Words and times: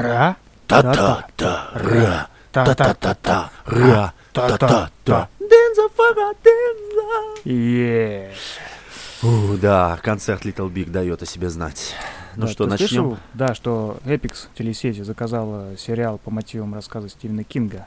Ра. 0.00 0.36
Та-та-та, 0.66 1.70
ра, 1.74 2.28
та-та-та-та, 2.52 3.50
ра, 3.66 4.12
та-та-та. 4.32 5.28
Е. 7.46 8.30
Ух, 9.22 9.58
Да, 9.60 9.98
концерт 10.02 10.46
Little 10.46 10.70
Big 10.72 10.90
дает 10.90 11.22
о 11.22 11.26
себе 11.26 11.50
знать. 11.50 11.94
Ну 12.36 12.46
Да, 12.46 12.52
что, 12.52 12.66
начнем? 12.66 12.88
слышал, 12.88 13.18
да, 13.34 13.54
что 13.54 13.98
Эпикс 14.06 14.48
телесети 14.54 15.02
заказала 15.02 15.76
сериал 15.76 16.18
по 16.18 16.30
мотивам 16.30 16.74
рассказа 16.74 17.08
Стивена 17.08 17.42
Кинга 17.42 17.86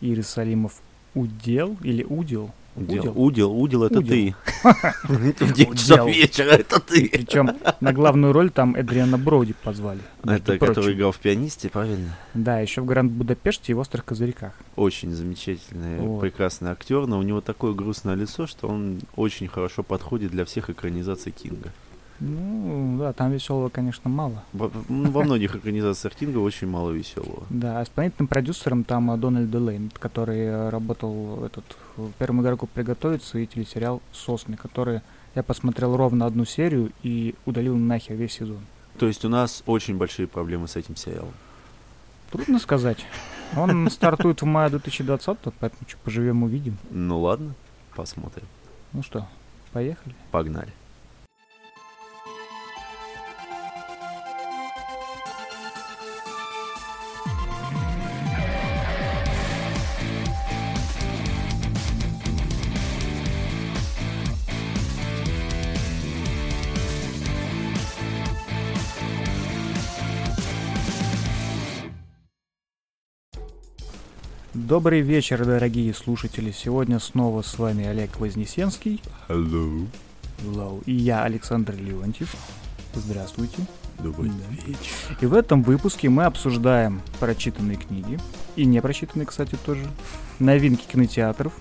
Иерусалимов 0.00 0.74
Удел 1.14 1.76
или 1.82 2.04
Удел? 2.04 2.50
Удил, 2.82 3.12
удил, 3.16 3.52
удил, 3.60 3.84
это 3.84 3.98
Удил. 3.98 4.34
ты. 4.62 4.62
В 5.04 5.52
9 5.52 5.78
часов 5.78 6.00
Удел. 6.00 6.06
вечера, 6.08 6.50
это 6.50 6.80
ты. 6.80 7.08
Причем 7.08 7.50
на 7.80 7.92
главную 7.92 8.32
роль 8.32 8.50
там 8.50 8.74
Эдриана 8.76 9.18
Броуди 9.18 9.54
позвали. 9.62 10.00
между 10.24 10.52
Это 10.52 10.58
который 10.66 10.94
играл 10.94 11.12
в 11.12 11.18
пианисте, 11.18 11.68
правильно? 11.68 12.16
Да, 12.34 12.60
еще 12.60 12.80
в 12.80 12.86
Гранд 12.86 13.12
Будапеште 13.12 13.72
и 13.72 13.74
в 13.74 13.78
Острых 13.78 14.04
Козырьках. 14.04 14.52
Очень 14.76 15.12
замечательный, 15.12 15.98
Вот. 15.98 16.20
прекрасный 16.20 16.70
актер, 16.70 17.06
но 17.06 17.18
у 17.18 17.22
него 17.22 17.40
такое 17.40 17.72
грустное 17.74 18.14
лицо, 18.14 18.46
что 18.46 18.68
он 18.68 19.00
очень 19.16 19.48
хорошо 19.48 19.82
подходит 19.82 20.30
для 20.30 20.44
всех 20.44 20.70
экранизаций 20.70 21.32
Кинга. 21.32 21.72
Ну, 22.20 22.96
да, 22.98 23.12
там 23.12 23.30
веселого, 23.30 23.68
конечно, 23.68 24.10
мало. 24.10 24.42
Во, 24.52 24.70
ну, 24.88 25.10
во 25.10 25.22
многих 25.22 25.54
экранизациях 25.54 26.14
Кинга 26.14 26.38
очень 26.38 26.66
мало 26.66 26.90
веселого. 26.90 27.44
Да, 27.50 27.80
а 27.80 27.84
исполнительным 27.84 28.26
продюсером 28.26 28.84
там 28.84 29.10
э, 29.12 29.16
Дональд 29.16 29.50
Делейн, 29.50 29.90
который 29.98 30.38
э, 30.40 30.68
работал 30.70 31.44
этот 31.44 31.64
первому 32.18 32.42
игроку 32.42 32.66
приготовиться 32.66 33.38
и 33.38 33.46
телесериал 33.46 34.02
Сосны, 34.12 34.56
который 34.56 35.00
я 35.34 35.42
посмотрел 35.42 35.96
ровно 35.96 36.26
одну 36.26 36.44
серию 36.44 36.90
и 37.02 37.34
удалил 37.46 37.76
нахер 37.76 38.16
весь 38.16 38.32
сезон. 38.32 38.60
То 38.98 39.06
есть 39.06 39.24
у 39.24 39.28
нас 39.28 39.62
очень 39.66 39.96
большие 39.96 40.26
проблемы 40.26 40.66
с 40.66 40.74
этим 40.74 40.96
сериалом. 40.96 41.34
Трудно 42.32 42.58
сказать. 42.58 43.06
Он 43.56 43.88
стартует 43.90 44.42
в 44.42 44.44
мае 44.44 44.70
2020, 44.70 45.38
поэтому 45.58 45.82
что, 45.86 45.98
поживем 46.04 46.42
увидим. 46.42 46.76
Ну 46.90 47.20
ладно, 47.20 47.54
посмотрим. 47.94 48.46
Ну 48.92 49.02
что, 49.02 49.26
поехали? 49.72 50.14
Погнали. 50.30 50.72
Добрый 74.68 75.00
вечер, 75.00 75.46
дорогие 75.46 75.94
слушатели. 75.94 76.50
Сегодня 76.50 76.98
снова 76.98 77.40
с 77.40 77.58
вами 77.58 77.86
Олег 77.86 78.20
Вознесенский. 78.20 79.00
Hello. 79.26 79.86
Hello. 80.44 80.82
И 80.84 80.92
я, 80.92 81.24
Александр 81.24 81.74
Леонтьев. 81.74 82.36
Здравствуйте. 82.92 83.66
Добрый 83.98 84.28
Да. 84.28 84.66
вечер. 84.66 85.16
И 85.22 85.24
в 85.24 85.32
этом 85.32 85.62
выпуске 85.62 86.10
мы 86.10 86.24
обсуждаем 86.26 87.00
прочитанные 87.18 87.78
книги, 87.78 88.18
и 88.56 88.66
не 88.66 88.82
прочитанные, 88.82 89.24
кстати, 89.24 89.56
тоже, 89.64 89.86
новинки 90.38 90.84
кинотеатров, 90.86 91.54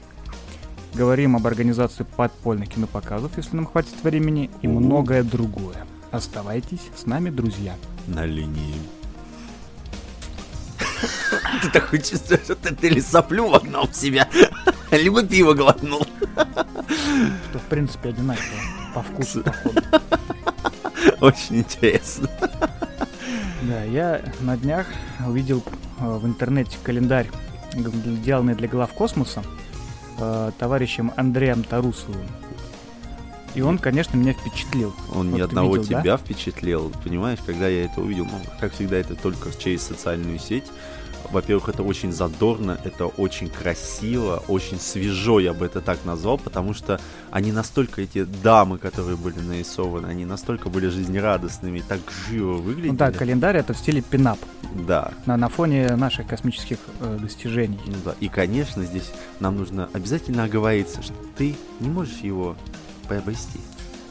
говорим 0.93 1.37
об 1.37 1.47
организации 1.47 2.03
подпольных 2.03 2.67
кинопоказов, 2.67 3.37
если 3.37 3.55
нам 3.55 3.67
хватит 3.67 3.95
времени, 4.03 4.49
и 4.61 4.67
О. 4.67 4.71
многое 4.71 5.23
другое. 5.23 5.87
Оставайтесь 6.11 6.81
с 6.93 7.05
нами, 7.05 7.29
друзья. 7.29 7.73
На 8.05 8.25
линии. 8.25 8.75
Ты 11.61 11.69
такой 11.69 11.99
чувствуешь, 11.99 12.43
что 12.43 12.55
ты, 12.55 12.73
ты 12.73 12.89
ли 12.89 13.01
соплю 13.01 13.49
вогнал 13.49 13.87
в 13.87 13.95
себя, 13.95 14.27
либо 14.91 15.23
пиво 15.23 15.53
глотнул. 15.53 16.05
Что, 16.33 17.59
в 17.59 17.63
принципе, 17.69 18.09
одинаково 18.09 18.43
по 18.93 19.01
вкусу, 19.01 19.43
походу. 19.43 19.81
Очень 21.21 21.57
интересно. 21.59 22.29
Да, 23.63 23.83
я 23.83 24.21
на 24.41 24.55
днях 24.57 24.87
увидел 25.25 25.63
э, 25.99 26.05
в 26.05 26.25
интернете 26.25 26.77
календарь, 26.83 27.29
сделанный 27.73 28.55
для 28.55 28.67
глав 28.67 28.93
космоса 28.93 29.43
э, 30.19 30.51
товарищем 30.57 31.11
Андреем 31.15 31.63
Тарусовым. 31.63 32.27
И 33.57 33.61
он, 33.61 33.79
конечно, 33.79 34.15
меня 34.15 34.33
впечатлил. 34.33 34.93
Он 35.11 35.31
Вот 35.31 35.37
ни 35.37 35.41
одного 35.41 35.77
видел, 35.77 35.89
да? 35.89 36.01
тебя 36.01 36.17
впечатлил. 36.17 36.91
Понимаешь, 37.03 37.39
когда 37.43 37.67
я 37.67 37.85
это 37.85 38.01
увидел, 38.01 38.25
ну, 38.25 38.39
как 38.59 38.71
всегда, 38.73 38.97
это 38.97 39.15
только 39.15 39.49
через 39.57 39.81
социальную 39.81 40.37
сеть. 40.37 40.65
Во-первых, 41.31 41.67
это 41.67 41.81
очень 41.81 42.11
задорно, 42.13 42.79
это 42.83 43.07
очень 43.07 43.49
красиво, 43.49 44.43
очень 44.47 44.79
свежо, 44.79 45.39
я 45.39 45.53
бы 45.53 45.65
это 45.65 45.81
так 45.81 46.05
назвал, 46.05 46.37
потому 46.37 46.75
что 46.75 47.01
они 47.31 47.51
настолько, 47.51 48.03
эти 48.03 48.25
дамы, 48.25 48.77
которые 48.77 49.17
были 49.17 49.39
нарисованы, 49.39 50.05
они 50.05 50.25
настолько 50.25 50.69
были 50.69 50.87
жизнерадостными, 50.87 51.83
так 51.85 51.99
живо 52.29 52.53
выглядели. 52.53 52.91
Ну 52.91 52.97
да, 52.97 53.11
календарь 53.11 53.57
это 53.57 53.73
в 53.73 53.77
стиле 53.77 54.01
пинап, 54.01 54.37
Да, 54.87 55.11
на, 55.25 55.35
на 55.35 55.49
фоне 55.49 55.95
наших 55.95 56.27
космических 56.27 56.77
э, 57.01 57.17
достижений. 57.19 57.79
ну 57.87 57.95
да. 58.05 58.13
И, 58.21 58.29
конечно, 58.29 58.83
здесь 58.85 59.11
нам 59.39 59.57
нужно 59.57 59.89
обязательно 59.93 60.43
оговориться, 60.43 61.01
что 61.01 61.15
ты 61.35 61.55
не 61.79 61.89
можешь 61.89 62.19
его 62.19 62.55
приобрести. 63.07 63.59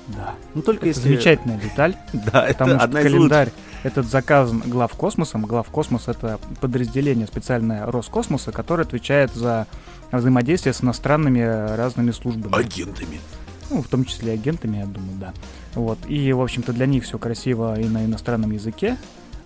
Да. 0.09 0.35
Ну, 0.55 0.63
только 0.63 0.81
Это 0.81 0.89
если... 0.89 1.03
замечательная 1.03 1.59
деталь, 1.59 1.97
Да, 2.13 2.47
потому 2.49 2.73
это 2.73 2.77
что 2.77 2.85
одна 2.85 3.01
из 3.01 3.05
календарь 3.05 3.53
этот 3.83 4.07
заказан 4.07 4.61
главкосмосом. 4.61 5.43
Главкосмос 5.43 6.09
это 6.09 6.39
подразделение 6.61 7.27
специальное 7.27 7.87
Роскосмоса, 7.87 8.53
которое 8.53 8.83
отвечает 8.83 9.33
за 9.35 9.67
взаимодействие 10.13 10.73
с 10.73 10.83
иностранными 10.83 11.41
разными 11.77 12.11
службами. 12.13 12.55
агентами. 12.55 13.21
Ну, 13.71 13.83
в 13.83 13.89
том 13.89 14.05
числе 14.05 14.33
агентами, 14.33 14.79
я 14.79 14.87
думаю, 14.87 15.17
да. 15.19 15.35
Вот. 15.75 15.99
И, 16.09 16.33
в 16.33 16.41
общем-то, 16.41 16.73
для 16.73 16.87
них 16.87 17.05
все 17.05 17.19
красиво 17.19 17.79
и 17.79 17.85
на 17.85 18.05
иностранном 18.05 18.53
языке. 18.53 18.97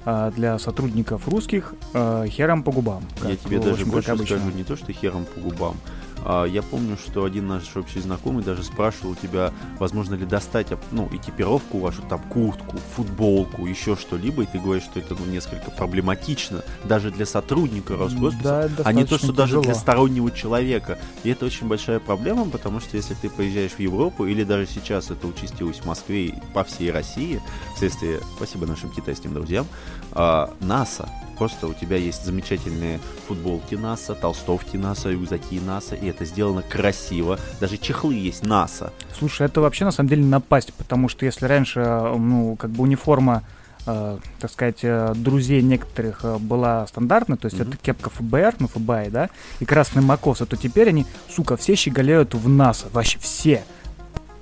А 0.05 0.31
для 0.31 0.59
сотрудников 0.59 1.29
русских 1.29 1.75
э, 1.93 2.25
хером 2.29 2.63
по 2.63 2.73
губам. 2.73 3.03
Я 3.23 3.31
как, 3.31 3.41
тебе 3.41 3.61
в 3.61 3.65
даже 3.65 3.85
больше 3.85 4.17
скажу, 4.17 4.51
не 4.51 4.65
то, 4.65 4.75
что 4.75 4.93
хером 4.93 5.27
по 5.27 5.41
губам. 5.41 5.77
А, 6.25 6.45
я 6.45 6.63
помню, 6.63 6.97
что 6.97 7.25
один 7.25 7.49
наш 7.49 7.77
общий 7.77 8.01
знакомый 8.01 8.45
даже 8.45 8.63
спрашивал 8.63 9.13
у 9.13 9.15
тебя, 9.15 9.53
возможно 9.79 10.15
ли 10.15 10.27
достать 10.27 10.69
ну, 10.91 11.09
экипировку 11.13 11.79
вашу, 11.79 12.03
там, 12.03 12.21
куртку, 12.21 12.77
футболку, 12.95 13.67
еще 13.67 13.97
что-либо, 13.97 14.43
и 14.43 14.47
ты 14.47 14.59
говоришь, 14.59 14.85
что 14.85 15.01
это 15.01 15.15
ну, 15.19 15.27
несколько 15.27 15.71
проблематично 15.71 16.63
даже 16.85 17.11
для 17.11 17.27
сотрудника 17.27 17.97
Роскосмоса, 17.97 18.71
Да, 18.77 18.83
а 18.85 18.93
не 18.93 19.05
то, 19.05 19.19
что 19.19 19.33
даже 19.33 19.55
для 19.55 19.63
тяжело. 19.63 19.81
стороннего 19.81 20.31
человека. 20.31 20.99
И 21.25 21.31
это 21.31 21.47
очень 21.47 21.67
большая 21.69 22.01
проблема, 22.01 22.45
потому 22.49 22.81
что 22.81 22.97
если 22.97 23.15
ты 23.15 23.31
поезжаешь 23.31 23.73
в 23.73 23.81
Европу, 23.81 24.27
или 24.27 24.45
даже 24.45 24.67
сейчас 24.67 25.11
это 25.11 25.27
участилось 25.27 25.79
в 25.79 25.87
Москве 25.87 26.27
и 26.27 26.35
по 26.55 26.65
всей 26.65 26.91
России, 26.91 27.41
вследствие, 27.77 28.21
спасибо 28.37 28.67
нашим 28.67 28.91
китайским 28.91 29.33
друзьям, 29.35 29.67
а, 30.13 30.53
НАСА. 30.61 31.09
Просто 31.41 31.67
у 31.69 31.73
тебя 31.73 31.97
есть 31.97 32.23
замечательные 32.27 33.01
футболки 33.27 33.75
НАСА, 33.75 34.15
толстовки 34.15 34.77
НАСА, 34.77 35.11
рюкзаки 35.11 35.59
НАСА, 35.59 35.95
и 35.95 36.07
это 36.07 36.27
сделано 36.27 36.61
красиво. 36.61 37.39
Даже 37.61 37.79
чехлы 37.79 38.13
есть 38.15 38.45
НАСА. 38.45 38.93
Слушай, 39.19 39.47
это 39.47 39.63
вообще 39.63 39.87
на 39.87 39.91
самом 39.91 40.11
деле 40.11 40.23
напасть, 40.23 40.75
потому 40.75 41.09
что 41.09 41.25
если 41.25 41.47
раньше, 41.47 41.81
э, 41.81 42.15
ну, 42.19 42.57
как 42.57 42.69
бы 42.69 42.83
униформа, 42.83 43.43
э, 43.87 44.19
так 44.39 44.51
сказать, 44.53 44.81
э, 44.83 45.15
друзей 45.17 45.63
некоторых 45.63 46.21
э, 46.27 46.37
была 46.37 46.87
стандартной, 46.87 47.39
то 47.39 47.47
есть 47.47 47.59
Мгм. 47.59 47.69
это 47.71 47.79
кепка 47.79 48.11
ФБР, 48.11 48.57
ну, 48.59 48.69
ФБА, 48.69 49.07
да, 49.09 49.31
и 49.61 49.65
красные 49.65 50.03
макосы, 50.05 50.45
то 50.45 50.59
теперь 50.59 50.91
они, 50.91 51.07
сука, 51.35 51.57
все 51.57 51.75
щеголяют 51.75 52.35
в 52.35 52.51
НАСА, 52.51 52.89
вообще 52.93 53.19
все. 53.19 53.65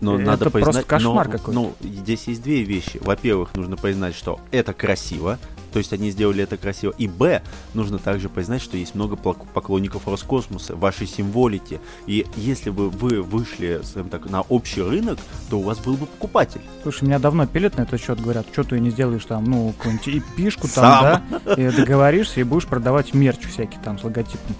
Но 0.00 0.16
Это 0.16 0.24
надо 0.24 0.50
просто 0.50 0.66
признать, 0.66 0.86
кошмар 0.88 1.26
но- 1.28 1.32
какой-то. 1.32 1.60
Ну, 1.60 1.74
здесь 1.80 2.24
есть 2.26 2.42
две 2.42 2.64
вещи. 2.64 2.98
Во-первых, 3.00 3.54
нужно 3.54 3.76
признать, 3.76 4.16
что 4.16 4.40
это 4.50 4.72
красиво, 4.72 5.38
то 5.72 5.78
есть 5.78 5.92
они 5.92 6.10
сделали 6.10 6.42
это 6.42 6.56
красиво. 6.56 6.94
И 6.98 7.08
Б, 7.08 7.42
нужно 7.74 7.98
также 7.98 8.28
признать, 8.28 8.62
что 8.62 8.76
есть 8.76 8.94
много 8.94 9.16
поклонников 9.16 10.06
Роскосмоса, 10.06 10.76
вашей 10.76 11.06
символики. 11.06 11.80
И 12.06 12.26
если 12.36 12.70
бы 12.70 12.90
вы 12.90 13.22
вышли, 13.22 13.80
скажем 13.84 14.08
так, 14.10 14.28
на 14.30 14.42
общий 14.42 14.82
рынок, 14.82 15.18
то 15.50 15.58
у 15.58 15.62
вас 15.62 15.78
был 15.78 15.94
бы 15.94 16.06
покупатель. 16.06 16.60
Слушай, 16.82 17.04
меня 17.04 17.18
давно 17.18 17.46
пилят 17.46 17.76
на 17.76 17.82
этот 17.82 18.00
счет, 18.00 18.20
говорят, 18.20 18.46
что 18.52 18.64
ты 18.64 18.80
не 18.80 18.90
сделаешь 18.90 19.24
там, 19.24 19.44
ну, 19.44 19.72
какую-нибудь 19.78 20.24
пишку 20.36 20.66
Сам. 20.66 21.22
там, 21.30 21.42
да, 21.44 21.54
и 21.54 21.70
договоришься, 21.70 22.40
и 22.40 22.44
будешь 22.44 22.66
продавать 22.66 23.14
мерч 23.14 23.46
всякий 23.46 23.78
там 23.82 23.98
с 23.98 24.04
логотипом. 24.04 24.54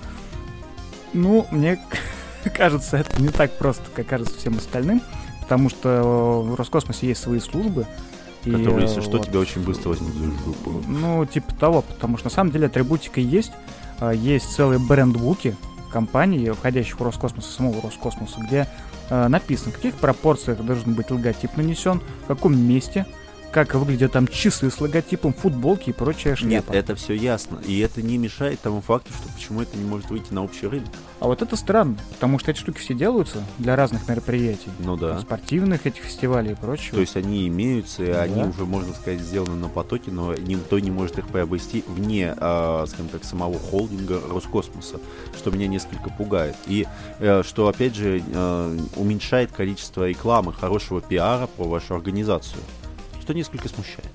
Ну, 1.12 1.46
мне 1.50 1.78
кажется, 2.54 2.99
это 2.99 3.20
не 3.20 3.28
так 3.28 3.56
просто, 3.58 3.84
как 3.94 4.06
кажется 4.06 4.38
всем 4.38 4.56
остальным, 4.56 5.02
потому 5.40 5.70
что 5.70 6.43
в 6.46 6.54
Роскосмосе 6.54 7.08
есть 7.08 7.22
свои 7.22 7.40
службы. 7.40 7.87
И, 8.44 8.50
Которые, 8.50 8.85
э, 8.85 8.88
если 8.88 9.00
что, 9.00 9.19
вот, 9.19 9.26
тебя 9.26 9.40
очень 9.40 9.62
быстро 9.62 9.90
возьмут 9.90 10.12
за 10.14 10.25
жопу. 10.25 10.82
Ну, 10.87 11.25
типа 11.26 11.55
того, 11.55 11.82
потому 11.82 12.17
что 12.17 12.26
на 12.26 12.31
самом 12.31 12.50
деле 12.50 12.67
атрибутика 12.67 13.20
есть. 13.20 13.52
А, 14.00 14.12
Есть 14.12 14.55
целые 14.55 14.79
бренд-буки 14.79 15.56
компаний, 15.93 16.50
входящих 16.50 17.00
в 17.00 17.02
Роскосмос, 17.02 17.46
самого 17.46 17.81
Роскосмоса, 17.82 18.40
где 18.46 18.69
э, 19.11 19.29
написано, 19.29 19.73
в 19.73 19.75
каких 19.76 19.94
пропорциях 19.94 20.58
должен 20.61 20.94
быть 20.94 21.11
логотип 21.11 21.56
нанесен, 21.56 22.00
в 22.25 22.26
каком 22.26 22.56
месте, 22.56 23.06
как 23.50 23.74
выглядят 23.74 24.12
там 24.12 24.28
часы 24.28 24.70
с 24.70 24.80
логотипом, 24.80 25.32
футболки 25.32 25.90
и 25.90 25.92
прочая 25.92 26.36
Нет, 26.42 26.64
шляпа. 26.64 26.72
это 26.72 26.94
все 26.94 27.14
ясно. 27.14 27.58
И 27.66 27.78
это 27.80 28.02
не 28.02 28.18
мешает 28.18 28.60
тому 28.60 28.80
факту, 28.80 29.12
что 29.12 29.32
почему 29.32 29.62
это 29.62 29.76
не 29.76 29.84
может 29.84 30.10
выйти 30.10 30.32
на 30.32 30.44
общий 30.44 30.66
рынок. 30.66 30.88
А 31.20 31.26
вот 31.26 31.42
это 31.42 31.56
странно, 31.56 31.96
потому 32.12 32.38
что 32.38 32.50
эти 32.50 32.58
штуки 32.58 32.78
все 32.78 32.94
делаются 32.94 33.42
для 33.58 33.74
разных 33.74 34.08
мероприятий. 34.08 34.70
Ну 34.78 34.96
да. 34.96 35.18
Спортивных 35.20 35.86
этих 35.86 36.02
фестивалей 36.02 36.52
и 36.52 36.54
прочего. 36.54 36.94
То 36.96 37.00
есть 37.00 37.16
они 37.16 37.48
имеются, 37.48 38.04
и 38.04 38.10
они 38.10 38.42
Да. 38.42 38.48
уже, 38.48 38.64
можно 38.64 38.92
сказать, 38.94 39.20
сделаны 39.20 39.56
на 39.56 39.68
потоке, 39.68 40.10
но 40.10 40.34
никто 40.34 40.78
не 40.78 40.90
может 40.90 41.18
их 41.18 41.26
приобрести 41.28 41.82
вне, 41.88 42.34
а, 42.36 42.84
скажем 42.86 43.08
так, 43.08 43.24
самого 43.24 43.58
холдинга 43.58 44.20
Роскосмоса, 44.28 45.00
что 45.36 45.50
меня 45.50 45.66
несколько 45.66 46.10
пугает. 46.10 46.54
И 46.66 46.86
э, 47.18 47.42
что, 47.44 47.66
опять 47.68 47.94
же, 47.96 48.22
э, 48.24 48.78
уменьшает 48.96 49.50
количество 49.52 50.08
рекламы, 50.08 50.52
хорошего 50.52 51.00
пиара 51.00 51.46
про 51.46 51.64
вашу 51.64 51.94
организацию, 51.94 52.60
что 53.28 53.34
несколько 53.34 53.69
смущает. 53.69 54.08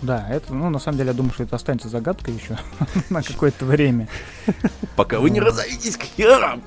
Да, 0.00 0.28
это, 0.30 0.54
ну, 0.54 0.70
на 0.70 0.78
самом 0.78 0.96
деле, 0.96 1.08
я 1.08 1.14
думаю, 1.14 1.32
что 1.32 1.42
это 1.42 1.56
останется 1.56 1.88
загадкой 1.88 2.34
еще 2.34 2.56
на 3.10 3.20
какое-то 3.20 3.64
время. 3.64 4.08
Пока 4.94 5.18
вы 5.18 5.30
не 5.30 5.40
разойдетесь 5.40 5.96
к 5.96 6.04
херам! 6.04 6.62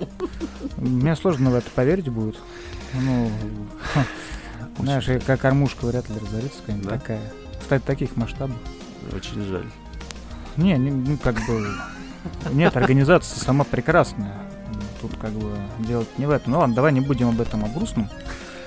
Мне 0.76 1.16
сложно 1.16 1.52
в 1.52 1.56
это 1.56 1.70
поверить 1.70 2.10
будет. 2.10 2.36
Ну, 2.92 3.32
знаешь, 4.80 5.10
как 5.26 5.40
кормушка 5.40 5.86
вряд 5.86 6.10
ли 6.10 6.20
разорится 6.20 6.60
какая-нибудь 6.60 6.90
такая. 6.90 7.22
Кстати, 7.62 7.84
таких 7.86 8.18
масштабов. 8.18 8.58
Очень 9.14 9.46
жаль. 9.46 9.72
Не, 10.58 10.78
не, 10.78 10.92
ну, 10.92 11.18
как 11.18 11.36
бы... 11.48 11.72
Нет, 12.52 12.76
организация 12.76 13.40
сама 13.40 13.64
прекрасная. 13.64 14.36
Тут 15.00 15.16
как 15.16 15.32
бы 15.32 15.56
делать 15.80 16.20
не 16.20 16.26
в 16.26 16.32
этом. 16.32 16.52
Ну 16.52 16.60
ладно, 16.60 16.76
давай 16.76 16.92
не 16.92 17.00
будем 17.00 17.30
об 17.30 17.40
этом 17.40 17.64
о 17.64 17.70
грустном. 17.70 18.10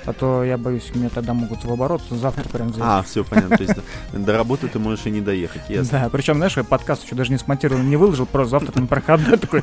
А 0.08 0.14
то 0.14 0.42
я 0.42 0.56
боюсь, 0.56 0.90
меня 0.94 1.10
тогда 1.10 1.34
могут 1.34 1.64
в 1.64 1.70
оборот 1.70 2.00
завтра 2.08 2.48
прям 2.48 2.68
взять. 2.68 2.80
А, 2.82 3.02
все 3.02 3.24
понятно. 3.24 3.58
То 3.58 3.62
есть 3.62 3.74
до- 4.14 4.32
работы 4.38 4.66
ты 4.68 4.78
можешь 4.78 5.04
и 5.04 5.10
не 5.10 5.20
доехать, 5.20 5.60
ясно. 5.68 6.00
Да, 6.04 6.08
причем, 6.08 6.36
знаешь, 6.36 6.56
я 6.56 6.64
подкаст 6.64 7.04
еще 7.04 7.14
даже 7.14 7.30
не 7.30 7.36
смонтировал, 7.36 7.82
не 7.82 7.96
выложил, 7.96 8.24
просто 8.24 8.52
завтра 8.58 8.80
на 8.80 8.86
проходной 8.86 9.36
такой. 9.38 9.62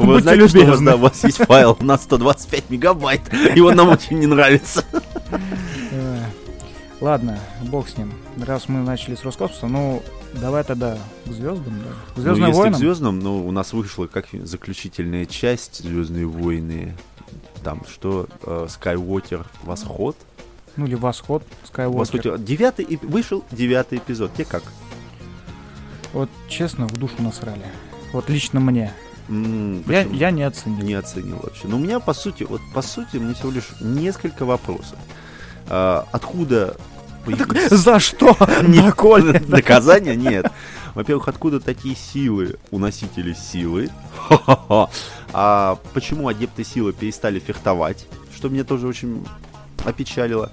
Вы 0.00 0.20
знаете, 0.22 0.48
что 0.48 0.60
у 0.62 0.66
вас, 0.66 0.80
да, 0.80 0.96
у 0.96 0.98
вас 0.98 1.22
есть 1.22 1.38
файл 1.38 1.76
на 1.80 1.98
125 1.98 2.68
мегабайт, 2.70 3.20
и 3.54 3.60
он 3.60 3.76
нам 3.76 3.90
очень 3.90 4.18
не 4.18 4.26
нравится. 4.26 4.84
Ладно, 7.00 7.38
бог 7.62 7.88
с 7.88 7.96
ним. 7.96 8.12
Раз 8.38 8.68
мы 8.68 8.80
начали 8.80 9.14
с 9.14 9.22
Роскосмоса, 9.24 9.68
ну, 9.68 10.02
давай 10.34 10.64
тогда 10.64 10.98
к 11.24 11.30
звездам, 11.32 11.74
да. 11.82 11.90
К 12.12 12.16
Ну, 12.16 12.22
Звездным 12.22 12.48
если 12.48 12.52
к 12.52 12.62
войнам. 12.62 12.78
звездам, 12.78 13.18
ну, 13.20 13.46
у 13.46 13.50
нас 13.52 13.72
вышла 13.72 14.06
как 14.06 14.26
заключительная 14.32 15.24
часть 15.24 15.82
Звездные 15.82 16.26
войны. 16.26 16.94
Там 17.64 17.82
что, 17.90 18.26
э, 18.42 18.66
Skywalker 18.68 19.44
Восход. 19.62 20.16
Ну, 20.76 20.86
или 20.86 20.94
Восход, 20.94 21.42
Восход. 21.74 22.20
Skywalker. 22.24 22.38
Девятый 22.42 22.84
эп- 22.88 23.02
вышел 23.04 23.44
девятый 23.50 23.98
эпизод. 23.98 24.32
Тебе 24.34 24.44
как? 24.44 24.62
Вот 26.12 26.28
честно, 26.48 26.86
в 26.86 26.92
душу 26.96 27.14
насрали. 27.18 27.64
Вот 28.12 28.28
лично 28.28 28.60
мне. 28.60 28.92
М, 29.28 29.78
Я, 29.88 30.02
почему? 30.02 30.14
я 30.14 30.30
не 30.32 30.42
оценил. 30.42 30.84
не 30.84 30.94
оценил 30.94 31.38
вообще. 31.42 31.68
Но 31.68 31.76
у 31.76 31.78
меня, 31.80 32.00
по 32.00 32.12
сути, 32.14 32.42
вот 32.44 32.60
по 32.74 32.82
сути, 32.82 33.16
мне 33.16 33.34
всего 33.34 33.50
лишь 33.52 33.68
несколько 33.80 34.44
вопросов. 34.44 34.98
А, 35.68 36.06
откуда 36.10 36.76
появились- 37.24 37.70
За 37.70 38.00
что? 38.00 38.36
Нет, 38.62 38.86
Доколе? 38.86 39.40
Наказания 39.46 40.16
нет. 40.16 40.46
Во-первых, 40.94 41.28
откуда 41.28 41.60
такие 41.60 41.94
силы 41.94 42.56
у 42.72 42.78
носителей 42.78 43.36
силы? 43.36 43.88
Ха-ха-ха. 44.16 44.88
А 45.32 45.78
почему 45.94 46.28
адепты 46.28 46.64
силы 46.64 46.92
перестали 46.92 47.38
фехтовать? 47.38 48.06
Что 48.34 48.48
меня 48.48 48.64
тоже 48.64 48.86
очень 48.86 49.26
опечалило. 49.84 50.50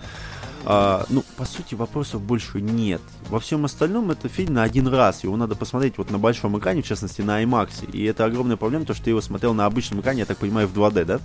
А, 0.65 1.05
ну, 1.09 1.23
по 1.37 1.45
сути, 1.45 1.75
вопросов 1.75 2.21
больше 2.21 2.59
нет. 2.61 3.01
Во 3.29 3.39
всем 3.39 3.63
остальном 3.65 4.11
это 4.11 4.27
фильм 4.27 4.55
на 4.55 4.63
один 4.63 4.87
раз. 4.87 5.23
Его 5.23 5.37
надо 5.37 5.55
посмотреть 5.55 5.97
вот 5.97 6.11
на 6.11 6.19
большом 6.19 6.57
экране, 6.59 6.81
в 6.81 6.85
частности 6.85 7.21
на 7.21 7.41
IMAX. 7.43 7.89
И 7.91 8.03
это 8.03 8.25
огромная 8.25 8.57
проблема, 8.57 8.85
то, 8.85 8.93
что 8.93 9.05
ты 9.05 9.11
его 9.11 9.21
смотрел 9.21 9.53
на 9.53 9.65
обычном 9.65 10.01
экране, 10.01 10.19
я 10.19 10.25
так 10.25 10.37
понимаю, 10.37 10.67
в 10.67 10.73
2D, 10.77 11.05
да? 11.05 11.19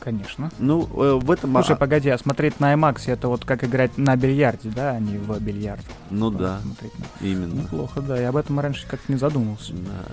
Конечно. 0.00 0.50
Ну, 0.58 0.82
э, 0.82 1.14
в 1.18 1.30
этом... 1.30 1.52
Слушай, 1.54 1.72
а, 1.72 1.76
погоди, 1.76 2.10
а 2.10 2.18
смотреть 2.18 2.60
на 2.60 2.74
IMAX 2.74 3.04
это 3.06 3.28
вот 3.28 3.46
как 3.46 3.64
играть 3.64 3.96
на 3.96 4.14
бильярде, 4.16 4.68
да, 4.68 4.90
а 4.90 5.00
не 5.00 5.16
в 5.16 5.40
бильярд. 5.40 5.82
ну 6.10 6.30
да, 6.30 6.60
Смотреть 6.60 6.92
на- 6.98 7.26
именно. 7.26 7.60
Неплохо, 7.62 8.02
да. 8.02 8.20
Я 8.20 8.28
об 8.28 8.36
этом 8.36 8.60
раньше 8.60 8.86
как-то 8.86 9.10
не 9.10 9.16
задумывался. 9.18 9.72
Да. 9.72 10.12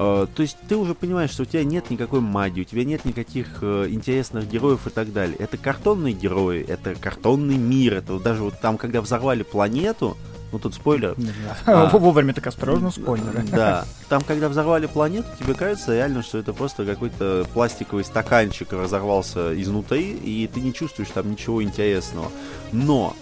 Э, 0.00 0.26
То 0.34 0.42
есть 0.42 0.56
ты 0.66 0.76
уже 0.76 0.94
понимаешь, 0.94 1.30
что 1.30 1.42
у 1.42 1.46
тебя 1.46 1.62
нет 1.62 1.90
никакой 1.90 2.20
магии, 2.20 2.62
у 2.62 2.64
тебя 2.64 2.84
нет 2.84 3.04
никаких 3.04 3.58
э, 3.60 3.88
интересных 3.90 4.48
героев 4.48 4.86
и 4.86 4.90
так 4.90 5.12
далее. 5.12 5.36
Это 5.38 5.58
картонные 5.58 6.14
герои, 6.14 6.64
это 6.66 6.94
картонный 6.94 7.58
мир. 7.58 7.96
Это 7.96 8.14
вот 8.14 8.22
даже 8.22 8.42
вот 8.42 8.58
там, 8.60 8.78
когда 8.78 9.02
взорвали 9.02 9.42
планету, 9.42 10.16
ну 10.52 10.58
тут 10.58 10.72
спойлер. 10.74 11.14
Да. 11.18 11.90
А. 11.90 11.90
Вовремя 11.98 12.32
так 12.32 12.46
осторожно, 12.46 12.90
спойлеры. 12.90 13.42
Да, 13.42 13.84
там, 14.08 14.22
когда 14.22 14.48
взорвали 14.48 14.86
планету, 14.86 15.28
тебе 15.38 15.52
кажется 15.52 15.94
реально, 15.94 16.22
что 16.22 16.38
это 16.38 16.54
просто 16.54 16.86
какой-то 16.86 17.46
пластиковый 17.52 18.04
стаканчик 18.04 18.72
разорвался 18.72 19.60
изнутри, 19.60 20.12
и 20.12 20.48
ты 20.52 20.60
не 20.60 20.72
чувствуешь 20.72 21.10
там 21.10 21.30
ничего 21.30 21.62
интересного. 21.62 22.32
Но 22.72 23.14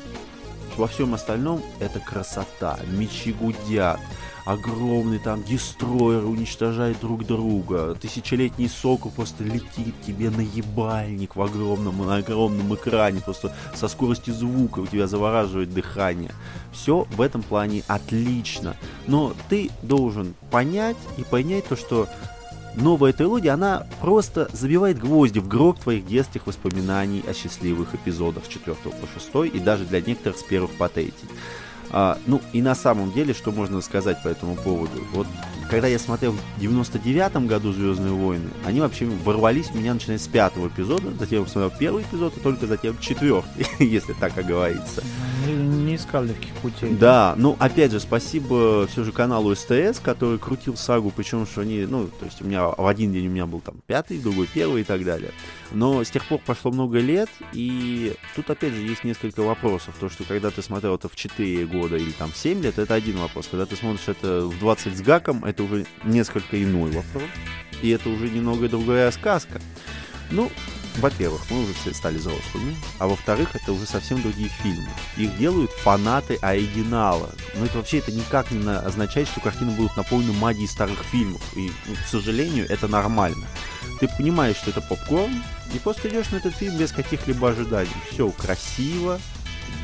во 0.77 0.87
всем 0.87 1.13
остальном 1.15 1.61
это 1.81 1.99
красота. 1.99 2.79
Мечи 2.87 3.33
гудят, 3.33 3.99
огромный 4.49 5.19
там 5.19 5.45
дестройер 5.45 6.25
уничтожает 6.25 6.99
друг 7.01 7.27
друга, 7.27 7.95
тысячелетний 8.01 8.69
сокол 8.69 9.11
просто 9.11 9.45
летит 9.45 9.95
тебе 10.07 10.31
на 10.31 10.41
ебальник 10.41 11.37
в 11.37 11.43
огромном, 11.43 11.99
на 12.07 12.17
огромном 12.17 12.75
экране, 12.75 13.21
просто 13.21 13.55
со 13.75 13.89
скоростью 13.89 14.33
звука 14.33 14.81
у 14.81 14.87
тебя 14.87 15.07
завораживает 15.07 15.75
дыхание. 15.75 16.33
Все 16.73 17.07
в 17.11 17.21
этом 17.21 17.43
плане 17.43 17.83
отлично. 17.89 18.75
Но 19.07 19.35
ты 19.51 19.71
должен 19.83 20.35
понять 20.51 20.97
и 21.19 21.25
понять 21.25 21.67
то, 21.67 21.77
что 21.77 22.09
новая 22.75 23.13
трилогия, 23.13 23.53
она 23.53 23.87
просто 24.01 24.49
забивает 24.55 24.99
гвозди 24.99 25.41
в 25.41 25.49
гроб 25.49 25.79
твоих 25.79 26.07
детских 26.07 26.47
воспоминаний 26.47 27.23
о 27.29 27.35
счастливых 27.35 27.95
эпизодах 27.95 28.47
с 28.47 28.49
4 28.49 28.77
по 28.77 29.21
6 29.43 29.55
и 29.55 29.59
даже 29.59 29.85
для 29.85 30.01
некоторых 30.01 30.39
с 30.39 30.43
первых 30.43 30.71
по 30.79 30.89
3. 30.89 31.13
А, 31.91 32.19
ну 32.27 32.41
и 32.53 32.63
на 32.63 32.75
самом 32.75 33.13
деле, 33.13 33.35
что 33.35 33.51
можно 33.51 33.81
сказать 33.81 34.23
по 34.23 34.29
этому 34.29 34.57
поводу? 34.57 35.01
Вот 35.13 35.27
когда 35.71 35.87
я 35.87 35.99
смотрел 35.99 36.33
в 36.33 36.61
99 36.61 37.47
году 37.47 37.73
Звездные 37.73 38.13
войны, 38.13 38.51
они 38.65 38.81
вообще 38.81 39.07
ворвались 39.07 39.67
в 39.67 39.75
меня 39.75 39.95
начиная 39.95 40.19
с 40.19 40.27
пятого 40.27 40.69
эпизода, 40.69 41.13
затем 41.19 41.41
я 41.41 41.45
посмотрел 41.45 41.79
первый 41.79 42.03
эпизод, 42.05 42.37
и 42.37 42.41
только 42.41 42.67
затем 42.67 42.99
четвертый, 42.99 43.67
если 43.79 44.15
так 44.15 44.37
оговорится. 44.37 45.03
Искал 45.99 46.25
легких 46.25 46.53
путей. 46.63 46.95
Да, 46.95 47.35
ну 47.37 47.57
опять 47.59 47.91
же, 47.91 47.99
спасибо 47.99 48.87
все 48.87 49.03
же 49.03 49.11
каналу 49.11 49.55
СТС, 49.55 49.99
который 50.01 50.39
крутил 50.39 50.77
сагу, 50.77 51.13
причем 51.15 51.45
что 51.45 51.63
они, 51.63 51.87
ну, 51.87 52.07
то 52.07 52.25
есть 52.25 52.41
у 52.41 52.45
меня 52.45 52.69
в 52.69 52.87
один 52.87 53.13
день 53.13 53.27
у 53.27 53.31
меня 53.31 53.47
был 53.47 53.61
там 53.61 53.77
пятый, 53.87 54.19
другой 54.19 54.47
первый 54.47 54.83
и 54.83 54.85
так 54.85 55.05
далее. 55.05 55.33
Но 55.73 56.05
с 56.05 56.11
тех 56.11 56.25
пор 56.25 56.39
прошло 56.39 56.71
много 56.71 57.01
лет, 57.01 57.29
и 57.53 58.15
тут 58.37 58.49
опять 58.49 58.75
же 58.75 58.81
есть 58.83 59.03
несколько 59.03 59.41
вопросов. 59.41 59.97
То, 59.99 60.09
что 60.09 60.23
когда 60.23 60.51
ты 60.51 60.63
смотрел 60.63 60.95
это 60.95 61.09
в 61.09 61.17
4 61.17 61.67
года 61.67 61.97
или 61.97 62.13
там 62.13 62.31
в 62.31 62.37
7 62.37 62.63
лет, 62.63 62.79
это 62.79 62.95
один 62.95 63.19
вопрос. 63.19 63.49
Когда 63.51 63.67
ты 63.67 63.75
смотришь 63.75 64.07
это 64.07 64.43
в 64.47 64.59
20 64.61 64.97
с 64.97 65.01
гаком, 65.03 65.45
это 65.45 65.65
уже 65.65 65.85
несколько 66.05 66.63
иной 66.63 66.93
вопрос. 66.93 67.25
И 67.83 67.91
это 67.91 68.09
уже 68.09 68.29
немного 68.29 68.69
другая 68.69 69.11
сказка. 69.11 69.61
Ну, 70.31 70.51
во-первых, 71.01 71.43
мы 71.51 71.63
уже 71.63 71.75
все 71.75 71.95
стали 71.95 72.19
взрослыми, 72.19 72.77
а 72.99 73.07
во-вторых, 73.07 73.55
это 73.55 73.73
уже 73.73 73.87
совсем 73.87 74.21
другие 74.23 74.49
фильмы. 74.49 74.89
Их 75.17 75.37
делают 75.39 75.71
фанаты 75.71 76.37
оригинала. 76.37 77.31
Но 77.55 77.65
это 77.67 77.79
вообще 77.79 77.99
это 77.99 78.13
никак 78.13 78.51
не 78.51 78.59
на- 78.59 78.81
означает, 78.81 79.29
что 79.29 79.41
картины 79.41 79.71
будут 79.73 79.97
наполнены 79.97 80.33
магией 80.33 80.69
старых 80.69 81.03
фильмов. 81.05 81.43
И, 81.57 81.73
ну, 81.87 81.95
к 81.95 82.09
сожалению, 82.09 82.67
это 82.69 82.89
нормально. 82.89 83.47
Ты 84.01 84.09
понимаешь, 84.09 84.57
что 84.57 84.71
это 84.71 84.81
попкорн, 84.81 85.43
и 85.75 85.79
просто 85.79 86.09
идешь 86.09 86.31
на 86.31 86.37
этот 86.37 86.55
фильм 86.55 86.77
без 86.77 86.93
каких-либо 86.93 87.51
ожиданий. 87.51 87.91
Все 88.11 88.31
красиво, 88.31 89.21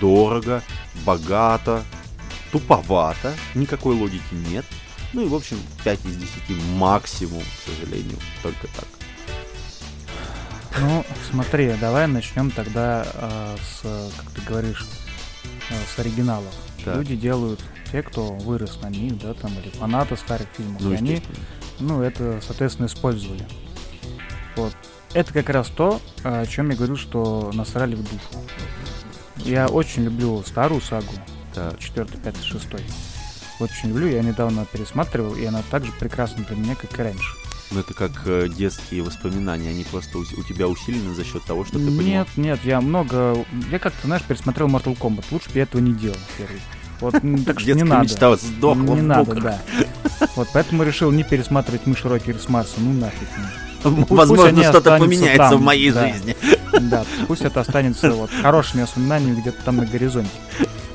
дорого, 0.00 0.62
богато, 1.04 1.85
туповато, 2.52 3.35
никакой 3.54 3.94
логики 3.94 4.35
нет. 4.50 4.64
Ну 5.12 5.23
и, 5.23 5.28
в 5.28 5.35
общем, 5.35 5.59
5 5.85 6.00
из 6.06 6.16
10 6.16 6.50
максимум, 6.76 7.42
к 7.42 7.71
сожалению, 7.71 8.18
только 8.42 8.66
так. 8.68 8.87
Ну, 10.80 11.04
смотри, 11.30 11.72
давай 11.80 12.06
начнем 12.06 12.50
тогда 12.50 13.06
э, 13.14 13.56
с, 13.62 13.82
как 14.16 14.30
ты 14.32 14.40
говоришь, 14.42 14.84
э, 15.70 15.74
с 15.94 15.98
оригиналов. 15.98 16.52
Так. 16.84 16.96
Люди 16.96 17.16
делают 17.16 17.60
те, 17.92 18.02
кто 18.02 18.32
вырос 18.32 18.80
на 18.82 18.90
них, 18.90 19.18
да, 19.18 19.34
там, 19.34 19.52
или 19.58 19.70
фанаты 19.70 20.16
старых 20.16 20.48
фильмов. 20.56 20.80
Ну, 20.82 20.92
и 20.92 20.96
они, 20.96 21.22
ну, 21.78 22.02
это, 22.02 22.40
соответственно, 22.44 22.86
использовали. 22.86 23.46
Вот. 24.56 24.74
Это 25.12 25.32
как 25.32 25.48
раз 25.48 25.68
то, 25.68 26.00
о 26.24 26.44
чем 26.46 26.70
я 26.70 26.76
говорю, 26.76 26.96
что 26.96 27.52
насрали 27.54 27.94
в 27.94 28.02
душу. 28.02 28.44
Я 29.36 29.68
очень 29.68 30.04
люблю 30.04 30.42
старую 30.44 30.80
сагу, 30.80 31.12
Так. 31.54 31.78
4, 31.78 32.06
5, 32.06 32.42
6. 32.42 32.66
Очень 33.60 33.90
люблю, 33.90 34.08
я 34.08 34.22
недавно 34.22 34.66
пересматривал, 34.66 35.36
и 35.36 35.44
она 35.44 35.62
так 35.70 35.84
же 35.84 35.92
прекрасна 35.92 36.44
для 36.44 36.56
меня, 36.56 36.74
как 36.74 36.98
и 36.98 37.02
раньше. 37.02 37.43
Ну, 37.71 37.80
это 37.80 37.94
как 37.94 38.12
э, 38.26 38.49
детские 38.49 39.02
воспоминания, 39.02 39.71
они 39.71 39.85
просто 39.85 40.18
у, 40.18 40.21
у 40.21 40.42
тебя 40.42 40.68
усилены 40.68 41.14
за 41.14 41.25
счет 41.25 41.42
того, 41.44 41.64
что 41.64 41.78
ты 41.78 41.87
понимал. 41.87 42.04
Нет, 42.04 42.28
нет, 42.37 42.61
я 42.64 42.80
много... 42.80 43.44
Я 43.71 43.78
как-то, 43.78 44.06
знаешь, 44.06 44.23
пересмотрел 44.23 44.68
Mortal 44.68 44.97
Kombat. 44.97 45.25
Лучше 45.30 45.50
бы 45.50 45.56
я 45.56 45.62
этого 45.62 45.80
не 45.80 45.92
делал 45.92 46.18
первый. 46.38 46.61
Вот, 47.00 47.12
так 47.44 47.61
что 47.61 47.75
не 47.75 47.83
надо. 47.83 48.04
мечта 48.04 48.37
сдохла 48.37 48.94
не 48.94 49.02
надо, 49.02 49.35
да. 49.35 49.61
Вот 50.37 50.49
поэтому 50.52 50.85
решил 50.85 51.11
не 51.11 51.25
пересматривать 51.25 51.87
мышь 51.87 52.04
Рокер 52.04 52.38
с 52.38 52.49
Марса. 52.49 52.75
Ну 52.78 52.92
нафиг. 52.92 53.28
ну. 53.85 54.06
Возможно, 54.09 54.62
что-то 54.62 54.99
поменяется 54.99 55.50
там, 55.50 55.59
в 55.59 55.62
моей 55.62 55.90
да. 55.90 56.09
жизни. 56.09 56.37
Да, 56.80 57.04
пусть 57.26 57.42
это 57.42 57.61
останется 57.61 58.11
вот 58.12 58.30
хорошими 58.42 58.83
воспоминаниями 58.83 59.40
где-то 59.40 59.62
там 59.64 59.76
на 59.76 59.87
горизонте. 59.87 60.30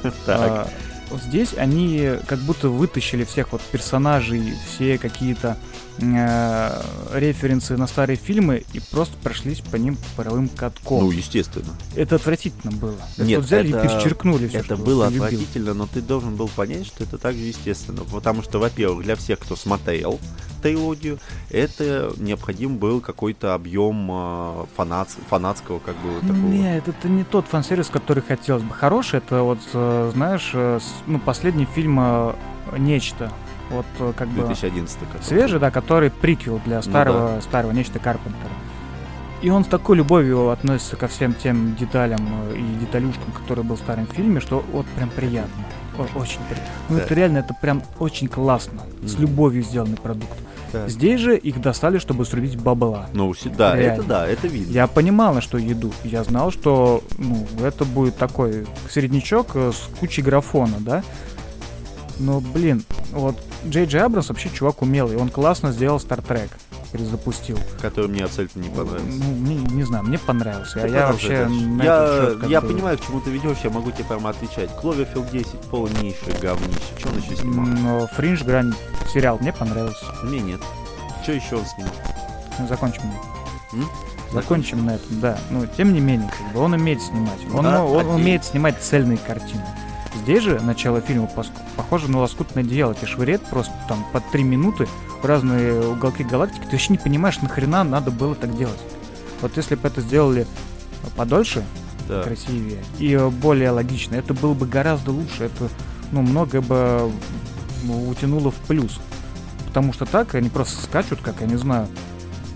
Так. 0.02 0.12
А, 0.28 0.70
вот 1.10 1.22
здесь 1.22 1.54
они 1.58 2.12
как 2.28 2.40
будто 2.40 2.70
вытащили 2.70 3.24
всех 3.24 3.52
вот 3.52 3.62
персонажей, 3.62 4.54
все 4.68 4.98
какие-то 4.98 5.58
э, 6.02 6.82
референсы 7.14 7.78
на 7.78 7.88
старые 7.88 8.18
фильмы 8.18 8.64
и 8.74 8.80
просто 8.80 9.16
прошлись 9.22 9.62
по 9.62 9.76
ним 9.76 9.98
паровым 10.16 10.50
катком. 10.50 11.02
Ну, 11.02 11.12
естественно. 11.12 11.74
это 11.96 12.16
отвратительно 12.16 12.72
было. 12.72 12.96
Это 13.18 13.26
Нет, 13.26 13.38
вот 13.40 13.46
взяли 13.46 13.70
это- 13.70 13.80
и 13.80 13.88
перечеркнули 13.88 14.48
все, 14.48 14.60
Это 14.60 14.78
было 14.78 15.08
отвратительно, 15.08 15.74
но 15.74 15.88
ты 15.88 16.02
должен 16.02 16.36
был 16.36 16.48
понять, 16.48 16.86
что 16.88 17.04
это 17.04 17.18
также 17.18 17.44
естественно. 17.44 18.04
Потому 18.04 18.42
что, 18.44 18.60
во-первых, 18.60 19.04
для 19.04 19.16
всех, 19.16 19.40
кто 19.40 19.56
смотрел 19.56 20.20
трилогию, 20.62 21.20
это 21.50 22.14
необходим 22.18 22.78
был 22.78 23.00
какой-то 23.00 23.54
объем 23.54 24.10
э, 24.12 24.66
фанат, 24.76 25.10
фанатского, 25.30 25.80
как 25.80 25.96
бы, 25.98 26.20
такого. 26.22 26.36
Нет, 26.36 26.88
это 26.88 27.08
не 27.08 27.24
тот 27.24 27.46
фан-сервис, 27.48 27.88
который 27.88 28.22
хотелось 28.24 28.64
бы. 28.64 28.74
Хороший, 28.74 29.20
это 29.20 29.44
вот, 29.44 29.60
э, 29.74 30.12
знаешь, 30.14 30.52
э, 30.54 30.80
ну, 31.08 31.20
последний 31.20 31.66
фильм 31.66 31.98
э, 32.02 32.34
«Нечто». 32.78 33.32
Вот 33.70 33.86
э, 34.00 34.14
как 34.18 34.28
бы 34.30 34.36
2011 34.46 34.98
который. 35.00 35.22
свежий, 35.24 35.60
да, 35.60 35.72
который 35.72 36.10
приквел 36.10 36.60
для 36.66 36.82
старого, 36.82 37.40
старого 37.42 37.72
«Нечто» 37.72 38.00
Карпентера. 38.00 38.52
И 39.42 39.50
он 39.50 39.64
с 39.64 39.68
такой 39.68 39.96
любовью 39.96 40.50
относится 40.50 40.96
ко 40.98 41.08
всем 41.08 41.34
тем 41.34 41.76
деталям 41.76 42.20
э, 42.52 42.58
и 42.58 42.80
деталюшкам, 42.80 43.32
которые 43.32 43.64
был 43.64 43.76
в 43.76 43.80
старом 43.80 44.06
фильме, 44.08 44.40
что 44.42 44.64
вот 44.74 44.86
прям 44.88 45.10
приятно. 45.10 45.64
О- 45.98 46.20
Очень 46.20 46.40
приятно. 46.50 46.74
Ну 46.90 46.98
Да. 46.98 47.04
это 47.04 47.14
реально, 47.14 47.38
это 47.40 47.54
прям 47.62 47.82
очень 48.00 48.28
классно. 48.28 48.82
С 49.04 49.14
Мгм. 49.14 49.22
любовью 49.22 49.64
сделанный 49.64 49.98
продукт. 49.98 50.38
Да. 50.74 50.88
Здесь 50.88 51.20
же 51.20 51.36
их 51.38 51.60
достали, 51.62 51.98
чтобы 51.98 52.26
срубить 52.26 52.56
бабла. 52.60 53.08
Ну, 53.14 53.34
да, 53.58 53.76
Реально. 53.76 53.94
это 53.94 54.04
да, 54.04 54.28
это 54.28 54.48
видно. 54.48 54.72
Я 54.72 54.88
понимал, 54.88 55.34
на 55.34 55.42
что 55.42 55.58
иду. 55.60 55.92
Я 56.04 56.24
знал, 56.24 56.52
что 56.52 57.02
ну, 57.18 57.48
это 57.64 57.86
будет 57.86 58.18
такой 58.18 58.68
среднячок 58.90 59.52
э, 59.56 59.72
с 59.74 59.90
кучей 60.00 60.22
графона, 60.22 60.76
да? 60.80 61.02
Но, 62.20 62.40
блин, 62.42 62.84
вот 63.12 63.36
Джей 63.68 63.86
Джей 63.86 64.02
Абрамс 64.04 64.30
вообще 64.30 64.50
чувак 64.50 64.82
умелый. 64.82 65.18
Он 65.18 65.30
классно 65.30 65.72
сделал 65.72 65.98
Trek. 65.98 66.50
Перезапустил. 66.92 67.58
Который 67.82 68.08
мне 68.10 68.24
абсолютно 68.24 68.62
не 68.62 68.70
понравился. 68.70 69.06
Ну, 69.24 69.26
мне- 69.36 69.56
не 69.58 69.84
знаю, 69.84 70.04
мне 70.06 70.18
понравился. 70.18 70.80
А 70.80 70.88
Ты 70.88 70.88
я 70.94 71.02
продолжай 71.08 71.44
вообще 71.46 71.56
на 71.66 71.84
я, 71.84 72.08
счет 72.40 72.50
я 72.50 72.62
понимаю, 72.62 72.98
к 72.98 73.06
чему 73.06 73.20
ты 73.22 73.30
ведешь, 73.30 73.58
я 73.64 73.70
могу 73.70 73.92
тебе 73.92 74.06
прямо 74.06 74.32
отвечать. 74.32 74.72
Кловерфилд 74.76 75.30
10 75.30 75.62
полнейшее 75.70 76.36
говнище. 76.42 76.80
Что 76.98 77.10
он 77.10 77.18
еще 77.20 77.36
снимал? 77.36 77.66
Но 77.68 78.08
Фриндж 78.08 78.44
Грань 78.44 78.74
сериал 79.14 79.38
мне 79.40 79.54
понравился. 79.54 80.04
Мне 80.24 80.40
нет. 80.40 80.62
Что 81.22 81.34
еще 81.34 81.58
он 81.58 81.66
снимал? 81.68 81.94
Ну, 82.58 82.68
Закончим. 82.68 83.04
М? 83.74 83.88
Закончим 84.34 84.86
на 84.86 84.96
этом, 84.96 85.20
да. 85.20 85.38
Но 85.52 85.66
тем 85.68 85.94
не 85.94 86.00
менее, 86.00 86.30
как 86.36 86.54
бы, 86.54 86.60
он 86.60 86.74
умеет 86.74 87.02
снимать. 87.04 87.40
Он, 87.54 87.64
Да, 87.66 87.80
ну, 87.80 87.86
он 87.94 88.00
один. 88.00 88.12
умеет 88.16 88.44
снимать 88.46 88.82
цельные 88.82 89.18
картины. 89.20 89.64
Здесь 90.16 90.44
же 90.44 90.60
начало 90.60 91.02
фильма 91.02 91.30
похоже 91.78 92.10
на 92.10 92.20
лоскутное 92.20 92.64
одеяло. 92.64 92.96
Тебе 92.96 93.08
швыряет 93.08 93.42
просто 93.44 93.74
там 93.88 94.06
по 94.12 94.20
три 94.20 94.44
минуты 94.44 94.88
в 95.22 95.26
разные 95.26 95.90
уголки 95.92 96.24
галактики. 96.24 96.64
Ты 96.64 96.72
вообще 96.72 96.94
не 96.94 96.98
понимаешь, 96.98 97.42
нахрена 97.42 97.84
надо 97.84 98.12
было 98.12 98.36
так 98.36 98.56
делать. 98.58 98.80
Вот 99.42 99.56
если 99.58 99.76
бы 99.76 99.88
это 99.88 100.02
сделали 100.02 100.48
подольше, 101.16 101.64
Да. 102.08 102.24
красивее 102.24 102.84
и 102.98 103.16
более 103.42 103.72
логично, 103.72 104.16
это 104.16 104.34
было 104.34 104.54
бы 104.54 104.66
гораздо 104.66 105.12
лучше. 105.12 105.44
Это, 105.46 105.70
ну, 106.12 106.22
многое 106.22 106.62
бы 106.62 107.12
ну, 107.84 108.10
утянуло 108.10 108.52
в 108.52 108.56
плюс. 108.68 109.00
Потому 109.68 109.94
что 109.94 110.06
так 110.06 110.34
они 110.34 110.50
просто 110.50 110.82
скачут, 110.82 111.22
как, 111.22 111.42
я 111.42 111.48
не 111.48 111.56
знаю, 111.56 111.88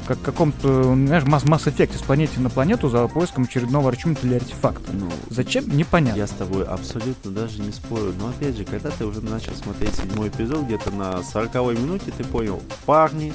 как 0.08 0.22
каком-то, 0.22 0.84
знаешь, 0.96 1.24
масс 1.26 1.46
масс 1.46 1.68
эффекте 1.68 1.98
с 1.98 2.02
планеты 2.02 2.40
на 2.40 2.50
планету 2.50 2.90
за 2.90 3.08
поиском 3.08 3.44
очередного 3.44 3.90
арчумента 3.90 4.28
или 4.28 4.36
артефакта. 4.36 4.92
Ну, 4.94 5.10
Зачем? 5.30 5.70
Непонятно. 5.76 6.18
Я 6.18 6.28
с 6.28 6.32
тобой 6.32 6.66
абсолютно 6.66 7.32
даже 7.32 7.62
не 7.62 7.72
спорю. 7.72 8.14
Но 8.20 8.30
опять 8.30 8.58
же, 8.58 8.66
когда 8.66 8.90
ты 8.90 9.06
уже 9.06 9.22
начал 9.22 9.54
смотреть 9.54 9.96
седьмой 9.96 10.30
эпизод, 10.30 10.66
где-то 10.66 10.92
на 10.92 11.24
40 11.24 11.54
минуте 11.78 12.12
ты 12.16 12.24
понял, 12.24 12.62
парни, 12.86 13.34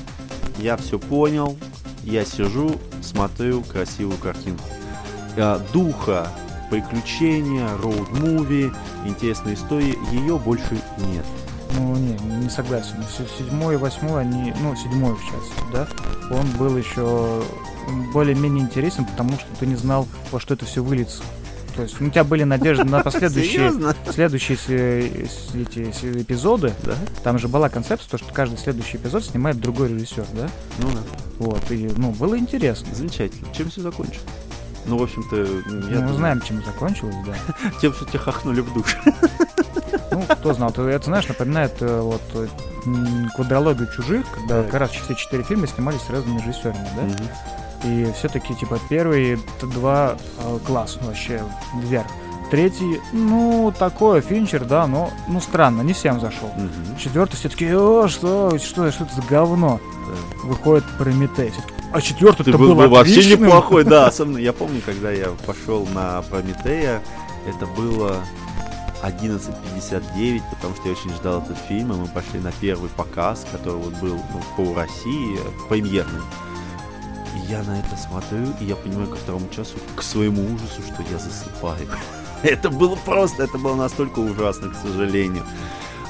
я 0.58 0.76
все 0.76 0.98
понял, 0.98 1.56
я 2.02 2.24
сижу, 2.24 2.74
смотрю 3.02 3.62
красивую 3.62 4.18
картинку. 4.18 4.64
А, 5.36 5.60
духа, 5.72 6.30
приключения, 6.70 7.68
роуд-муви, 7.76 8.74
интересной 9.04 9.54
истории, 9.54 9.96
ее 10.12 10.38
больше 10.38 10.80
нет. 11.12 11.24
Ну, 11.76 11.94
не, 11.96 12.14
не 12.44 12.50
согласен. 12.50 12.96
Се- 13.16 13.26
Седьмой 13.44 13.74
и 13.74 13.76
восьмой, 13.76 14.22
они, 14.22 14.54
ну, 14.60 14.74
седьмой 14.76 15.14
в 15.14 15.20
частности, 15.20 15.62
да, 15.72 15.88
он 16.34 16.46
был 16.58 16.76
еще 16.76 17.42
более-менее 18.12 18.64
интересен, 18.64 19.04
потому 19.04 19.32
что 19.32 19.46
ты 19.58 19.66
не 19.66 19.76
знал, 19.76 20.06
во 20.30 20.40
что 20.40 20.54
это 20.54 20.64
все 20.66 20.82
выльется. 20.82 21.22
То 21.76 21.82
есть 21.82 22.00
ну, 22.00 22.08
у 22.08 22.10
тебя 22.10 22.24
были 22.24 22.42
надежды 22.42 22.82
на 22.84 23.00
последующие, 23.04 23.70
следующие 24.12 24.56
с- 24.58 25.54
эти 25.54 25.92
се- 25.92 26.22
эпизоды. 26.22 26.72
Да? 26.82 26.94
Там 27.22 27.38
же 27.38 27.46
была 27.48 27.68
концепция, 27.68 28.10
то, 28.10 28.18
что 28.18 28.32
каждый 28.32 28.58
следующий 28.58 28.96
эпизод 28.96 29.24
снимает 29.24 29.60
другой 29.60 29.88
режиссер, 29.90 30.24
да? 30.34 30.48
Ну 30.78 30.88
да. 30.90 31.00
Вот, 31.38 31.70
и, 31.70 31.88
ну, 31.96 32.10
было 32.10 32.36
интересно. 32.36 32.88
Замечательно. 32.94 33.46
Чем 33.56 33.70
все 33.70 33.80
закончилось? 33.82 34.24
Ну, 34.86 34.96
в 34.98 35.02
общем-то, 35.02 35.36
я 35.36 35.44
Ну, 35.66 35.76
мы 35.76 35.80
думаю, 35.92 36.14
знаем, 36.14 36.40
чем 36.40 36.64
закончилось, 36.64 37.14
да. 37.26 37.34
тем, 37.80 37.92
что 37.92 38.06
тебя 38.06 38.18
хахнули 38.20 38.60
в 38.60 38.72
душ. 38.72 38.96
Ну, 40.10 40.22
кто 40.28 40.54
знал, 40.54 40.70
это, 40.70 41.04
знаешь, 41.04 41.28
напоминает 41.28 41.72
э, 41.80 42.00
вот 42.00 42.22
э, 42.34 42.46
квадрологию 43.34 43.88
чужих, 43.94 44.26
когда 44.34 44.62
как 44.64 44.74
раз 44.74 44.90
все 44.90 45.14
четыре 45.14 45.42
фильма 45.42 45.66
снимались 45.66 46.00
с 46.02 46.10
разными 46.10 46.40
режиссерами, 46.40 46.88
да? 46.96 47.88
И 47.88 48.10
все-таки, 48.16 48.54
типа, 48.56 48.78
первые 48.88 49.36
т- 49.36 49.66
два 49.66 50.16
э, 50.38 50.58
класс 50.66 50.98
вообще 51.00 51.42
вверх. 51.76 52.06
Третий, 52.50 52.98
ну, 53.12 53.72
такое, 53.78 54.20
Финчер, 54.22 54.64
да, 54.64 54.86
но, 54.86 55.10
ну, 55.28 55.40
странно, 55.40 55.82
не 55.82 55.92
всем 55.92 56.18
зашел. 56.18 56.48
Мгм. 56.56 56.96
Четвертый 56.98 57.36
все-таки, 57.36 57.66
о, 57.74 58.08
что, 58.08 58.58
что, 58.58 58.90
что 58.90 59.04
это 59.04 59.14
за 59.14 59.22
говно? 59.22 59.78
Да. 60.08 60.48
Выходит 60.48 60.84
Прометей. 60.96 61.52
А 61.92 62.00
четвертый 62.00 62.44
Ты 62.44 62.52
был, 62.52 62.68
был, 62.68 62.74
бы 62.74 62.88
вообще 62.88 63.20
отличным. 63.20 63.44
неплохой, 63.46 63.84
да. 63.84 64.06
Особенно 64.06 64.38
я 64.38 64.52
помню, 64.52 64.80
когда 64.84 65.10
я 65.10 65.28
пошел 65.46 65.86
на 65.94 66.22
Прометея, 66.22 67.00
это 67.46 67.66
было 67.66 68.16
11.59, 69.02 70.42
потому 70.50 70.74
что 70.74 70.86
я 70.86 70.92
очень 70.92 71.12
ждал 71.14 71.42
этот 71.42 71.56
фильм, 71.58 71.92
и 71.92 71.96
мы 71.96 72.06
пошли 72.08 72.40
на 72.40 72.52
первый 72.52 72.90
показ, 72.90 73.46
который 73.50 73.76
вот 73.76 73.94
был 73.94 74.16
ну, 74.16 74.42
по 74.56 74.74
России, 74.74 75.38
премьерный. 75.68 76.22
И 77.36 77.50
я 77.50 77.62
на 77.62 77.78
это 77.78 77.96
смотрю, 77.96 78.46
и 78.60 78.64
я 78.64 78.76
понимаю 78.76 79.08
ко 79.08 79.16
второму 79.16 79.48
часу, 79.50 79.76
к 79.96 80.02
своему 80.02 80.42
ужасу, 80.54 80.82
что 80.82 81.02
я 81.10 81.18
засыпаю. 81.18 81.88
Это 82.42 82.70
было 82.70 82.94
просто, 82.94 83.42
это 83.42 83.58
было 83.58 83.74
настолько 83.74 84.20
ужасно, 84.20 84.70
к 84.70 84.76
сожалению. 84.76 85.44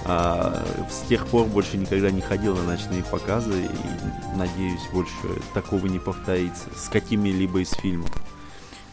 А, 0.04 0.62
с 0.90 1.06
тех 1.08 1.26
пор 1.26 1.46
больше 1.46 1.78
никогда 1.78 2.10
не 2.10 2.20
ходил 2.20 2.54
на 2.54 2.64
ночные 2.64 3.02
показы 3.02 3.62
и 3.62 4.36
надеюсь 4.36 4.80
больше 4.92 5.12
такого 5.54 5.86
не 5.86 5.98
повторится 5.98 6.64
с 6.76 6.88
какими-либо 6.88 7.60
из 7.60 7.70
фильмов. 7.70 8.10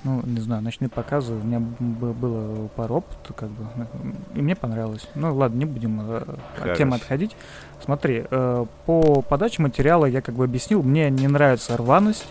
Ну, 0.05 0.21
не 0.23 0.39
знаю, 0.39 0.61
ночные 0.61 0.87
показы, 0.87 1.33
у 1.33 1.43
меня 1.43 1.59
было 1.59 2.67
пару 2.75 2.97
опытов, 2.97 3.35
как 3.35 3.49
бы, 3.49 3.65
и 4.35 4.41
мне 4.41 4.55
понравилось. 4.55 5.07
Ну, 5.15 5.35
ладно, 5.35 5.57
не 5.57 5.65
будем 5.65 5.99
э, 5.99 6.23
от 6.61 6.77
темы 6.77 6.97
отходить. 6.97 7.35
Смотри, 7.83 8.23
э, 8.29 8.65
по 8.85 9.21
подаче 9.23 9.63
материала 9.63 10.05
я 10.05 10.21
как 10.21 10.35
бы 10.35 10.43
объяснил, 10.43 10.83
мне 10.83 11.09
не 11.09 11.27
нравится 11.27 11.75
рваность, 11.75 12.27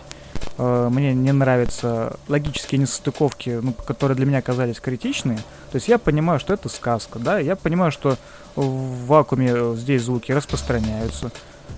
э, 0.57 0.89
мне 0.89 1.13
не 1.13 1.33
нравятся 1.33 2.15
логические 2.29 2.79
несостыковки, 2.79 3.59
ну, 3.61 3.73
которые 3.73 4.15
для 4.15 4.25
меня 4.25 4.37
оказались 4.37 4.79
критичные. 4.79 5.39
То 5.71 5.75
есть 5.75 5.89
я 5.89 5.97
понимаю, 5.97 6.39
что 6.39 6.53
это 6.53 6.69
сказка, 6.69 7.19
да, 7.19 7.39
я 7.39 7.57
понимаю, 7.57 7.91
что 7.91 8.15
в 8.55 9.05
вакууме 9.07 9.75
здесь 9.75 10.03
звуки 10.03 10.31
распространяются. 10.31 11.29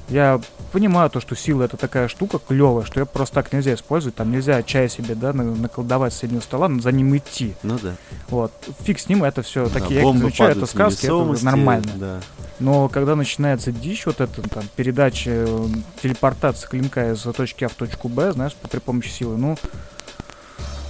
Я 0.09 0.39
понимаю 0.71 1.09
то, 1.09 1.19
что 1.19 1.35
сила 1.35 1.63
это 1.63 1.75
такая 1.75 2.07
штука 2.07 2.39
клевая, 2.39 2.85
что 2.85 2.99
ее 2.99 3.05
просто 3.05 3.35
так 3.35 3.51
нельзя 3.51 3.73
использовать, 3.73 4.15
там 4.15 4.31
нельзя 4.31 4.63
чай 4.63 4.89
себе, 4.89 5.15
да, 5.15 5.33
на- 5.33 5.43
наколдовать 5.43 6.13
с 6.13 6.15
соседнего 6.15 6.41
стола, 6.41 6.69
за 6.79 6.91
ним 6.91 7.15
идти. 7.17 7.55
Ну 7.63 7.77
да. 7.81 7.95
Вот. 8.29 8.51
Фиг 8.83 8.99
с 8.99 9.09
ним, 9.09 9.23
это 9.23 9.41
все 9.41 9.67
Да, 9.67 9.79
такие, 9.79 10.01
я 10.01 10.11
замечаю, 10.13 10.51
это 10.51 10.65
сказки, 10.65 11.05
это 11.05 11.43
нормально. 11.45 11.91
Да. 11.95 12.19
Но 12.59 12.89
когда 12.89 13.15
начинается 13.15 13.71
дичь, 13.71 14.05
вот 14.05 14.21
эта 14.21 14.41
там 14.49 14.63
передача, 14.75 15.29
э, 15.31 15.67
телепортация 16.01 16.67
клинка 16.67 17.11
из 17.11 17.21
точки 17.21 17.65
А 17.65 17.69
в 17.69 17.73
точку 17.73 18.07
Б, 18.09 18.31
знаешь, 18.31 18.55
при 18.69 18.79
помощи 18.79 19.09
силы, 19.09 19.37
ну, 19.37 19.57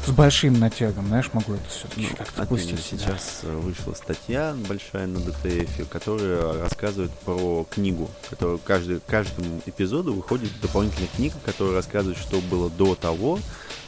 с 0.08 0.12
большим 0.12 0.58
натягом, 0.58 1.08
знаешь, 1.08 1.30
могу 1.34 1.54
это 1.54 1.70
все-таки 1.70 2.08
Ну, 2.10 2.16
как-то 2.16 2.46
да. 2.46 2.58
сейчас 2.58 3.42
э, 3.44 3.54
вышла 3.58 3.94
статья 3.94 4.56
большая 4.68 5.06
на 5.06 5.20
ДТФ, 5.20 5.90
которая 5.90 6.62
рассказывает 6.62 7.12
про 7.26 7.66
книгу, 7.70 8.10
которая 8.30 8.58
каждый, 8.58 9.02
каждому 9.02 9.62
эпизоду 9.66 10.14
выходит 10.14 10.50
дополнительная 10.62 11.10
книга, 11.14 11.36
которая 11.46 11.76
рассказывает, 11.76 12.18
что 12.18 12.40
было 12.40 12.70
до 12.70 12.96
того, 12.96 13.40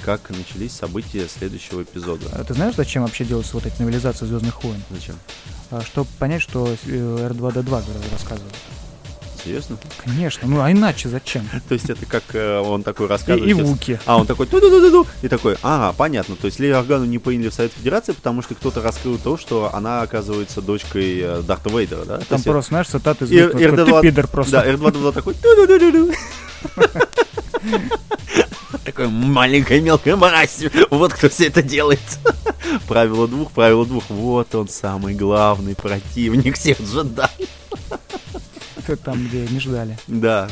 как 0.04 0.30
начались 0.30 0.74
события 0.74 1.26
следующего 1.30 1.84
эпизода. 1.84 2.26
А 2.34 2.44
Ты 2.44 2.54
знаешь, 2.54 2.76
зачем 2.76 3.04
вообще 3.04 3.24
делаются 3.24 3.54
вот 3.54 3.66
эти 3.66 3.82
новелизации 3.82 4.26
Звездных 4.26 4.62
войн? 4.64 4.82
Зачем? 4.90 5.16
А, 5.72 5.82
Чтобы 5.82 6.10
понять, 6.20 6.42
что 6.42 6.68
э, 6.68 6.76
R2D2 6.88 8.12
рассказывает. 8.12 8.56
Серьезно? 9.44 9.78
Конечно, 10.04 10.48
ну 10.48 10.62
а 10.62 10.72
иначе 10.72 11.08
зачем? 11.10 11.48
То 11.70 11.74
есть 11.74 11.90
это 11.90 12.06
как 12.06 12.24
э, 12.34 12.60
он 12.60 12.84
такой 12.84 13.08
рассказывает. 13.08 13.50
и 13.50 13.54
Вуки. 13.54 14.00
А, 14.06 14.18
он 14.18 14.26
такой 14.28 14.48
ту 14.48 14.60
ду 14.60 14.70
ду 14.70 14.82
ду 14.82 14.92
ду 14.92 15.08
И 15.22 15.28
такой, 15.28 15.56
ага, 15.62 15.94
понятно. 15.98 16.36
То 16.36 16.46
есть 16.48 16.60
Лею 16.60 16.78
Органу 16.78 17.06
не 17.06 17.20
приняли 17.20 17.50
в 17.50 17.54
Совет 17.54 17.72
Федерации, 17.74 18.12
потому 18.12 18.42
что 18.42 18.56
кто-то 18.56 18.82
раскрыл 18.82 19.18
то, 19.18 19.38
что 19.38 19.74
она 19.74 20.02
оказывается 20.02 20.62
дочкой 20.62 21.20
э, 21.22 21.42
Дарта 21.42 21.70
Вейдера, 21.70 22.06
да? 22.06 22.20
Там 22.28 22.42
просто, 22.44 22.70
знаешь, 22.70 22.88
цитаты 22.88 23.26
из 23.26 23.32
И- 23.32 23.36
битвы, 23.36 23.60
такой, 23.60 23.84
R2D2 23.86 24.02
Ты 24.02 24.08
пидор 24.08 24.28
просто. 24.28 24.52
Да, 24.52 24.68
R2D2 24.68 25.14
такой 25.14 25.34
ту-ду-ду-ду-ду. 25.36 26.14
Такой 28.86 29.08
маленькая 29.08 29.82
мелкая 29.82 30.16
мразь. 30.16 30.64
Вот 30.90 31.14
кто 31.14 31.30
все 31.30 31.48
это 31.48 31.62
делает. 31.62 32.00
Правило 32.88 33.28
двух, 33.28 33.52
правило 33.52 33.86
двух. 33.86 34.04
Вот 34.10 34.54
он 34.56 34.68
самый 34.68 35.16
главный 35.16 35.76
противник 35.76 36.58
всех 36.58 36.80
джедаев. 36.82 37.30
Там, 38.96 39.26
где 39.28 39.48
не 39.48 39.60
ждали. 39.60 39.98
Да. 40.08 40.50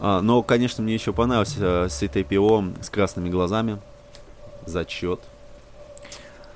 А, 0.00 0.20
но, 0.20 0.42
конечно, 0.42 0.82
мне 0.82 0.94
еще 0.94 1.12
понравился 1.12 1.88
C-3PO 1.88 2.82
с 2.82 2.90
красными 2.90 3.30
глазами. 3.30 3.78
Зачет. 4.66 5.20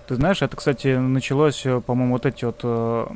Ты 0.08 0.14
знаешь, 0.14 0.40
это, 0.40 0.56
кстати, 0.56 0.96
началось, 0.96 1.66
э, 1.66 1.80
по-моему, 1.80 2.14
вот 2.14 2.26
эти 2.26 2.44
вот 2.44 2.60
э, 2.62 3.06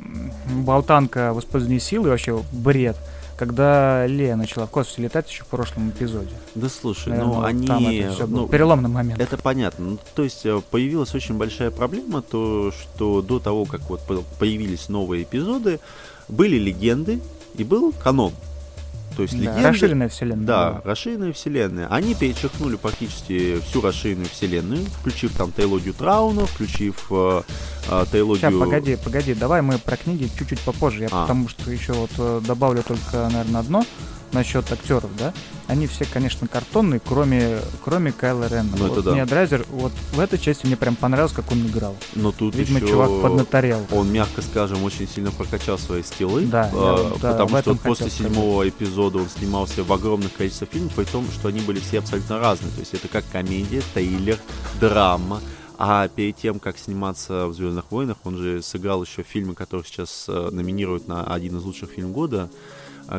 болтанка 0.55 1.33
в 1.33 1.39
использовании 1.39 1.79
силы, 1.79 2.09
вообще 2.09 2.41
бред, 2.51 2.97
когда 3.37 4.05
Лея 4.07 4.35
начала 4.35 4.67
в 4.67 4.69
космосе 4.69 5.03
летать 5.03 5.29
еще 5.29 5.43
в 5.43 5.47
прошлом 5.47 5.89
эпизоде. 5.89 6.35
Да 6.53 6.67
слушай, 6.67 7.09
Наверное, 7.09 7.33
ну 7.33 7.39
вот 7.39 7.45
они... 7.45 7.67
там 7.67 7.87
это 7.87 8.27
был 8.27 8.41
ну, 8.41 8.47
переломный 8.47 8.89
момент. 8.89 9.21
Это 9.21 9.37
понятно. 9.37 9.85
Ну, 9.85 9.97
то 10.15 10.23
есть 10.23 10.45
э, 10.45 10.61
появилась 10.69 11.15
очень 11.15 11.37
большая 11.37 11.71
проблема, 11.71 12.21
то 12.21 12.71
что 12.71 13.21
до 13.21 13.39
того, 13.39 13.65
как 13.65 13.81
вот 13.89 14.01
по- 14.01 14.23
появились 14.37 14.89
новые 14.89 15.23
эпизоды, 15.23 15.79
были 16.27 16.57
легенды 16.57 17.21
и 17.55 17.63
был 17.63 17.93
канон. 17.93 18.33
То 19.15 19.23
есть 19.23 19.33
Да, 19.33 19.39
легенды... 19.51 19.67
расширенная 19.67 20.09
вселенная. 20.09 20.45
Да, 20.45 20.69
была. 20.71 20.81
расширенная 20.85 21.33
вселенная. 21.33 21.87
Они 21.89 22.15
перечеркнули 22.15 22.77
практически 22.77 23.59
всю 23.59 23.81
расширенную 23.81 24.29
вселенную, 24.29 24.85
включив 24.85 25.35
там 25.35 25.51
тейлогию 25.51 25.93
Трауна, 25.93 26.45
включив 26.45 27.07
э, 27.11 27.41
э. 27.89 28.05
Сейчас, 28.11 28.53
погоди, 28.53 28.97
погоди, 29.03 29.33
давай 29.33 29.61
мы 29.61 29.77
про 29.77 29.97
книги 29.97 30.29
чуть-чуть 30.37 30.61
попозже. 30.61 31.01
Я 31.03 31.07
А. 31.11 31.23
потому 31.23 31.49
что 31.49 31.69
еще 31.71 31.93
вот 31.93 32.11
э, 32.17 32.41
добавлю 32.45 32.83
только, 32.83 33.29
наверное, 33.29 33.59
одно 33.59 33.85
насчет 34.33 34.71
актеров, 34.71 35.09
да. 35.17 35.33
Они 35.67 35.87
все, 35.87 36.05
конечно, 36.05 36.47
картонные, 36.47 36.99
кроме, 36.99 37.59
кроме 37.83 38.11
Кайла 38.11 38.47
Рена. 38.47 38.69
Ну, 38.77 38.85
это 38.85 38.95
вот 38.95 39.05
да. 39.05 39.11
мне 39.11 39.25
Драйзер, 39.25 39.65
вот 39.69 39.91
в 40.13 40.19
этой 40.19 40.37
части 40.37 40.65
мне 40.65 40.75
прям 40.75 40.95
понравилось, 40.95 41.33
как 41.33 41.51
он 41.51 41.65
играл. 41.65 41.95
Но 42.15 42.31
тут 42.31 42.55
Видимо, 42.55 42.79
еще... 42.79 42.89
чувак 42.89 43.09
поднаторел. 43.21 43.85
Он, 43.91 44.11
мягко 44.11 44.41
скажем, 44.41 44.83
очень 44.83 45.07
сильно 45.07 45.31
прокачал 45.31 45.77
свои 45.77 46.03
скиллы. 46.03 46.45
Да, 46.45 46.69
вот, 46.73 47.19
да, 47.21 47.31
потому 47.31 47.57
что 47.59 47.75
после 47.75 48.09
седьмого 48.09 48.67
эпизода 48.67 49.19
он 49.19 49.29
снимался 49.29 49.83
в 49.83 49.93
огромных 49.93 50.33
количествах 50.33 50.69
фильмов, 50.69 50.93
при 50.93 51.05
том, 51.05 51.25
что 51.31 51.47
они 51.47 51.61
были 51.61 51.79
все 51.79 51.99
абсолютно 51.99 52.39
разные. 52.39 52.71
То 52.71 52.79
есть 52.79 52.93
это 52.93 53.07
как 53.07 53.23
комедия, 53.31 53.81
трейлер, 53.93 54.37
драма. 54.79 55.41
А 55.83 56.07
перед 56.09 56.35
тем, 56.35 56.59
как 56.59 56.77
сниматься 56.77 57.47
в 57.47 57.55
Звездных 57.55 57.91
войнах, 57.91 58.17
он 58.23 58.37
же 58.37 58.61
сыграл 58.61 59.03
еще 59.03 59.23
в 59.23 59.27
фильме, 59.27 59.55
который 59.55 59.83
сейчас 59.83 60.25
э, 60.27 60.49
номинируют 60.51 61.07
на 61.07 61.23
один 61.23 61.57
из 61.57 61.63
лучших 61.63 61.89
фильмов 61.89 62.13
года, 62.13 62.51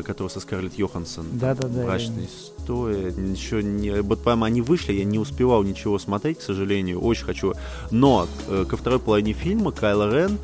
который 0.03 0.29
со 0.29 0.39
Скарлетт 0.39 0.75
Йоханссон. 0.75 1.25
Да-да-да, 1.33 1.83
Брачная 1.83 2.25
история. 2.25 3.07
Еще 3.07 3.63
не. 3.63 4.01
Вот 4.01 4.23
прямо 4.23 4.47
они 4.47 4.61
вышли, 4.61 4.93
я 4.93 5.03
не 5.03 5.19
успевал 5.19 5.63
ничего 5.63 5.99
смотреть, 5.99 6.39
к 6.39 6.41
сожалению. 6.41 7.01
Очень 7.01 7.25
хочу. 7.25 7.53
Но 7.91 8.27
э, 8.47 8.65
ко 8.67 8.77
второй 8.77 8.99
половине 8.99 9.33
фильма 9.33 9.71
Кайло 9.71 10.13
Рен 10.13 10.37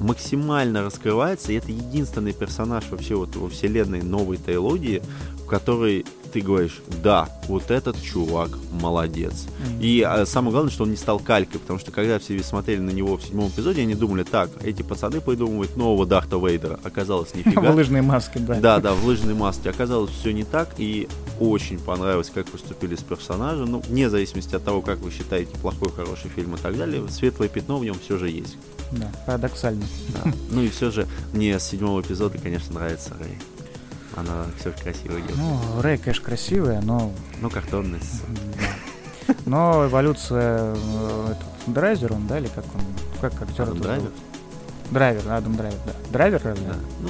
максимально 0.00 0.82
раскрывается, 0.82 1.52
и 1.52 1.56
это 1.56 1.72
единственный 1.72 2.32
персонаж 2.32 2.84
вообще 2.90 3.16
вот 3.16 3.34
во 3.36 3.48
вселенной 3.48 4.02
новой 4.02 4.36
трилогии, 4.36 5.02
которой 5.48 6.04
ты 6.28 6.40
говоришь, 6.40 6.80
да, 7.02 7.28
вот 7.48 7.70
этот 7.70 8.00
чувак 8.00 8.50
молодец. 8.70 9.46
Мгм. 9.58 9.80
И 9.80 10.02
а, 10.02 10.26
самое 10.26 10.52
главное, 10.52 10.70
что 10.70 10.84
он 10.84 10.90
не 10.90 10.96
стал 10.96 11.18
калькой, 11.18 11.60
потому 11.60 11.78
что 11.78 11.90
когда 11.90 12.18
все 12.18 12.40
смотрели 12.42 12.80
на 12.80 12.90
него 12.90 13.16
в 13.16 13.22
седьмом 13.22 13.48
эпизоде, 13.48 13.82
они 13.82 13.94
думали, 13.94 14.22
так, 14.22 14.50
эти 14.62 14.82
пацаны 14.82 15.20
придумывают 15.20 15.76
нового 15.76 16.06
Дарта 16.06 16.36
Вейдера. 16.36 16.78
Оказалось, 16.84 17.34
нифига. 17.34 17.72
В 17.72 17.74
лыжной 17.74 18.02
маске, 18.02 18.38
да. 18.38 18.60
Да, 18.60 18.78
да, 18.78 18.92
в 18.92 19.04
лыжной 19.04 19.34
маске. 19.34 19.70
Оказалось, 19.70 20.10
все 20.10 20.32
не 20.32 20.44
так, 20.44 20.74
и 20.78 21.08
очень 21.40 21.78
понравилось, 21.78 22.30
как 22.32 22.46
поступили 22.46 22.94
с 22.94 23.02
персонажем. 23.02 23.70
Ну, 23.70 23.82
вне 23.88 24.10
зависимости 24.10 24.54
от 24.54 24.64
того, 24.64 24.82
как 24.82 24.98
вы 24.98 25.10
считаете 25.10 25.56
плохой, 25.58 25.90
хороший 25.90 26.30
фильм 26.30 26.54
и 26.54 26.58
так 26.58 26.76
далее, 26.76 27.02
светлое 27.08 27.48
пятно 27.48 27.78
в 27.78 27.84
нем 27.84 27.96
все 27.98 28.18
же 28.18 28.28
есть. 28.28 28.56
Да, 28.92 29.10
парадоксально. 29.26 29.84
Да. 30.08 30.32
Ну 30.50 30.62
и 30.62 30.68
все 30.68 30.90
же 30.90 31.06
мне 31.32 31.58
с 31.58 31.64
седьмого 31.64 32.00
эпизода, 32.00 32.38
конечно, 32.38 32.74
нравится 32.74 33.12
Рэй. 33.18 33.38
Она 34.20 34.44
все 34.58 34.72
красиво 34.72 35.14
делает. 35.20 35.36
Ну, 35.36 35.80
Рэй, 35.82 35.98
конечно, 35.98 36.24
красивая, 36.24 36.80
но... 36.80 37.12
Ну, 37.40 37.50
картонный. 37.50 38.00
с- 38.00 38.22
да. 39.26 39.34
Но 39.46 39.86
эволюция 39.86 40.74
э, 40.74 41.26
этот, 41.32 41.74
Драйзер, 41.74 42.12
он, 42.14 42.26
да, 42.26 42.38
или 42.38 42.46
как 42.48 42.64
он? 42.74 42.80
Как 43.20 43.42
актер? 43.42 43.64
Адам 43.64 43.78
Драйвер? 43.80 44.10
Драйвер, 44.90 45.22
Адам 45.30 45.56
Драйвер, 45.56 45.78
да. 45.86 45.92
Драйвер 46.10 46.40
разве? 46.42 46.66
Да. 46.66 46.74
Ну, 47.02 47.08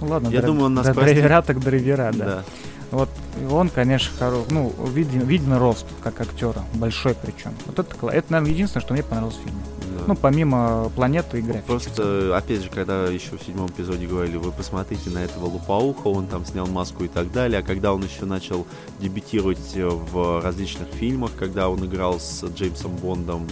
Ну 0.00 0.06
ладно, 0.08 0.28
Я 0.28 0.38
драй- 0.40 0.46
думаю, 0.46 0.64
он 0.66 0.74
нас 0.74 0.86
да, 0.86 0.94
простит. 0.94 1.14
драйвера 1.16 1.42
так 1.42 1.60
драйвера, 1.60 2.12
да. 2.14 2.24
да. 2.24 2.44
Вот 2.90 3.10
он, 3.50 3.68
конечно, 3.68 4.10
хоро... 4.18 4.42
ну, 4.50 4.72
виден, 4.86 5.20
виден 5.20 5.52
рост 5.56 5.84
как 6.02 6.20
актера, 6.20 6.62
большой 6.74 7.14
причем. 7.14 7.52
Вот 7.66 7.78
это, 7.78 7.94
это, 8.08 8.32
наверное, 8.32 8.52
единственное, 8.52 8.82
что 8.82 8.94
мне 8.94 9.02
понравилось 9.02 9.36
в 9.36 9.40
фильме. 9.44 9.60
Да. 10.00 10.04
Ну, 10.08 10.16
помимо 10.16 10.90
планеты 10.96 11.38
и 11.38 11.42
графики. 11.42 11.64
Просто, 11.66 12.36
опять 12.36 12.62
же, 12.62 12.70
когда 12.70 13.06
еще 13.06 13.36
в 13.36 13.42
седьмом 13.42 13.68
эпизоде 13.68 14.06
говорили, 14.06 14.36
вы 14.36 14.52
посмотрите 14.52 15.10
на 15.10 15.18
этого 15.18 15.46
лупауха, 15.46 16.08
он 16.08 16.26
там 16.26 16.44
снял 16.44 16.66
маску 16.66 17.04
и 17.04 17.08
так 17.08 17.30
далее, 17.32 17.60
а 17.60 17.62
когда 17.62 17.92
он 17.92 18.02
еще 18.04 18.24
начал 18.24 18.66
дебютировать 19.00 19.58
э, 19.74 19.86
в 19.88 20.40
различных 20.42 20.88
фильмах, 20.88 21.30
когда 21.38 21.68
он 21.68 21.84
играл 21.86 22.18
с 22.18 22.44
Джеймсом 22.44 22.96
Бондом, 22.96 23.46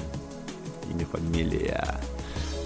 имя, 0.90 1.06
фамилия 1.06 2.00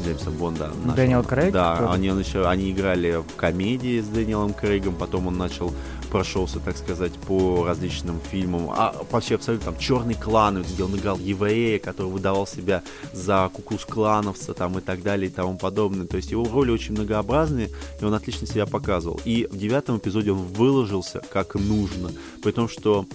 Джеймса 0.05 0.31
Бонда. 0.31 0.69
нашего- 0.69 0.95
Дэниел 0.97 1.23
Крейг? 1.23 1.53
Да, 1.53 1.93
они, 1.93 2.11
он 2.11 2.19
еще, 2.19 2.47
они 2.49 2.73
играли 2.73 3.17
в 3.17 3.37
комедии 3.37 4.01
с 4.01 4.07
Дэниелом 4.09 4.53
Крейгом, 4.53 4.95
потом 4.95 5.27
он 5.29 5.37
начал 5.39 5.73
прошелся, 6.13 6.61
так 6.61 6.77
сказать, 6.77 7.13
по 7.27 7.65
различным 7.65 8.21
фильмам. 8.21 8.69
А 8.71 8.95
вообще 9.11 9.37
абсолютно 9.37 9.73
там 9.73 9.81
черный 9.81 10.15
клан, 10.15 10.63
где 10.63 10.85
он 10.85 10.95
играл 10.95 11.19
еврея, 11.19 11.79
который 11.79 12.09
выдавал 12.09 12.47
себя 12.47 12.83
за 13.15 13.51
кукус 13.51 13.87
клановца 13.87 14.53
там 14.53 14.79
и 14.79 14.83
так 14.83 15.03
далее 15.03 15.31
и 15.31 15.33
тому 15.33 15.57
подобное. 15.57 16.07
То 16.07 16.19
есть 16.19 16.31
его 16.31 16.45
роли 16.45 16.71
очень 16.71 16.93
многообразные, 16.93 17.71
и 17.99 18.05
он 18.05 18.13
отлично 18.13 18.47
себя 18.47 18.67
показывал. 18.67 19.21
И 19.25 19.49
в 19.51 19.57
девятом 19.57 19.97
эпизоде 19.97 20.33
он 20.33 20.43
выложился 20.43 21.23
как 21.33 21.55
нужно, 21.55 22.13
при 22.43 22.53
том, 22.53 22.69
что 22.69 23.07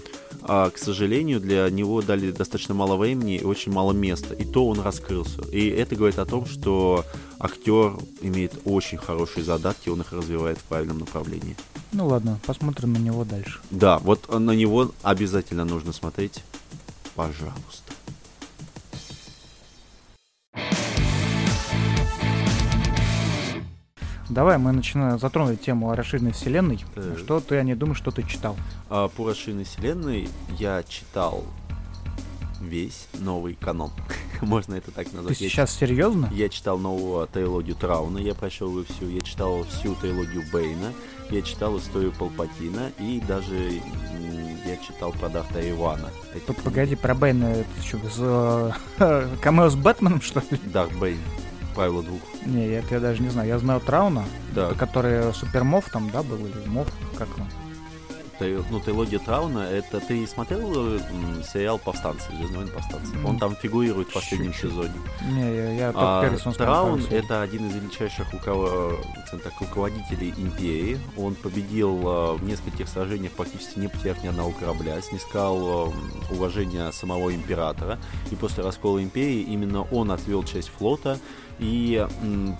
а, 0.41 0.71
к 0.71 0.79
сожалению, 0.79 1.39
для 1.39 1.69
него 1.69 2.01
дали 2.01 2.31
достаточно 2.31 2.73
мало 2.73 2.95
времени 2.95 3.35
и 3.35 3.43
очень 3.43 3.71
мало 3.71 3.93
места. 3.93 4.33
И 4.33 4.43
то 4.43 4.67
он 4.67 4.79
раскрылся. 4.79 5.43
И 5.51 5.67
это 5.67 5.95
говорит 5.95 6.17
о 6.17 6.25
том, 6.25 6.47
что 6.47 7.05
актер 7.39 7.93
имеет 8.21 8.53
очень 8.65 8.97
хорошие 8.97 9.43
задатки, 9.43 9.89
он 9.89 10.01
их 10.01 10.11
развивает 10.13 10.57
в 10.57 10.63
правильном 10.63 10.99
направлении. 10.99 11.55
Ну 11.91 12.07
ладно, 12.07 12.39
посмотрим 12.45 12.93
на 12.93 12.97
него 12.97 13.23
дальше. 13.23 13.59
Да, 13.71 13.97
вот 13.99 14.27
на 14.31 14.51
него 14.51 14.91
обязательно 15.03 15.65
нужно 15.65 15.93
смотреть. 15.93 16.43
Пожалуйста. 17.15 17.93
Давай 24.29 24.57
мы 24.57 24.73
начинаем 24.73 25.17
затронуть 25.17 25.61
тему 25.61 25.89
о 25.89 25.95
расширенной 25.95 26.33
вселенной. 26.33 26.83
Так. 26.93 27.17
Что 27.17 27.39
ты, 27.39 27.55
я 27.55 27.63
не 27.63 27.75
думаю, 27.75 27.95
что 27.95 28.11
ты 28.11 28.23
читал. 28.23 28.57
А 28.89 29.07
по 29.07 29.29
расширенной 29.29 29.63
вселенной 29.63 30.29
я 30.59 30.83
читал 30.83 31.45
весь 32.61 33.07
новый 33.13 33.55
канон. 33.55 33.91
Можно 34.41 34.75
это 34.75 34.91
так 34.91 35.09
Ты 35.09 35.15
назвать. 35.15 35.39
Я 35.41 35.49
сейчас 35.49 35.71
серьезно? 35.75 36.29
Я 36.31 36.49
читал 36.49 36.77
новую 36.77 37.27
трилогию 37.27 37.75
Трауна, 37.75 38.17
я 38.17 38.33
прошел 38.33 38.77
ее 38.77 38.85
всю, 38.85 39.07
я 39.09 39.21
читал 39.21 39.63
всю 39.65 39.95
трилогию 39.95 40.43
Бейна, 40.51 40.93
я 41.29 41.41
читал 41.41 41.77
историю 41.77 42.11
Палпатина 42.13 42.91
и 42.99 43.21
даже 43.27 43.81
я 44.65 44.77
читал 44.77 45.11
про 45.13 45.29
Дарта 45.29 45.67
Ивана. 45.69 46.09
Эти. 46.33 46.51
Погоди, 46.61 46.95
про 46.95 47.13
Бэйна, 47.13 47.45
это 47.45 47.81
что, 47.81 47.97
с, 48.09 48.73
э, 48.99 49.27
камео 49.41 49.69
с 49.69 49.75
Бэтменом, 49.75 50.21
что 50.21 50.41
ли? 50.51 50.59
Дарт 50.65 50.93
Бейн, 50.97 51.19
правило 51.73 52.03
двух. 52.03 52.21
Не, 52.45 52.69
я, 52.69 52.83
я 52.89 52.99
даже 52.99 53.21
не 53.21 53.29
знаю. 53.29 53.47
Я 53.47 53.59
знаю 53.59 53.79
Трауна, 53.81 54.25
Да, 54.53 54.73
который 54.73 55.33
Супермов 55.33 55.89
там, 55.91 56.09
да, 56.11 56.23
был, 56.23 56.37
или 56.37 56.67
Мов, 56.67 56.87
как 57.17 57.27
он? 57.37 57.47
Ну, 58.39 58.79
трилогия 58.79 59.19
Трауна, 59.19 59.59
это 59.59 59.99
ты 59.99 60.25
смотрел 60.27 60.97
м, 60.97 61.43
сериал 61.43 61.77
«Повстанцы», 61.79 62.25
«Звездные 62.35 62.57
войны 62.59 62.71
повстанцы»? 62.71 63.13
Он 63.25 63.37
там 63.39 63.55
фигурирует 63.55 64.09
в 64.09 64.13
последнем 64.13 64.51
Чуть-чуть. 64.53 64.71
сезоне. 64.71 64.91
Не, 65.31 65.55
я, 65.55 65.71
я 65.73 65.91
А, 65.95 66.21
первый 66.23 66.53
Траун 66.53 67.01
это 67.09 67.41
один 67.41 67.67
из 67.67 67.75
величайших 67.75 68.31
руков- 68.33 68.99
скажем 69.27 69.39
так, 69.39 69.53
руководителей 69.59 70.33
империи. 70.37 70.99
Он 71.17 71.35
победил 71.35 71.99
э, 72.07 72.33
в 72.35 72.43
нескольких 72.43 72.87
сражениях, 72.87 73.31
практически 73.33 73.79
не 73.79 73.87
потеряв 73.87 74.23
ни 74.23 74.27
одного 74.27 74.51
корабля, 74.51 75.01
снискал 75.01 75.91
э, 75.91 76.33
уважение 76.33 76.91
самого 76.91 77.33
императора. 77.33 77.99
И 78.31 78.35
после 78.35 78.63
раскола 78.63 79.01
империи 79.01 79.41
именно 79.41 79.81
он 79.83 80.11
отвел 80.11 80.43
часть 80.43 80.69
флота 80.69 81.19
и 81.59 82.05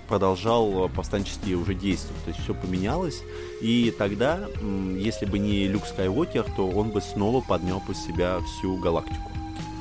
продолжал 0.08 0.88
повстанческие 0.88 1.56
уже 1.56 1.74
действия. 1.74 2.16
То 2.24 2.30
есть 2.30 2.42
все 2.42 2.54
поменялось. 2.54 3.22
И 3.60 3.94
тогда, 3.96 4.40
если 4.96 5.26
бы 5.26 5.38
не 5.38 5.68
Люк 5.68 5.86
Скайуокер, 5.86 6.44
то 6.56 6.68
он 6.68 6.90
бы 6.90 7.00
снова 7.00 7.40
подмел 7.40 7.80
под 7.80 7.96
себя 7.96 8.40
всю 8.40 8.76
галактику. 8.76 9.30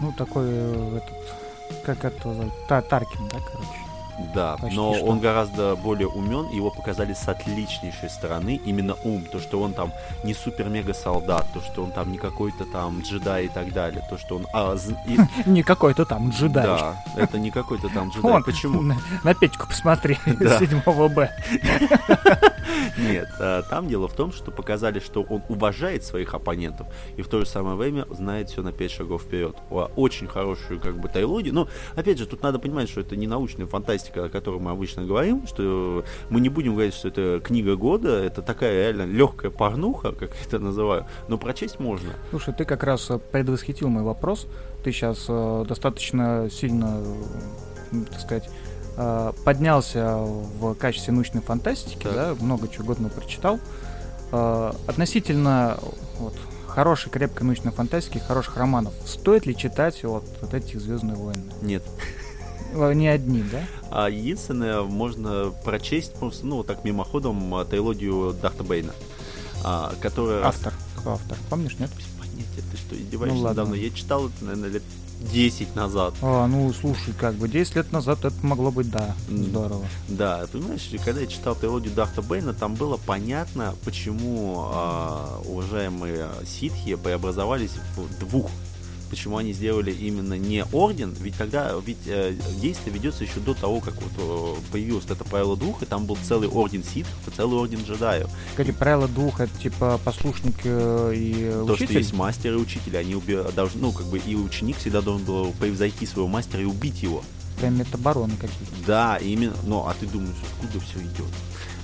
Ну, 0.01 0.13
такой 0.17 0.45
э, 0.47 0.97
этот, 0.97 1.83
как 1.83 2.05
это, 2.05 2.51
Таркин, 2.67 3.27
да, 3.31 3.39
короче. 3.39 3.86
Да, 4.33 4.57
Почти 4.57 4.75
но 4.75 4.95
что. 4.95 5.05
он 5.05 5.19
гораздо 5.19 5.75
более 5.75 6.07
умен, 6.07 6.47
его 6.49 6.71
показали 6.71 7.13
с 7.13 7.27
отличнейшей 7.27 8.09
стороны, 8.09 8.59
именно 8.65 8.95
ум, 9.03 9.23
то, 9.31 9.39
что 9.39 9.61
он 9.61 9.73
там 9.73 9.91
не 10.23 10.33
супер-мега-солдат, 10.33 11.45
то, 11.53 11.61
что 11.61 11.83
он 11.83 11.91
там 11.91 12.11
не 12.11 12.17
какой-то 12.17 12.65
там 12.65 13.01
джедай 13.01 13.45
и 13.45 13.47
так 13.47 13.71
далее, 13.73 14.03
то, 14.09 14.17
что 14.17 14.37
он... 14.37 14.47
а, 14.53 14.75
и- 15.07 15.19
Не 15.49 15.61
какой-то 15.63 16.05
там 16.05 16.29
джедай. 16.31 16.65
да, 16.65 17.03
это 17.15 17.37
не 17.37 17.51
какой-то 17.51 17.89
там 17.89 18.09
джедай. 18.09 18.31
Вон, 18.31 18.43
Почему? 18.43 18.81
На, 18.81 18.97
на 19.23 19.33
Петьку 19.35 19.67
посмотри, 19.67 20.17
Да. 20.25 20.57
седьмого 20.59 21.07
Б. 21.09 21.31
Нет, 22.97 23.27
а, 23.39 23.61
там 23.63 23.87
дело 23.87 24.07
в 24.07 24.13
том, 24.13 24.31
что 24.31 24.51
показали, 24.51 24.99
что 24.99 25.21
он 25.23 25.43
уважает 25.49 26.03
своих 26.03 26.33
оппонентов 26.33 26.87
и 27.15 27.21
в 27.21 27.27
то 27.27 27.39
же 27.39 27.45
самое 27.45 27.75
время 27.75 28.05
знает 28.09 28.49
все 28.49 28.61
на 28.61 28.71
5 28.71 28.91
шагов 28.91 29.23
вперед. 29.23 29.55
Очень 29.95 30.27
хорошую 30.27 30.79
как 30.79 30.97
бы 30.99 31.07
трилогию. 31.07 31.53
Но, 31.53 31.67
опять 31.95 32.17
же, 32.17 32.25
тут 32.25 32.41
надо 32.43 32.59
понимать, 32.59 32.89
что 32.89 33.01
это 33.01 33.15
не 33.15 33.27
научная 33.27 33.67
фантастика, 33.67 34.06
о 34.15 34.29
которой 34.29 34.59
мы 34.59 34.71
обычно 34.71 35.03
говорим, 35.03 35.45
что 35.47 36.03
мы 36.29 36.39
не 36.39 36.49
будем 36.49 36.73
говорить, 36.73 36.93
что 36.93 37.07
это 37.07 37.41
книга 37.43 37.75
года, 37.75 38.23
это 38.23 38.41
такая 38.41 38.73
реально 38.73 39.03
легкая 39.03 39.51
порнуха, 39.51 40.11
как 40.11 40.31
я 40.31 40.45
это 40.45 40.59
называю, 40.59 41.05
но 41.27 41.37
прочесть 41.37 41.79
можно. 41.79 42.11
Слушай, 42.29 42.53
ты 42.53 42.65
как 42.65 42.83
раз 42.83 43.09
э, 43.09 43.19
предвосхитил 43.19 43.89
мой 43.89 44.03
вопрос. 44.03 44.47
Ты 44.83 44.91
сейчас 44.91 45.27
достаточно 45.67 46.49
сильно, 46.49 47.01
э, 47.91 48.03
так 48.11 48.19
сказать, 48.19 48.49
э, 48.97 49.31
поднялся 49.43 50.17
в 50.17 50.75
качестве 50.75 51.13
научной 51.13 51.41
фантастики, 51.41 52.03
Так. 52.03 52.13
да, 52.13 52.35
много 52.39 52.67
чего 52.67 52.85
годного 52.85 53.11
прочитал. 53.11 53.59
Э, 54.31 54.73
относительно 54.87 55.79
вот, 56.19 56.33
хорошей, 56.67 57.09
крепкой 57.09 57.45
научной 57.45 57.71
фантастики, 57.71 58.17
хороших 58.17 58.57
романов, 58.57 58.93
стоит 59.05 59.45
ли 59.45 59.55
читать 59.55 60.03
вот, 60.03 60.25
вот 60.41 60.53
этих 60.53 60.81
Звездные 60.81 61.15
войны? 61.15 61.43
Нет. 61.61 61.83
Э, 62.73 62.93
Не 62.93 63.07
одни, 63.07 63.43
да? 63.51 63.63
А 63.89 64.09
единственное, 64.09 64.81
можно 64.81 65.51
прочесть 65.63 66.13
просто, 66.15 66.45
ну, 66.45 66.57
вот 66.57 66.67
так 66.67 66.83
мимоходом, 66.83 67.53
а, 67.55 67.65
трилогию 67.65 68.35
Дарта 68.41 68.63
Бейна, 68.63 68.93
а, 69.63 69.93
которая... 70.01 70.43
Автор. 70.45 70.73
Кто 70.97 71.13
автор? 71.13 71.37
Помнишь, 71.49 71.77
нет? 71.79 71.89
Без 71.97 72.05
понятия, 72.19 72.63
ты 72.71 72.77
что, 72.77 72.95
издеваешься 72.95 73.37
Ну 73.37 73.43
ладно. 73.43 73.61
недавно? 73.61 73.75
Я 73.75 73.89
читал 73.91 74.27
это, 74.27 74.43
наверное, 74.45 74.69
лет 74.69 74.83
10 75.31 75.75
назад. 75.75 76.13
А, 76.21 76.45
ну, 76.47 76.71
слушай, 76.73 77.13
как 77.17 77.35
бы 77.35 77.47
10 77.47 77.75
лет 77.77 77.91
назад 77.91 78.19
это 78.25 78.35
могло 78.43 78.69
быть, 78.71 78.91
да, 78.91 79.15
здорово. 79.29 79.85
Да, 80.09 80.45
ты 80.45 80.59
понимаешь, 80.59 80.87
когда 81.03 81.21
я 81.21 81.27
читал 81.27 81.55
трилогию 81.55 81.93
Дарта 81.93 82.21
Бейна, 82.21 82.53
там 82.53 82.75
было 82.75 82.97
понятно, 82.97 83.73
почему 83.85 84.65
а, 84.71 85.41
уважаемые 85.45 86.27
ситхи 86.45 86.95
преобразовались 86.95 87.71
в 87.95 88.19
двух. 88.19 88.51
Почему 89.09 89.37
они 89.37 89.53
сделали 89.53 89.91
именно 89.91 90.33
не 90.37 90.63
орден, 90.71 91.13
ведь 91.19 91.35
тогда 91.37 91.73
ведь 91.85 91.97
э, 92.07 92.35
действие 92.61 92.93
ведется 92.93 93.23
еще 93.23 93.39
до 93.39 93.53
того, 93.53 93.79
как 93.79 93.93
вот 94.01 94.11
э, 94.17 94.71
появилось 94.71 95.05
это 95.09 95.23
правило 95.23 95.55
двух, 95.55 95.81
и 95.83 95.85
там 95.85 96.05
был 96.05 96.17
целый 96.23 96.49
орден 96.49 96.83
ситхов 96.83 97.15
и 97.27 97.31
целый 97.31 97.57
орден 97.59 97.79
джедаев. 97.83 98.27
Кстати, 98.51 98.71
правило 98.71 99.07
двух, 99.07 99.39
это 99.39 99.57
типа 99.57 99.99
послушник 100.03 100.55
э, 100.63 101.13
и 101.15 101.51
То, 101.65 101.73
учитель. 101.73 101.85
что 101.87 101.97
есть 101.99 102.13
мастер 102.13 102.53
и 102.53 102.57
учитель, 102.57 102.97
они 102.97 103.13
уби- 103.13 103.51
должны, 103.53 103.81
ну, 103.81 103.91
как 103.91 104.05
бы 104.07 104.17
и 104.19 104.35
ученик 104.35 104.77
всегда 104.77 105.01
должен 105.01 105.25
был 105.25 105.53
превзойти 105.59 106.05
своего 106.05 106.27
мастера 106.27 106.61
и 106.61 106.65
убить 106.65 107.01
его. 107.01 107.23
Прям 107.59 107.77
метабароны 107.79 108.33
какие-то. 108.35 108.85
Да, 108.85 109.17
именно. 109.17 109.55
Ну, 109.65 109.79
а 109.87 109.95
ты 109.99 110.05
думаешь, 110.05 110.35
откуда 110.61 110.83
все 110.85 110.99
идет? 110.99 111.33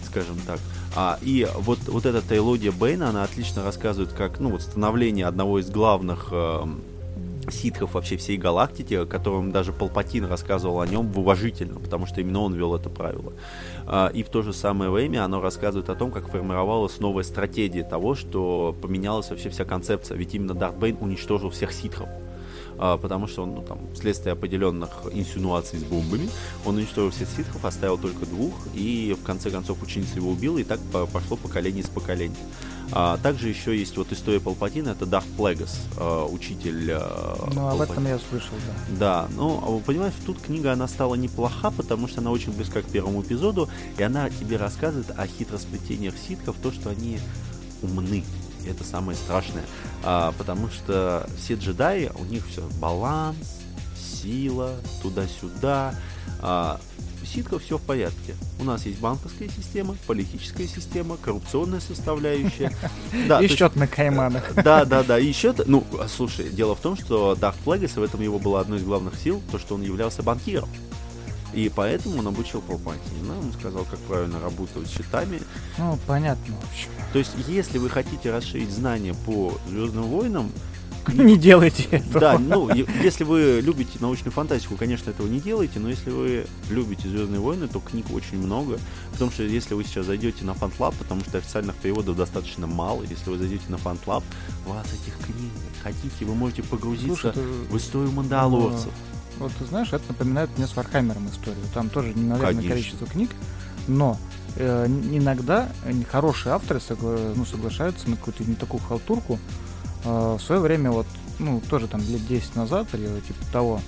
Скажем 0.07 0.37
так. 0.45 0.59
А, 0.95 1.17
и 1.23 1.47
вот, 1.57 1.79
вот 1.87 2.05
эта 2.05 2.21
трилогия 2.21 2.71
Бэйна, 2.71 3.09
она 3.09 3.23
отлично 3.23 3.63
рассказывает, 3.63 4.13
как, 4.13 4.39
ну, 4.39 4.51
вот 4.51 4.61
становление 4.61 5.25
одного 5.25 5.57
из 5.59 5.71
главных 5.71 6.27
эм, 6.31 6.83
ситхов 7.51 7.93
вообще 7.93 8.17
всей 8.17 8.37
галактики, 8.37 8.93
о 8.93 9.05
котором 9.05 9.51
даже 9.51 9.73
Палпатин 9.73 10.25
рассказывал 10.25 10.81
о 10.81 10.87
нем 10.87 11.11
в 11.11 11.23
потому 11.79 12.05
что 12.05 12.21
именно 12.21 12.41
он 12.41 12.53
вел 12.53 12.75
это 12.75 12.89
правило. 12.89 13.33
А, 13.85 14.07
и 14.07 14.23
в 14.23 14.29
то 14.29 14.41
же 14.41 14.53
самое 14.53 14.91
время 14.91 15.25
оно 15.25 15.41
рассказывает 15.41 15.89
о 15.89 15.95
том, 15.95 16.11
как 16.11 16.29
формировалась 16.29 16.99
новая 16.99 17.23
стратегия 17.23 17.83
того, 17.83 18.15
что 18.15 18.75
поменялась 18.81 19.29
вообще 19.29 19.49
вся 19.49 19.65
концепция. 19.65 20.17
Ведь 20.17 20.33
именно 20.35 20.53
Дарт 20.53 20.77
Бейн 20.77 20.97
уничтожил 20.99 21.49
всех 21.49 21.71
ситхов. 21.71 22.07
А, 22.77 22.97
потому 22.97 23.27
что 23.27 23.43
он, 23.43 23.55
ну, 23.55 23.61
там, 23.61 23.79
вследствие 23.93 24.33
определенных 24.33 24.89
инсинуаций 25.11 25.79
с 25.79 25.83
бомбами, 25.83 26.29
он 26.65 26.77
уничтожил 26.77 27.11
всех 27.11 27.29
ситхов, 27.29 27.63
оставил 27.65 27.97
только 27.97 28.25
двух, 28.25 28.53
и 28.73 29.15
в 29.19 29.23
конце 29.23 29.49
концов 29.51 29.81
ученица 29.81 30.15
его 30.15 30.31
убила, 30.31 30.57
и 30.57 30.63
так 30.63 30.79
по- 30.91 31.05
пошло 31.05 31.37
поколение 31.37 31.83
с 31.83 31.89
поколения. 31.89 32.35
А, 32.95 33.17
также 33.17 33.49
еще 33.49 33.77
есть 33.77 33.97
вот 33.97 34.11
история 34.11 34.39
Палпатина, 34.39 34.89
это 34.89 35.05
Дарт 35.05 35.25
Плегас, 35.35 35.79
учитель 36.29 36.91
а, 36.91 37.49
Ну, 37.53 37.67
об 37.67 37.81
этом 37.81 38.05
я 38.05 38.19
слышал, 38.19 38.55
да. 38.67 39.25
Да, 39.25 39.27
ну, 39.35 39.57
а 39.57 39.83
понимаешь, 39.83 40.13
тут 40.25 40.39
книга, 40.39 40.73
она 40.73 40.87
стала 40.87 41.15
неплоха, 41.15 41.71
потому 41.71 42.07
что 42.07 42.21
она 42.21 42.31
очень 42.31 42.51
близка 42.51 42.81
к 42.81 42.85
первому 42.85 43.21
эпизоду, 43.21 43.67
и 43.97 44.03
она 44.03 44.29
тебе 44.29 44.57
рассказывает 44.57 45.11
о 45.17 45.25
хитросплетениях 45.25 46.13
ситков, 46.17 46.55
то, 46.61 46.71
что 46.71 46.89
они 46.91 47.19
умны. 47.81 48.23
Это 48.67 48.83
самое 48.83 49.17
страшное. 49.17 49.63
А, 50.03 50.33
потому 50.37 50.69
что 50.69 51.27
все 51.37 51.55
джедаи, 51.55 52.11
у 52.15 52.25
них 52.25 52.45
все 52.47 52.61
баланс, 52.79 53.59
сила, 53.97 54.75
туда-сюда. 55.01 55.95
А, 56.41 56.79
у 57.23 57.25
ситков 57.25 57.63
все 57.63 57.77
в 57.77 57.81
порядке. 57.81 58.35
У 58.59 58.65
нас 58.65 58.85
есть 58.85 58.99
банковская 58.99 59.49
система, 59.49 59.95
политическая 60.05 60.67
система, 60.67 61.17
коррупционная 61.17 61.79
составляющая. 61.79 62.71
Да, 63.27 63.41
и 63.41 63.47
счет 63.47 63.75
на 63.75 63.87
кайманах. 63.87 64.53
да, 64.63 64.85
да, 64.85 65.03
да. 65.03 65.17
И 65.19 65.25
еще, 65.25 65.53
ну, 65.65 65.85
а, 65.99 66.07
слушай, 66.07 66.49
дело 66.49 66.75
в 66.75 66.79
том, 66.79 66.97
что 66.97 67.35
Дарт 67.35 67.55
Плегас, 67.57 67.95
в 67.95 68.03
этом 68.03 68.21
его 68.21 68.39
была 68.39 68.59
одной 68.59 68.79
из 68.79 68.83
главных 68.83 69.15
сил, 69.15 69.41
то, 69.51 69.59
что 69.59 69.75
он 69.75 69.83
являлся 69.83 70.23
банкиром. 70.23 70.67
И 71.53 71.71
поэтому 71.73 72.19
он 72.19 72.27
обучил 72.27 72.61
Палпатина, 72.61 73.37
он 73.39 73.53
сказал, 73.53 73.85
как 73.85 73.99
правильно 73.99 74.41
работать 74.41 74.87
с 74.87 74.91
счетами. 74.91 75.39
Ну, 75.77 75.97
понятно, 76.07 76.55
в 76.55 76.71
общем. 76.71 76.89
То 77.13 77.19
есть, 77.19 77.31
если 77.47 77.77
вы 77.77 77.89
хотите 77.89 78.31
расширить 78.31 78.71
знания 78.71 79.15
по 79.25 79.53
Звездным 79.69 80.05
войнам, 80.05 80.51
Не 81.13 81.37
делайте 81.37 81.83
этого. 81.83 82.19
да, 82.19 82.39
ну, 82.39 82.69
если 82.73 83.23
вы 83.23 83.61
любите 83.63 83.97
научную 83.99 84.31
фантастику, 84.31 84.75
конечно, 84.75 85.09
этого 85.09 85.27
не 85.27 85.39
делайте, 85.39 85.79
но 85.79 85.89
если 85.89 86.09
вы 86.09 86.45
любите 86.69 87.09
Звездные 87.09 87.39
войны, 87.39 87.67
то 87.67 87.79
книг 87.79 88.05
очень 88.13 88.37
много. 88.37 88.79
Потому 89.11 89.31
что 89.31 89.43
если 89.43 89.73
вы 89.73 89.83
сейчас 89.83 90.05
зайдете 90.05 90.45
на 90.45 90.51
FanLab, 90.51 90.95
потому 90.97 91.21
что 91.21 91.37
официальных 91.37 91.75
переводов 91.75 92.15
достаточно 92.15 92.67
мало, 92.67 93.03
если 93.03 93.29
вы 93.29 93.37
зайдете 93.37 93.63
на 93.69 93.77
у 93.83 94.69
вас 94.69 94.87
этих 94.87 95.17
книг 95.25 95.51
хотите, 95.83 96.25
вы 96.25 96.35
можете 96.35 96.63
погрузиться 96.63 97.33
Слушай, 97.33 97.43
в 97.69 97.77
историю 97.77 98.11
мандалорцев. 98.11 98.91
Вот 99.39 99.51
ты 99.57 99.65
знаешь, 99.65 99.91
это 99.91 100.03
напоминает 100.07 100.49
мне 100.57 100.67
с 100.67 100.75
Вархаммером 100.75 101.27
историю. 101.27 101.63
Там 101.73 101.89
тоже 101.89 102.13
неимоверное 102.13 102.53
Конечно. 102.53 102.69
количество 102.69 103.07
книг, 103.07 103.31
но 103.87 104.17
э, 104.55 104.87
иногда 104.87 105.69
э, 105.85 105.93
хорошие 106.09 106.53
авторы 106.53 106.79
согла- 106.79 107.33
ну, 107.35 107.45
соглашаются 107.45 108.09
на 108.09 108.15
какую-то 108.15 108.43
не 108.43 108.55
такую 108.55 108.81
халтурку. 108.81 109.39
Э, 110.03 110.37
в 110.39 110.41
свое 110.41 110.61
время, 110.61 110.91
вот, 110.91 111.07
ну, 111.39 111.61
тоже 111.69 111.87
там 111.87 112.01
лет 112.01 112.25
10 112.27 112.55
назад 112.55 112.87
или 112.93 113.07
типа 113.21 113.39
того, 113.51 113.79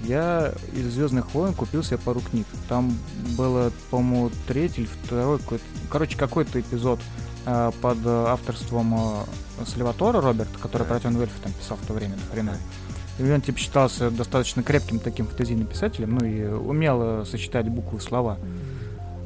я 0.00 0.52
из 0.74 0.92
Звездных 0.92 1.34
войн 1.34 1.54
купил 1.54 1.82
себе 1.82 1.98
пару 1.98 2.20
книг. 2.20 2.46
Там 2.68 2.96
было, 3.36 3.72
по-моему, 3.90 4.30
третий 4.46 4.82
или 4.82 4.88
второй 5.04 5.38
какой-то. 5.38 5.64
Короче, 5.90 6.16
какой-то 6.16 6.60
эпизод 6.60 7.00
э, 7.46 7.72
под 7.80 7.98
э, 8.04 8.24
авторством 8.28 8.94
э, 8.94 9.64
Сальватора 9.66 10.20
Роберта, 10.20 10.58
который 10.60 10.84
Так. 10.84 10.88
про 10.88 11.00
тёмных 11.00 11.16
эльфов 11.18 11.32
там 11.42 11.52
писал 11.52 11.76
в 11.76 11.86
то 11.86 11.94
время, 11.94 12.14
например. 12.28 12.56
И 13.18 13.28
он 13.28 13.40
типа 13.40 13.58
считался 13.58 14.10
достаточно 14.10 14.62
крепким 14.62 15.00
таким 15.00 15.26
фэнтезийным 15.26 15.66
писателем, 15.66 16.16
ну 16.16 16.24
и 16.24 16.44
умел 16.44 17.00
э, 17.02 17.24
сочетать 17.24 17.68
буквы 17.68 17.98
и 17.98 18.00
слова. 18.00 18.38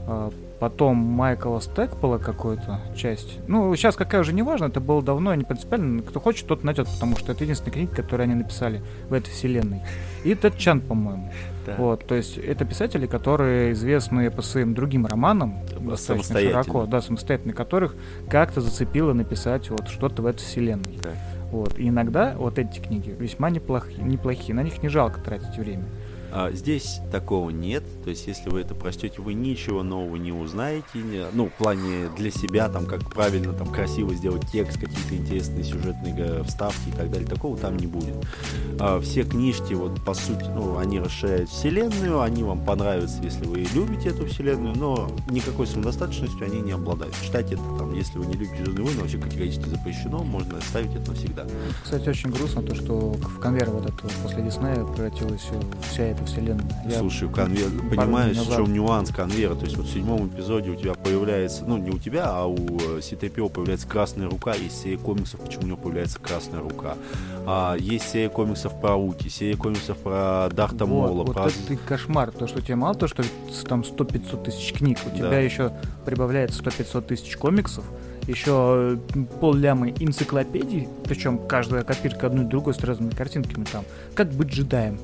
А, 0.07 0.33
потом 0.63 0.97
Майкла 0.97 1.59
Стэкпола 1.59 2.19
какую-то 2.19 2.79
часть. 2.95 3.41
Ну, 3.49 3.75
сейчас 3.75 3.97
какая 3.97 4.21
уже 4.21 4.33
не 4.33 4.43
важно, 4.43 4.67
это 4.67 4.79
было 4.79 5.03
давно, 5.03 5.35
не 5.35 5.43
принципиально. 5.43 6.03
Кто 6.03 6.21
хочет, 6.21 6.47
тот 6.47 6.63
найдет, 6.63 6.87
потому 6.87 7.17
что 7.17 7.33
это 7.33 7.43
единственная 7.43 7.73
книга, 7.73 7.97
которую 7.97 8.27
они 8.27 8.37
написали 8.37 8.81
в 9.09 9.13
этой 9.13 9.31
вселенной. 9.31 9.83
И 10.23 10.37
Тед 10.37 10.57
Чан, 10.59 10.81
по-моему. 10.81 11.33
Да. 11.67 11.75
Вот, 11.79 12.07
то 12.07 12.15
есть 12.15 12.39
это 12.39 12.65
писатели, 12.65 13.07
которые 13.09 13.73
известны 13.73 14.31
по 14.31 14.41
своим 14.41 14.73
другим 14.73 15.05
романам 15.05 15.57
достаточно 15.81 16.39
широко, 16.39 16.87
да, 16.87 17.03
самостоятельно, 17.03 17.55
которых 17.55 17.97
как-то 18.31 18.61
зацепило 18.61 19.15
написать 19.15 19.69
вот 19.69 19.89
что-то 19.89 20.23
в 20.23 20.27
этой 20.27 20.43
вселенной. 20.43 20.97
Да. 21.03 21.11
Вот. 21.51 21.77
И 21.77 21.89
иногда 21.89 22.37
вот 22.39 22.61
эти 22.61 22.79
книги 22.79 23.11
весьма 23.19 23.51
неплохие, 23.51 24.05
неплохие, 24.05 24.55
на 24.55 24.63
них 24.63 24.81
не 24.81 24.89
жалко 24.89 25.21
тратить 25.21 25.57
время. 25.59 25.87
А 26.35 26.51
здесь 26.53 27.01
такого 27.11 27.51
нет. 27.51 27.85
То 28.05 28.11
есть, 28.11 28.27
если 28.27 28.49
вы 28.49 28.61
это 28.61 28.75
прочтете, 28.75 29.21
вы 29.21 29.35
ничего 29.35 29.83
нового 29.83 30.17
не 30.17 30.33
узнаете. 30.33 30.83
Ну, 31.33 31.47
в 31.47 31.53
плане 31.53 32.09
для 32.17 32.31
себя, 32.31 32.69
там, 32.69 32.87
как 32.87 33.11
правильно, 33.13 33.53
там, 33.53 33.69
красиво 33.69 34.15
сделать 34.15 34.51
текст, 34.51 34.79
какие-то 34.79 35.15
интересные 35.15 35.65
сюжетные 35.65 36.43
вставки 36.45 36.89
и 36.89 36.93
так 36.93 37.11
далее. 37.11 37.29
Такого 37.29 37.57
там 37.59 37.77
не 37.77 37.87
будет. 37.87 38.15
А, 38.81 38.99
все 39.01 39.25
книжки, 39.25 39.75
вот, 39.75 40.03
по 40.05 40.15
сути, 40.15 40.45
ну, 40.55 40.79
они 40.79 40.99
расширяют 41.01 41.51
вселенную, 41.51 42.23
они 42.23 42.43
вам 42.43 42.65
понравятся, 42.65 43.23
если 43.23 43.45
вы 43.45 43.67
любите 43.75 44.09
эту 44.09 44.27
вселенную, 44.27 44.75
но 44.77 45.11
никакой 45.31 45.67
самодостаточностью 45.67 46.47
они 46.47 46.61
не 46.61 46.73
обладают. 46.73 47.15
Читать 47.23 47.53
это, 47.53 47.63
там, 47.79 47.93
если 47.95 48.19
вы 48.19 48.27
не 48.27 48.35
любите 48.35 48.63
Звездные 48.63 48.85
войны, 48.85 49.01
вообще 49.01 49.19
категорически 49.19 49.69
запрещено, 49.69 50.23
можно 50.23 50.59
оставить 50.59 50.95
это 50.95 51.11
навсегда. 51.11 51.47
Кстати, 51.83 52.09
очень 52.09 52.31
грустно 52.31 52.63
то, 52.63 52.75
что 52.75 53.13
в 53.13 53.39
конвейер 53.41 53.71
вот 53.71 53.87
этого 53.87 54.11
после 54.23 54.43
Диснея 54.43 54.85
превратилась 54.85 55.43
вся 55.91 56.05
эта 56.05 56.22
вселенная. 56.25 56.65
Слушай, 56.99 57.29
конвейер, 57.29 57.71
понимаешь, 57.91 58.37
в 58.37 58.55
чем 58.55 58.73
нюанс 58.73 59.11
конвейера? 59.11 59.55
То 59.55 59.65
есть 59.65 59.77
вот 59.77 59.87
в 59.87 59.93
седьмом 59.93 60.29
эпизоде 60.29 60.71
у 60.71 60.77
тебя 60.77 60.95
появляется, 60.95 61.65
ну 61.65 61.77
не 61.77 61.91
у 61.91 61.99
тебя, 61.99 62.25
а 62.27 62.47
у 62.47 62.57
C-3PO 63.01 63.51
появляется 63.51 63.87
красная 63.89 64.29
рука, 64.29 64.55
есть 64.55 64.83
серия 64.83 64.99
комиксов, 64.99 65.41
почему 65.41 65.65
у 65.65 65.67
него 65.67 65.77
появляется 65.77 66.19
красная 66.19 66.61
рука. 66.61 66.97
А, 67.47 67.77
есть 67.77 68.11
серия 68.11 68.29
комиксов 68.29 68.79
про 68.81 68.97
Ути, 68.97 69.29
серия 69.29 69.57
комиксов 69.57 69.97
про 69.99 70.49
Дарта 70.53 70.85
вот, 70.85 71.09
Мола. 71.09 71.25
Вот 71.25 71.35
про... 71.35 71.47
это 71.47 71.67
ты 71.67 71.77
кошмар, 71.77 72.31
то, 72.31 72.47
что 72.47 72.59
у 72.59 72.63
тебя 72.63 72.77
мало 72.77 72.95
то, 72.95 73.09
что 73.09 73.25
там 73.69 73.81
100-500 73.81 74.45
тысяч 74.45 74.73
книг, 74.73 74.99
у 75.07 75.17
тебя 75.17 75.31
да. 75.31 75.39
еще 75.39 75.73
прибавляется 76.05 76.63
100-500 76.63 77.03
тысяч 77.03 77.37
комиксов, 77.37 77.85
еще 78.27 78.99
пол 79.41 79.55
лямы 79.55 79.91
энциклопедий, 79.99 80.89
причем 81.05 81.39
каждая 81.47 81.83
копирка 81.83 82.29
одной 82.29 82.45
другой 82.45 82.75
с 82.75 82.81
разными 82.81 83.11
картинками 83.11 83.65
там. 83.65 83.85
Как 84.15 84.31
быть 84.31 84.49
джедаем? 84.49 84.99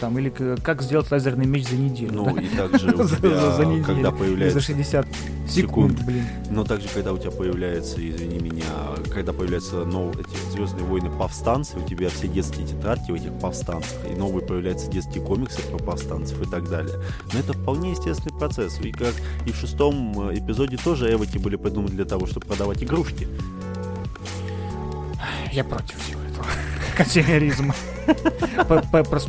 Там, 0.00 0.18
или 0.18 0.30
как 0.62 0.82
сделать 0.82 1.10
лазерный 1.10 1.46
меч 1.46 1.68
за 1.68 1.76
неделю. 1.76 2.12
Ну, 2.12 2.34
да? 2.34 2.40
и 2.40 2.48
также 2.48 2.88
у 2.88 3.08
тебя, 3.08 3.52
за, 3.52 3.64
неделю, 3.64 3.84
когда 3.84 4.10
появляется... 4.10 4.60
За 4.60 4.66
60 4.66 5.06
секунд, 5.48 5.92
секунд, 5.92 6.04
блин. 6.04 6.24
Но 6.50 6.64
также, 6.64 6.88
когда 6.88 7.12
у 7.12 7.18
тебя 7.18 7.30
появляется, 7.30 7.96
извини 7.96 8.38
меня, 8.38 8.64
когда 9.12 9.32
появляются 9.32 9.84
новые 9.84 10.20
эти 10.20 10.52
Звездные 10.52 10.84
войны 10.84 11.10
повстанцы, 11.10 11.76
у 11.78 11.88
тебя 11.88 12.08
все 12.08 12.28
детские 12.28 12.66
тетрадки 12.66 13.10
в 13.10 13.14
этих 13.14 13.32
повстанцах, 13.40 13.98
и 14.10 14.14
новые 14.14 14.46
появляются 14.46 14.90
детские 14.90 15.24
комиксы 15.24 15.60
про 15.62 15.78
повстанцев 15.78 16.40
и 16.40 16.48
так 16.48 16.68
далее. 16.68 16.94
Но 17.32 17.40
это 17.40 17.52
вполне 17.52 17.90
естественный 17.90 18.38
процесс. 18.38 18.78
И 18.80 18.92
как 18.92 19.14
и 19.46 19.52
в 19.52 19.56
шестом 19.56 20.30
э, 20.30 20.38
эпизоде 20.38 20.76
тоже 20.76 21.12
эвоки 21.12 21.38
были 21.38 21.56
придуманы 21.56 21.94
для 21.94 22.04
того, 22.04 22.26
чтобы 22.26 22.46
продавать 22.46 22.82
игрушки. 22.82 23.28
Я 25.52 25.64
против 25.64 25.96
всего 26.02 26.20
этого 26.22 26.46
консюмеризма. 26.94 27.74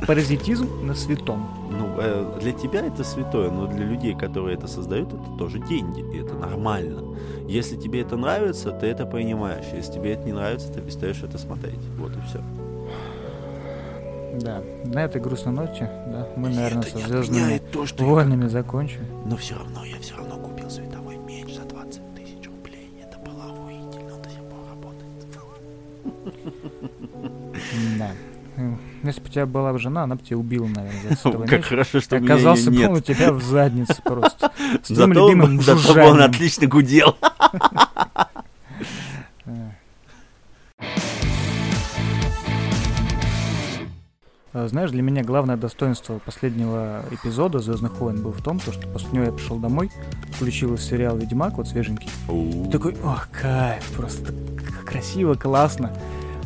Паразитизм 0.08 0.86
на 0.86 0.93
святом. 0.93 1.49
Ну, 1.71 1.95
э, 1.99 2.39
для 2.41 2.51
тебя 2.51 2.86
это 2.86 3.04
святое, 3.04 3.49
но 3.49 3.67
для 3.67 3.86
людей, 3.86 4.15
которые 4.15 4.58
это 4.58 4.67
создают, 4.67 5.13
это 5.13 5.38
тоже 5.38 5.60
деньги, 5.60 6.04
и 6.15 6.21
это 6.21 6.34
нормально. 6.36 7.17
Если 7.47 7.75
тебе 7.75 8.01
это 8.01 8.17
нравится, 8.17 8.71
ты 8.71 8.88
это 8.88 9.06
понимаешь. 9.06 9.65
Если 9.73 9.93
тебе 9.93 10.13
это 10.13 10.23
не 10.23 10.34
нравится, 10.34 10.71
ты 10.71 10.82
перестаешь 10.82 11.23
это 11.23 11.38
смотреть. 11.38 11.80
Вот 11.97 12.12
и 12.12 12.19
все. 12.28 12.41
Да, 14.41 14.62
на 14.84 15.06
этой 15.06 15.21
грустной 15.21 15.54
ноте, 15.54 15.89
да, 16.08 16.28
мы, 16.36 16.49
наверное, 16.49 16.84
со 16.84 16.97
звездными 16.97 17.62
то, 17.71 17.86
что 17.86 18.04
войнами 18.04 18.43
я... 18.43 18.49
закончим. 18.49 18.99
Но 19.25 19.38
все 19.38 19.56
равно, 19.56 19.86
я 19.86 19.97
все 19.99 20.15
равно 20.17 20.38
купил 20.38 20.69
световой 20.69 21.15
меч 21.15 21.56
за 21.56 21.63
20 21.63 22.01
тысяч 22.15 22.45
рублей. 22.45 22.89
Это 23.01 23.17
было 23.19 23.45
охуительно, 23.45 24.15
он 24.15 24.21
до 24.21 24.30
сих 24.30 24.41
пор 24.43 24.60
работает. 24.69 25.06
Да. 27.97 28.11
Если 29.03 29.19
бы 29.21 29.27
у 29.27 29.29
тебя 29.29 29.45
была 29.45 29.73
бы 29.73 29.79
жена, 29.79 30.03
она 30.03 30.15
бы 30.15 30.23
тебя 30.23 30.38
убила, 30.38 30.65
наверное, 30.65 31.17
за 31.21 31.47
Как 31.47 31.65
хорошо, 31.65 31.99
что 31.99 32.17
Оказался, 32.17 32.71
бы 32.71 32.93
у 32.93 32.99
тебя 32.99 33.31
в 33.33 33.43
заднице 33.43 34.01
просто. 34.01 34.51
С 34.83 34.88
твоим 34.88 35.13
любимым 35.13 35.61
Зато 35.61 36.05
он 36.05 36.21
отлично 36.21 36.67
гудел. 36.67 37.17
А, 44.57 44.69
знаешь, 44.69 44.89
для 44.89 45.01
меня 45.01 45.21
главное 45.21 45.57
достоинство 45.57 46.17
последнего 46.19 47.03
эпизода 47.11 47.59
Звездных 47.59 47.99
войн 47.99 48.23
был 48.23 48.31
в 48.31 48.41
том, 48.41 48.57
то, 48.57 48.71
что 48.71 48.88
после 48.88 49.09
него 49.11 49.25
я 49.25 49.33
пришел 49.33 49.57
домой, 49.57 49.91
включил 50.31 50.77
сериал 50.77 51.17
Ведьмак, 51.17 51.57
вот 51.57 51.67
свеженький. 51.67 52.09
И 52.29 52.71
такой, 52.71 52.95
ох, 53.03 53.27
кайф, 53.31 53.83
просто 53.97 54.33
красиво, 54.85 55.33
классно, 55.33 55.91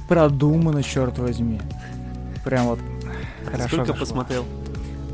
продумано, 0.10 0.84
черт 0.84 1.18
возьми. 1.20 1.62
Прям 2.44 2.66
вот 2.66 2.80
хорошо. 3.46 3.68
Сколько 3.68 3.86
зашло. 3.86 4.00
посмотрел? 4.06 4.46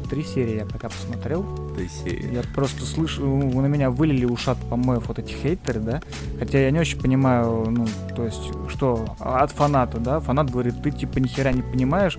Три 0.10 0.24
серии 0.24 0.56
я 0.58 0.66
пока 0.66 0.88
посмотрел. 0.90 1.46
Три 1.76 1.90
серии. 1.90 2.34
Я 2.34 2.42
просто 2.54 2.86
слышу, 2.86 3.26
на 3.26 3.66
меня 3.66 3.90
вылили 3.90 4.26
ушат, 4.26 4.58
по-моему, 4.70 5.04
вот 5.06 5.20
эти 5.20 5.34
хейтеры, 5.34 5.80
да. 5.80 6.02
Хотя 6.40 6.60
я 6.60 6.72
не 6.72 6.80
очень 6.80 7.00
понимаю, 7.00 7.66
ну, 7.70 7.88
то 8.16 8.24
есть, 8.26 8.52
что 8.70 9.06
от 9.20 9.52
фаната, 9.52 10.00
да. 10.00 10.20
Фанат 10.20 10.50
говорит, 10.50 10.82
ты 10.82 10.92
типа 10.92 11.18
ни 11.20 11.28
хера 11.28 11.52
не 11.52 11.64
понимаешь, 11.64 12.18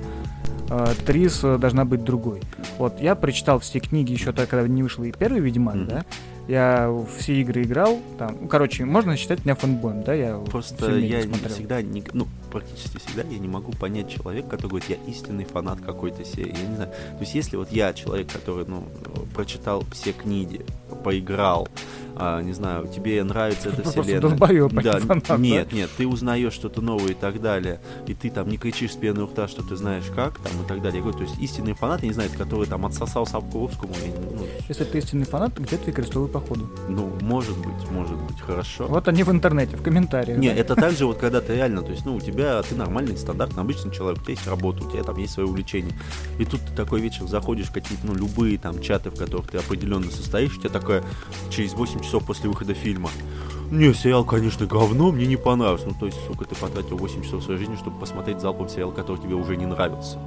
э, 0.69 0.95
Трис 1.07 1.41
должна 1.41 1.85
быть 1.85 2.05
другой. 2.05 2.43
Вот 2.77 3.01
я 3.01 3.15
прочитал 3.15 3.61
все 3.61 3.79
книги 3.79 4.13
еще 4.13 4.27
тогда, 4.27 4.47
когда 4.47 4.69
не 4.69 4.83
вышел 4.83 5.05
и 5.05 5.13
первый 5.13 5.41
Ведьмак, 5.41 5.77
mm-hmm. 5.77 5.89
да. 5.89 6.05
Я 6.49 6.95
все 7.19 7.41
игры 7.41 7.63
играл, 7.63 7.99
там, 8.19 8.47
короче, 8.49 8.85
можно 8.85 9.17
считать 9.17 9.45
меня 9.45 9.57
фанбоем, 9.57 10.05
да, 10.05 10.15
я 10.15 10.37
Просто 10.37 10.97
я 10.97 11.23
смотрел. 11.23 11.51
всегда, 11.51 11.83
не, 11.83 12.05
ну, 12.13 12.29
практически 12.51 12.99
всегда 12.99 13.23
я 13.23 13.39
не 13.39 13.49
могу 13.49 13.73
понять 13.73 14.11
человека, 14.11 14.51
который 14.51 14.71
говорит, 14.71 14.91
я 14.91 14.97
истинный 15.11 15.45
фанат 15.45 15.81
какой-то 15.81 16.25
серии, 16.25 16.55
я 16.57 16.67
не 16.67 16.77
знаю, 16.77 16.91
то 16.91 17.21
есть 17.21 17.35
если 17.35 17.57
вот 17.57 17.71
я 17.73 17.93
человек, 17.93 18.33
который, 18.33 18.67
ну, 18.67 18.85
прочитал 19.35 19.85
все 19.93 20.13
книги, 20.13 20.65
поиграл, 21.05 21.69
а, 22.19 22.41
не 22.41 22.53
знаю, 22.53 22.89
тебе 22.89 23.23
нравится 23.23 23.69
эта 23.69 23.83
вселенная. 23.91 24.21
Долбоёб, 24.21 24.73
да, 24.73 24.99
фанат, 25.01 25.39
нет, 25.39 25.69
да? 25.71 25.77
нет, 25.77 25.91
ты 25.97 26.07
узнаешь 26.07 26.53
что-то 26.55 26.81
новое 26.81 27.11
и 27.11 27.15
так 27.15 27.41
далее, 27.41 27.81
и 28.07 28.15
ты 28.15 28.31
там 28.31 28.49
не 28.49 28.57
кричишь 28.57 28.93
с 28.93 28.97
пены 28.97 29.25
рта, 29.25 29.49
что 29.49 29.63
ты 29.63 29.77
знаешь 29.77 30.05
как, 30.15 30.39
там 30.39 30.53
и 30.63 30.67
так 30.67 30.81
далее. 30.83 30.99
Я 30.99 31.03
говорю, 31.03 31.19
то 31.19 31.25
есть 31.25 31.39
истинный 31.39 31.75
фанат, 31.75 32.03
я 32.03 32.09
не 32.09 32.15
знаю, 32.15 32.31
который 32.37 32.67
там 32.67 32.87
отсосал 32.87 33.27
Сапковскому. 33.27 33.93
Ну... 34.33 34.47
Если 34.69 34.85
ты 34.85 34.99
истинный 34.99 35.27
фанат, 35.27 35.59
где 35.59 35.77
твои 35.77 35.93
крестовые 35.93 36.31
походы? 36.31 36.65
Ну, 36.89 37.11
может 37.21 37.57
быть, 37.59 37.91
может 37.91 38.17
быть, 38.17 38.41
хорошо. 38.41 38.87
Вот 38.87 39.09
они 39.09 39.23
в 39.23 39.31
интернете, 39.31 39.77
в 39.77 39.83
комментариях. 39.83 40.39
Не, 40.39 40.49
да? 40.49 40.55
это 40.55 40.75
также 40.75 41.07
вот 41.07 41.19
когда 41.19 41.41
ты 41.41 41.55
реально, 41.55 41.83
то 41.83 41.93
есть, 41.93 42.07
ну, 42.07 42.17
у 42.17 42.21
тебя, 42.21 42.36
ты 42.37 42.75
нормальный, 42.75 43.17
стандартный, 43.17 43.63
обычный 43.63 43.93
человек, 43.93 44.21
у 44.21 44.25
тебя 44.25 44.35
есть 44.35 44.47
работа, 44.47 44.85
у 44.85 44.91
тебя 44.91 45.03
там 45.03 45.17
есть 45.17 45.33
свое 45.35 45.49
увлечение. 45.49 45.95
И 46.39 46.45
тут 46.45 46.61
ты 46.61 46.73
такой 46.75 47.01
вечер 47.01 47.27
заходишь 47.27 47.67
в 47.67 47.73
какие-то, 47.73 48.07
ну, 48.07 48.15
любые 48.15 48.59
там 48.59 48.81
чаты, 48.81 49.11
в 49.11 49.17
которых 49.17 49.49
ты 49.49 49.59
определенно 49.59 50.11
состоишь, 50.11 50.57
у 50.57 50.61
тебя 50.61 50.71
такое 50.71 51.05
через 51.51 51.75
8 51.75 52.01
часов 52.01 52.27
после 52.27 52.49
выхода 52.49 52.75
фильма. 52.75 53.11
Не, 53.71 53.93
сериал, 53.95 54.25
конечно, 54.25 54.67
говно, 54.67 55.11
мне 55.11 55.27
не 55.27 55.37
понравился. 55.37 55.89
Ну, 55.89 55.95
то 55.99 56.07
есть, 56.07 56.19
сука, 56.27 56.45
ты 56.45 56.55
потратил 56.55 56.97
8 56.97 57.23
часов 57.23 57.43
своей 57.43 57.59
жизни, 57.59 57.77
чтобы 57.77 57.99
посмотреть 57.99 58.41
залпом 58.41 58.69
сериал, 58.69 58.93
который 58.93 59.21
тебе 59.21 59.35
уже 59.35 59.57
не 59.57 59.67
нравился. 59.67 60.19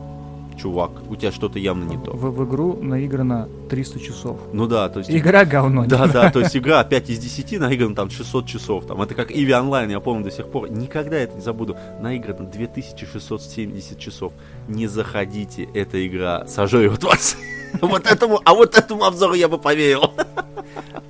Чувак, 0.61 0.91
у 1.09 1.15
тебя 1.15 1.31
что-то 1.31 1.57
явно 1.57 1.85
не 1.85 1.97
то. 1.97 2.11
В, 2.11 2.31
в 2.31 2.45
игру 2.45 2.77
наиграно 2.81 3.47
300 3.69 3.99
часов. 3.99 4.39
Ну 4.51 4.67
да, 4.67 4.89
то 4.89 4.99
есть... 4.99 5.09
Игра 5.09 5.45
говно. 5.45 5.85
Да, 5.85 6.07
да, 6.07 6.29
то 6.31 6.41
есть 6.41 6.57
игра 6.57 6.83
5 6.83 7.09
из 7.09 7.19
10 7.19 7.59
наиграна 7.59 7.95
там 7.95 8.09
600 8.09 8.45
часов. 8.45 8.85
Там, 8.85 9.01
это 9.01 9.15
как 9.15 9.31
Иви 9.31 9.53
Онлайн, 9.53 9.89
я 9.89 10.01
помню 10.01 10.25
до 10.25 10.31
сих 10.31 10.47
пор. 10.47 10.69
Никогда 10.69 11.15
это 11.17 11.35
не 11.35 11.41
забуду. 11.41 11.77
Наиграно 12.01 12.45
2670 12.45 13.97
часов. 13.97 14.33
Не 14.67 14.87
заходите, 14.87 15.69
эта 15.73 16.05
игра 16.05 16.45
сожрет 16.47 17.03
вас. 17.03 17.37
Вот 17.81 18.07
этому, 18.07 18.41
а 18.45 18.55
вот 18.55 18.75
этому 18.75 19.03
обзору 19.03 19.35
я 19.35 19.47
бы 19.47 19.59
поверил. 19.59 20.11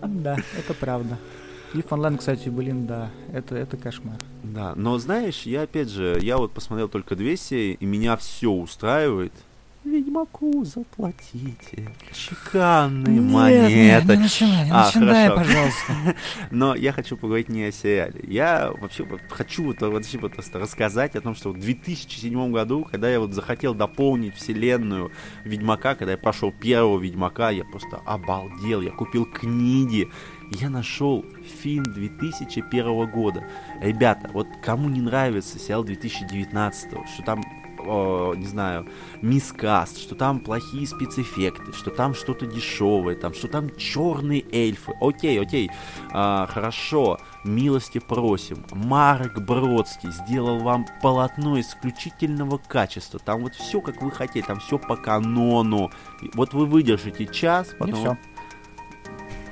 Да, 0.02 0.36
это 0.58 0.74
правда. 0.74 1.18
Онлайн, 1.90 2.18
кстати, 2.18 2.50
блин, 2.50 2.88
да, 2.88 3.10
это, 3.34 3.56
это 3.56 3.78
кошмар. 3.78 4.18
Да, 4.44 4.74
но 4.76 4.98
знаешь, 4.98 5.44
я 5.44 5.64
опять 5.64 5.90
же, 5.90 6.18
я 6.22 6.38
вот 6.38 6.52
посмотрел 6.52 6.88
только 6.90 7.16
две 7.16 7.38
серии, 7.38 7.78
и 7.80 7.86
меня 7.86 8.18
все 8.18 8.52
устраивает. 8.52 9.34
Ведьмаку 9.86 10.64
заплатите. 10.66 11.90
Чеканные 12.12 13.20
Нет, 13.20 13.32
монеты. 13.32 14.08
Не, 14.08 14.18
не 14.18 14.24
начинай, 14.24 14.66
не 14.66 14.72
а, 14.72 14.86
начинай, 14.86 15.28
хорошо. 15.30 15.48
пожалуйста. 15.48 16.16
Но 16.52 16.76
я 16.76 16.92
хочу 16.92 17.16
поговорить 17.16 17.50
не 17.50 17.64
о 17.64 17.72
сериале. 17.72 18.22
Я 18.28 18.72
вообще 18.80 19.04
вот 19.04 19.22
хочу 19.30 19.64
вот, 19.64 19.82
вообще 19.82 20.18
вот 20.18 20.34
просто 20.34 20.60
рассказать 20.60 21.16
о 21.16 21.22
том, 21.22 21.34
что 21.34 21.52
в 21.52 21.60
2007 21.60 22.52
году, 22.52 22.86
когда 22.90 23.10
я 23.10 23.22
вот 23.22 23.34
захотел 23.34 23.74
дополнить 23.74 24.36
вселенную 24.36 25.12
Ведьмака, 25.46 25.96
когда 25.96 26.12
я 26.12 26.18
прошел 26.18 26.52
первого 26.52 27.00
Ведьмака, 27.00 27.50
я 27.50 27.64
просто 27.64 28.02
обалдел. 28.06 28.82
Я 28.82 28.92
купил 28.92 29.26
книги, 29.26 30.10
Я 30.52 30.70
нашел 30.70 31.26
фильм 31.62 31.84
2001 31.84 33.12
года. 33.12 33.44
Ребята, 33.82 34.30
вот 34.34 34.48
кому 34.64 34.90
не 34.90 35.02
нравится 35.02 35.60
сериал 35.60 35.84
2019, 35.84 37.08
что 37.08 37.24
там 37.24 37.44
о, 37.86 38.34
не 38.36 38.46
знаю, 38.46 38.88
мискаст, 39.22 40.00
что 40.00 40.16
там 40.16 40.40
плохие 40.40 40.86
спецэффекты, 40.86 41.74
что 41.74 41.92
там 41.92 42.14
что-то 42.14 42.46
дешевое, 42.46 43.16
там, 43.16 43.34
что 43.34 43.48
там 43.48 43.76
черные 43.78 44.46
эльфы. 44.52 44.94
Окей, 45.00 45.40
окей, 45.40 45.72
а, 46.12 46.46
хорошо, 46.48 47.20
милости 47.44 48.00
просим. 48.00 48.64
Марк 48.72 49.40
Бродский 49.40 50.12
сделал 50.12 50.60
вам 50.60 50.86
полотно 51.02 51.60
исключительного 51.60 52.58
качества. 52.58 53.20
Там 53.20 53.44
вот 53.44 53.56
все, 53.56 53.82
как 53.82 54.02
вы 54.02 54.12
хотели, 54.12 54.44
там 54.44 54.60
все 54.60 54.78
по 54.78 54.96
канону. 54.96 55.92
Вот 56.34 56.54
вы 56.54 56.66
выдержите 56.66 57.28
час, 57.28 57.70
потом... 57.78 57.96
Не 57.96 58.02
все. 58.02 58.18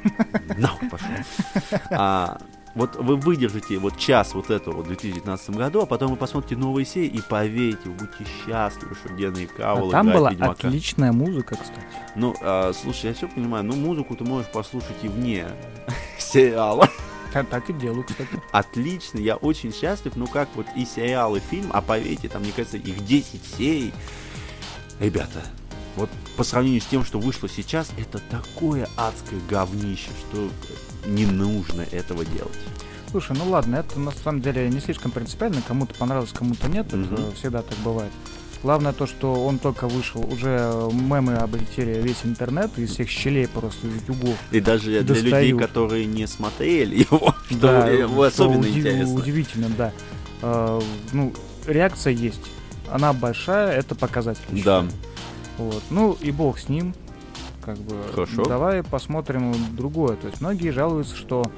На, 0.58 0.70
пошел. 0.90 1.08
А, 1.92 2.38
вот 2.76 2.96
вы 2.96 3.16
выдержите 3.16 3.78
вот 3.80 3.98
час 3.98 4.34
вот 4.36 4.50
этого 4.52 4.82
в 4.84 4.88
2019 4.88 5.50
году, 5.52 5.82
а 5.82 5.86
потом 5.86 6.12
вы 6.12 6.16
посмотрите 6.18 6.56
новые 6.56 6.86
серии 6.86 7.08
и 7.08 7.22
поверьте, 7.22 7.90
вы 7.90 7.94
будете 7.96 8.26
счастливы, 8.26 8.96
что 8.96 9.14
Генри 9.14 9.46
Кавелл 9.46 9.90
А 9.90 9.92
там 9.92 10.12
была 10.12 10.30
Ведьмака. 10.32 10.68
отличная 10.68 11.12
музыка, 11.12 11.56
кстати. 11.56 11.82
Ну, 12.16 12.36
а, 12.42 12.72
слушай, 12.74 13.08
я 13.08 13.14
все 13.14 13.28
понимаю, 13.28 13.64
но 13.64 13.76
музыку 13.76 14.16
ты 14.16 14.24
можешь 14.24 14.52
послушать 14.52 14.98
и 15.04 15.08
вне 15.08 15.46
сериала. 16.20 16.88
Та- 17.34 17.44
Так 17.44 17.70
и 17.70 17.74
делаю, 17.74 18.04
кстати. 18.04 18.30
Отлично, 18.52 19.18
я 19.20 19.36
очень 19.36 19.74
счастлив, 19.74 20.16
ну 20.16 20.28
как 20.28 20.48
вот 20.56 20.66
и 20.76 20.86
сериал, 20.86 21.36
и 21.36 21.40
фильм, 21.40 21.72
а 21.74 21.82
поверьте, 21.82 22.30
там, 22.30 22.42
мне 22.44 22.52
кажется, 22.56 22.78
их 22.78 23.04
10 23.06 23.44
серий. 23.58 23.94
Ребята, 25.00 25.42
вот 25.98 26.10
по 26.38 26.44
сравнению 26.44 26.82
с 26.82 26.86
тем, 26.86 27.04
что 27.04 27.20
вышло 27.20 27.50
сейчас, 27.50 27.90
это 27.98 28.20
такое 28.30 28.88
адское 28.96 29.40
говнище, 29.50 30.10
что 30.30 30.50
не 31.10 31.26
нужно 31.26 31.82
этого 31.92 32.24
делать. 32.24 32.58
Слушай, 33.12 33.36
ну 33.38 33.50
ладно, 33.50 33.78
это 33.78 34.00
на 34.00 34.12
самом 34.12 34.42
деле 34.42 34.68
не 34.70 34.80
слишком 34.80 35.12
принципиально. 35.12 35.62
Кому-то 35.68 35.94
понравилось, 35.96 36.32
кому-то 36.34 36.68
нет. 36.68 36.88
Это 36.88 36.98
Мгм. 36.98 37.34
всегда 37.36 37.62
так 37.62 37.78
бывает. 37.80 38.12
Главное 38.64 38.92
то, 38.92 39.06
что 39.08 39.34
он 39.46 39.60
только 39.60 39.88
вышел, 39.88 40.22
уже 40.32 40.90
мемы 40.92 41.36
облетели 41.36 42.02
весь 42.02 42.18
интернет, 42.24 42.78
из 42.78 42.92
всех 42.92 43.08
щелей 43.10 43.48
просто, 43.48 43.88
из 43.88 44.10
углов. 44.10 44.36
И 44.52 44.60
даже 44.60 44.90
для 44.90 45.04
Достают. 45.04 45.26
людей, 45.26 45.54
которые 45.58 46.06
не 46.06 46.28
смотрели 46.28 47.00
его, 47.10 47.34
что 47.50 47.58
Да, 47.60 47.88
его 47.88 48.24
особенно 48.24 48.62
уди- 48.62 48.80
интересно. 48.80 49.14
Удивительно, 49.14 49.70
да. 49.70 49.94
А, 50.42 50.82
ну, 51.14 51.34
реакция 51.66 52.14
есть. 52.14 52.42
Она 52.92 53.14
большая, 53.14 53.78
это 53.78 53.96
показатель. 53.96 54.42
Да. 54.50 54.58
считаю. 54.58 54.90
Вот. 55.58 55.84
Ну 55.90 56.18
и 56.22 56.32
бог 56.32 56.60
с 56.60 56.70
ним. 56.70 56.94
Как 57.62 57.78
бы. 57.78 57.96
Хорошо. 58.12 58.46
Давай 58.46 58.84
посмотрим 58.84 59.54
другое. 59.76 60.16
То 60.16 60.28
есть 60.28 60.40
многие 60.40 60.70
жалуются, 60.70 61.16
что 61.16 61.52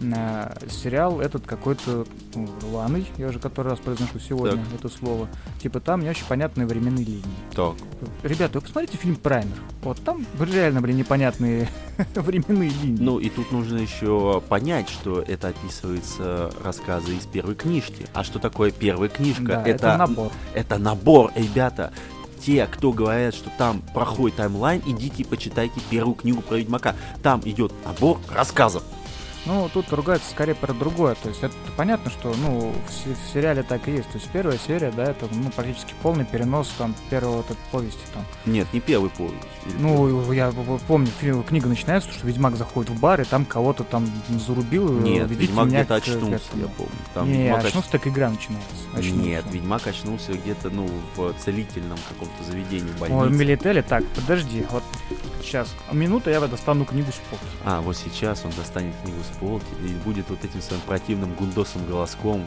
э, 0.00 0.54
сериал 0.68 1.20
этот 1.20 1.46
какой-то 1.46 2.06
ну, 2.34 2.48
рваный, 2.62 3.06
я 3.16 3.28
уже 3.28 3.38
который 3.38 3.68
раз 3.68 3.78
произношу 3.78 4.18
сегодня 4.18 4.62
Так. 4.62 4.74
это 4.80 4.88
слово. 4.90 5.28
Типа 5.62 5.80
там 5.80 6.02
не 6.02 6.10
очень 6.10 6.26
понятные 6.26 6.66
временные 6.66 7.04
линии. 7.04 7.24
Так, 7.54 7.74
Ребята, 8.22 8.58
вы 8.58 8.60
посмотрите 8.60 8.98
фильм 8.98 9.16
Праймер. 9.16 9.56
Вот 9.82 9.98
там 10.02 10.26
реально, 10.38 10.82
блин, 10.82 10.98
непонятные 10.98 11.68
временные 12.14 12.70
линии. 12.82 13.02
ну 13.02 13.18
и 13.18 13.30
тут 13.30 13.50
нужно 13.52 13.78
еще 13.78 14.42
понять, 14.48 14.90
что 14.90 15.22
это 15.22 15.48
описывается 15.48 16.50
рассказы 16.62 17.16
из 17.16 17.24
первой 17.24 17.54
книжки. 17.54 18.06
А 18.12 18.24
что 18.24 18.38
такое 18.38 18.70
первая 18.70 19.08
книжка? 19.08 19.42
да, 19.44 19.62
это, 19.66 19.96
набор. 19.96 20.32
это 20.54 20.76
набор, 20.78 21.32
ребята. 21.34 21.92
Те, 22.40 22.66
кто 22.66 22.92
говорят, 22.92 23.34
что 23.34 23.50
там 23.58 23.82
проходит 23.94 24.36
таймлайн, 24.36 24.82
идите 24.86 25.22
и 25.22 25.24
почитайте 25.24 25.80
первую 25.90 26.14
книгу 26.14 26.42
про 26.42 26.56
Ведьмака. 26.56 26.94
Там 27.22 27.40
идет 27.44 27.72
набор 27.84 28.18
рассказов. 28.30 28.82
Ну, 29.46 29.68
тут 29.72 29.92
ругаются 29.92 30.28
скорее 30.30 30.54
про 30.54 30.72
другое. 30.74 31.14
То 31.14 31.28
есть 31.28 31.42
это 31.42 31.54
понятно, 31.76 32.10
что, 32.10 32.34
ну, 32.42 32.72
в, 32.72 33.06
в 33.06 33.32
сериале 33.32 33.62
так 33.62 33.86
и 33.88 33.92
есть. 33.92 34.08
То 34.10 34.18
есть 34.18 34.28
первая 34.30 34.58
серия, 34.58 34.90
да, 34.90 35.04
это, 35.04 35.28
ну, 35.32 35.50
практически 35.50 35.94
полный 36.02 36.24
перенос 36.24 36.68
там 36.76 36.94
первого 37.10 37.40
этой 37.40 37.56
повести 37.70 38.00
там. 38.12 38.24
Нет, 38.44 38.66
не 38.72 38.80
первый 38.80 39.10
повесть. 39.10 39.34
Ну, 39.78 40.32
я 40.32 40.52
помню, 40.88 41.08
фильм, 41.20 41.42
книга 41.42 41.68
начинается, 41.68 42.10
что 42.12 42.26
Ведьмак 42.26 42.56
заходит 42.56 42.90
в 42.90 43.00
бар, 43.00 43.20
и 43.20 43.24
там 43.24 43.44
кого-то 43.44 43.84
там 43.84 44.08
зарубил. 44.46 44.98
э, 44.98 45.02
Нет, 45.02 45.28
ведите 45.28 45.46
Ведьмак 45.46 45.68
где-то 45.68 45.94
к 46.00 46.02
очнулся, 46.02 46.40
я 46.54 46.66
помню. 46.66 46.92
Там 47.14 47.30
Не, 47.30 47.44
Ведьмак 47.44 47.62
оч- 47.64 47.66
очнулся, 47.68 47.90
так 47.90 48.06
игра 48.06 48.30
начинается. 48.30 48.66
Очнулся. 48.94 49.20
Нет, 49.20 49.44
Ведьмак 49.50 49.86
очнулся 49.86 50.32
где-то, 50.32 50.70
ну, 50.70 50.88
в 51.14 51.32
целительном 51.34 51.98
каком-то 52.08 52.42
заведении, 52.44 52.90
больнице. 52.98 53.30
Милители, 53.30 53.80
так, 53.82 54.04
подожди, 54.08 54.66
вот 54.70 54.82
сейчас, 55.42 55.68
минута, 55.92 56.30
я 56.30 56.40
достану 56.46 56.84
книгу 56.84 57.10
с 57.12 57.20
полки. 57.30 57.44
А, 57.64 57.80
вот 57.80 57.96
сейчас 57.96 58.44
он 58.44 58.50
достанет 58.56 58.94
книгу 59.02 59.18
с 59.22 59.35
полки 59.40 59.66
и 59.84 59.88
будет 60.04 60.28
вот 60.30 60.44
этим 60.44 60.60
своим 60.60 60.80
противным 60.82 61.34
гундосом 61.34 61.84
голоском, 61.86 62.44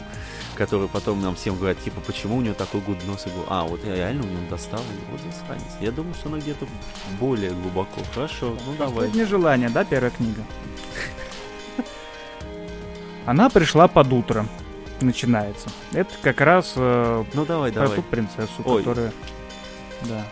который 0.55 0.87
потом 0.87 1.21
нам 1.21 1.35
всем 1.35 1.57
говорит, 1.57 1.83
типа, 1.83 2.01
почему 2.01 2.37
у 2.37 2.41
него 2.41 2.53
такой 2.53 2.81
гундос 2.81 3.27
и 3.27 3.29
гол- 3.29 3.45
А, 3.49 3.63
вот 3.63 3.83
я 3.85 3.95
реально 3.95 4.23
у 4.23 4.27
него 4.27 4.41
достал, 4.49 4.79
и 4.81 5.11
вот 5.11 5.21
засранец. 5.21 5.63
Я 5.79 5.91
думаю, 5.91 6.13
что 6.13 6.29
она 6.29 6.39
где-то 6.39 6.65
более 7.19 7.51
глубоко. 7.51 8.01
Хорошо, 8.13 8.55
ну 8.65 8.73
давай. 8.77 9.09
Нежелание, 9.11 9.69
да, 9.69 9.83
первая 9.85 10.11
книга? 10.11 10.43
Она 13.25 13.49
пришла 13.49 13.87
под 13.87 14.11
утро. 14.11 14.45
Начинается. 15.01 15.69
Это 15.93 16.09
как 16.21 16.41
раз 16.41 16.73
э, 16.75 17.23
Ну 17.33 17.45
давай, 17.45 17.71
про 17.71 17.81
давай. 17.83 17.95
ту 17.97 18.01
принцессу, 18.01 18.51
Ой. 18.65 18.79
которая... 18.83 19.13
Да. 20.03 20.23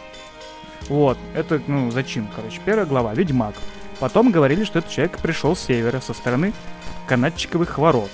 Вот, 0.89 1.17
это, 1.34 1.62
ну, 1.67 1.89
зачем, 1.91 2.28
короче. 2.36 2.60
Первая 2.65 2.86
глава, 2.86 3.13
Ведьмак. 3.13 3.56
Потом 3.99 4.31
говорили, 4.31 4.63
что 4.63 4.79
этот 4.79 4.91
человек 4.91 5.17
пришел 5.19 5.55
с 5.55 5.62
севера, 5.62 5.99
со 5.99 6.13
стороны 6.13 6.53
канатчиковых 7.07 7.77
ворот. 7.77 8.12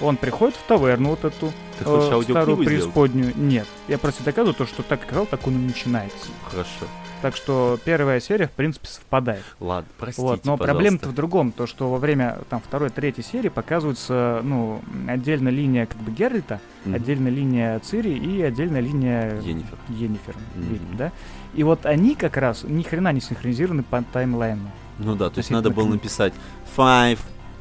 Он 0.00 0.16
приходит 0.16 0.56
в 0.56 0.62
таверну 0.62 1.10
вот 1.10 1.24
эту, 1.24 1.52
Ты 1.78 1.84
э, 1.84 2.22
старую 2.22 2.56
преисподнюю. 2.56 3.32
Нет, 3.36 3.66
я 3.86 3.98
просто 3.98 4.24
доказываю 4.24 4.54
то, 4.54 4.66
что 4.66 4.82
так 4.82 5.06
играл, 5.06 5.26
так 5.26 5.46
он 5.46 5.54
и 5.56 5.58
начинается. 5.58 6.28
Хорошо. 6.50 6.86
Так 7.20 7.36
что 7.36 7.78
первая 7.84 8.18
серия, 8.18 8.46
в 8.46 8.52
принципе, 8.52 8.88
совпадает. 8.88 9.44
Ладно, 9.60 9.86
простите, 9.98 10.22
Вот, 10.26 10.44
но 10.46 10.56
проблема-то 10.56 11.10
в 11.10 11.14
другом, 11.14 11.52
то 11.52 11.66
что 11.66 11.90
во 11.90 11.98
время 11.98 12.38
там 12.48 12.62
второй, 12.66 12.88
третьей 12.88 13.22
серии 13.24 13.50
показывается, 13.50 14.40
ну, 14.42 14.80
отдельно 15.06 15.50
линия 15.50 15.84
как 15.84 15.98
бы 15.98 16.10
Геральта, 16.12 16.60
Мгм. 16.86 16.94
отдельная 16.94 17.30
линия 17.30 17.78
Цири 17.80 18.16
и 18.16 18.40
отдельная 18.40 18.80
линия 18.80 19.38
Енифер. 19.42 19.76
Енифер, 19.90 20.34
Мгм. 20.54 20.68
ведьм, 20.72 20.96
да? 20.96 21.12
И 21.52 21.62
вот 21.62 21.84
они 21.84 22.14
как 22.14 22.38
раз 22.38 22.62
ни 22.64 22.82
хрена 22.82 23.12
не 23.12 23.20
синхронизированы 23.20 23.82
по 23.82 24.02
таймлайну. 24.02 24.70
Ну 25.00 25.16
да, 25.16 25.30
то 25.30 25.38
есть 25.38 25.50
надо 25.50 25.70
было 25.70 25.86
написать 25.88 26.32
five 26.76 27.18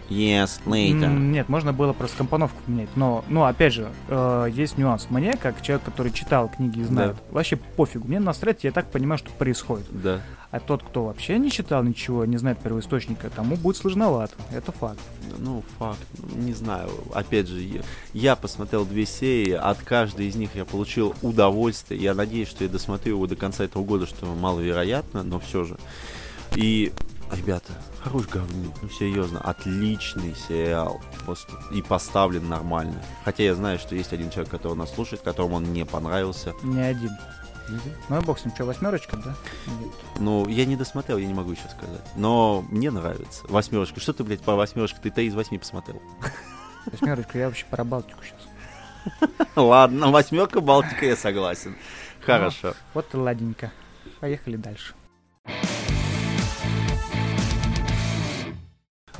years 0.09 0.59
later. 0.65 1.07
Нет, 1.07 1.49
можно 1.49 1.73
было 1.73 1.93
просто 1.93 2.17
компоновку 2.17 2.61
поменять. 2.65 2.89
Но, 2.95 3.23
ну, 3.27 3.43
опять 3.43 3.73
же, 3.73 3.89
э, 4.07 4.49
есть 4.51 4.77
нюанс. 4.77 5.07
Мне, 5.09 5.37
как 5.37 5.61
человек, 5.61 5.85
который 5.85 6.11
читал 6.11 6.49
книги 6.49 6.79
и 6.79 6.83
знает, 6.83 7.15
вообще 7.31 7.55
пофигу. 7.55 8.07
Мне 8.07 8.19
насрать, 8.19 8.63
я 8.63 8.71
так 8.71 8.91
понимаю, 8.91 9.17
что 9.19 9.31
происходит. 9.31 9.85
Да. 9.91 10.21
А 10.51 10.59
тот, 10.59 10.81
кто 10.81 11.05
вообще 11.05 11.37
не 11.37 11.51
читал 11.51 11.83
ничего, 11.83 12.25
не 12.25 12.37
знает 12.37 12.59
первоисточника, 12.59 13.29
тому 13.29 13.55
будет 13.55 13.77
сложновато. 13.77 14.33
Это 14.51 14.71
факт. 14.71 14.99
Ну, 15.37 15.63
факт, 15.77 15.99
не 16.35 16.53
знаю. 16.53 16.89
Опять 17.13 17.47
же, 17.47 17.61
я, 17.61 17.81
я 18.13 18.35
посмотрел 18.35 18.83
две 18.83 19.05
серии, 19.05 19.51
от 19.51 19.77
каждой 19.83 20.27
из 20.27 20.35
них 20.35 20.55
я 20.55 20.65
получил 20.65 21.13
удовольствие. 21.21 22.01
Я 22.01 22.15
надеюсь, 22.15 22.47
что 22.47 22.63
я 22.63 22.69
досмотрю 22.69 23.15
его 23.15 23.27
до 23.27 23.35
конца 23.35 23.63
этого 23.63 23.83
года, 23.83 24.07
что 24.07 24.25
маловероятно, 24.25 25.21
но 25.21 25.39
все 25.39 25.65
же. 25.65 25.77
И, 26.55 26.93
ребята, 27.31 27.73
хорош 28.01 28.27
говнюк, 28.27 28.73
ну 28.81 28.89
серьезно, 28.89 29.39
отличный 29.41 30.35
сериал. 30.35 31.01
Просто 31.25 31.53
и 31.71 31.81
поставлен 31.81 32.47
нормально. 32.47 33.01
Хотя 33.23 33.43
я 33.43 33.55
знаю, 33.55 33.79
что 33.79 33.95
есть 33.95 34.13
один 34.13 34.29
человек, 34.29 34.51
который 34.51 34.75
нас 34.75 34.93
слушает, 34.93 35.21
которому 35.21 35.55
он 35.55 35.73
не 35.73 35.85
понравился. 35.85 36.53
Не 36.63 36.81
один. 36.81 37.11
Ну 38.09 38.19
и 38.19 38.23
бог 38.23 38.39
с 38.39 38.45
ним, 38.45 38.55
что, 38.55 38.65
восьмерочка, 38.65 39.15
да? 39.17 39.35
Нет. 39.79 39.91
Ну, 40.17 40.47
я 40.47 40.65
не 40.65 40.75
досмотрел, 40.75 41.19
я 41.19 41.27
не 41.27 41.35
могу 41.35 41.53
сейчас 41.53 41.71
сказать. 41.71 42.01
Но 42.15 42.65
мне 42.69 42.89
нравится. 42.89 43.45
Восьмерочка. 43.47 43.99
Что 43.99 44.13
ты, 44.13 44.23
блядь, 44.23 44.41
по 44.41 44.55
восьмерочке? 44.55 44.97
Ты 45.01 45.11
три 45.11 45.27
из 45.27 45.35
восьми 45.35 45.59
посмотрел. 45.59 46.01
Восьмерочка, 46.87 47.37
я 47.37 47.45
вообще 47.45 47.65
про 47.69 47.83
Балтику 47.83 48.21
сейчас. 48.23 49.39
Ладно, 49.55 50.09
восьмерка 50.09 50.61
Балтика, 50.61 51.05
я 51.05 51.15
согласен. 51.15 51.75
Хорошо. 52.25 52.73
Вот 52.93 53.13
и 53.13 53.17
ладненько. 53.17 53.71
Поехали 54.19 54.55
дальше. 54.55 54.93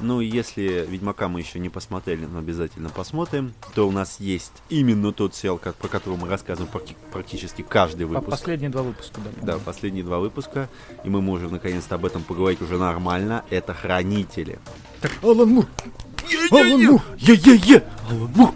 Ну, 0.02 0.22
и 0.22 0.26
если 0.28 0.86
Ведьмака 0.90 1.28
мы 1.28 1.40
еще 1.42 1.60
не 1.60 1.70
посмотрели, 1.70 2.26
но 2.26 2.40
обязательно 2.40 2.90
посмотрим, 2.90 3.54
то 3.76 3.88
у 3.88 3.92
нас 3.92 4.20
есть 4.20 4.54
именно 4.70 5.12
тот 5.12 5.36
сериал, 5.36 5.58
как- 5.58 5.76
про 5.76 5.88
который 5.90 6.18
мы 6.18 6.28
рассказываем 6.30 6.72
практи- 6.74 6.96
практически 7.12 7.62
каждый 7.62 8.06
выпуск. 8.06 8.30
последние 8.30 8.70
два 8.70 8.82
выпуска, 8.84 9.20
да. 9.42 9.54
Да, 9.54 9.60
последние 9.60 10.04
два 10.04 10.20
выпуска, 10.20 10.70
и 11.04 11.10
мы 11.10 11.22
можем 11.22 11.52
наконец-то 11.52 11.96
об 11.96 12.06
этом 12.06 12.24
поговорить 12.24 12.62
уже 12.62 12.78
нормально. 12.78 13.44
Это 13.50 13.74
Хранители. 13.74 14.60
Так, 15.02 15.12
Алан 15.22 15.50
Мур! 15.50 15.66
Алан 16.52 16.84
Мур! 16.86 17.02
Е-е-е! 17.18 17.84
Алан 18.10 18.32
Мур! 18.36 18.54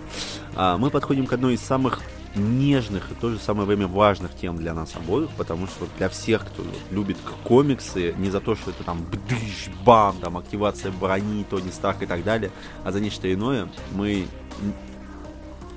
А, 0.56 0.78
мы 0.78 0.90
подходим 0.90 1.26
к 1.26 1.34
одной 1.34 1.56
из 1.56 1.62
самых 1.62 2.02
нежных 2.36 3.12
и 3.12 3.14
в 3.14 3.18
то 3.18 3.30
же 3.30 3.40
самое 3.40 3.68
время 3.68 3.88
важных 3.88 4.36
тем 4.36 4.58
для 4.58 4.74
нас 4.74 4.96
обоих, 4.96 5.30
потому 5.38 5.68
что 5.68 5.88
для 5.98 6.10
всех, 6.10 6.46
кто 6.46 6.64
любит 6.92 7.18
комиксы, 7.44 8.14
не 8.18 8.30
за 8.30 8.40
то, 8.40 8.56
что 8.56 8.72
это 8.72 8.84
там 8.84 9.04
бдыш, 9.04 9.70
бам, 9.86 10.18
там 10.20 10.38
активация 10.38 10.92
брони, 10.92 11.44
Тони 11.44 11.70
Старк 11.70 12.02
и 12.02 12.06
так 12.06 12.24
далее, 12.24 12.52
а 12.84 12.92
за 12.92 13.00
нечто 13.00 13.32
иное, 13.32 13.70
мы 13.92 14.28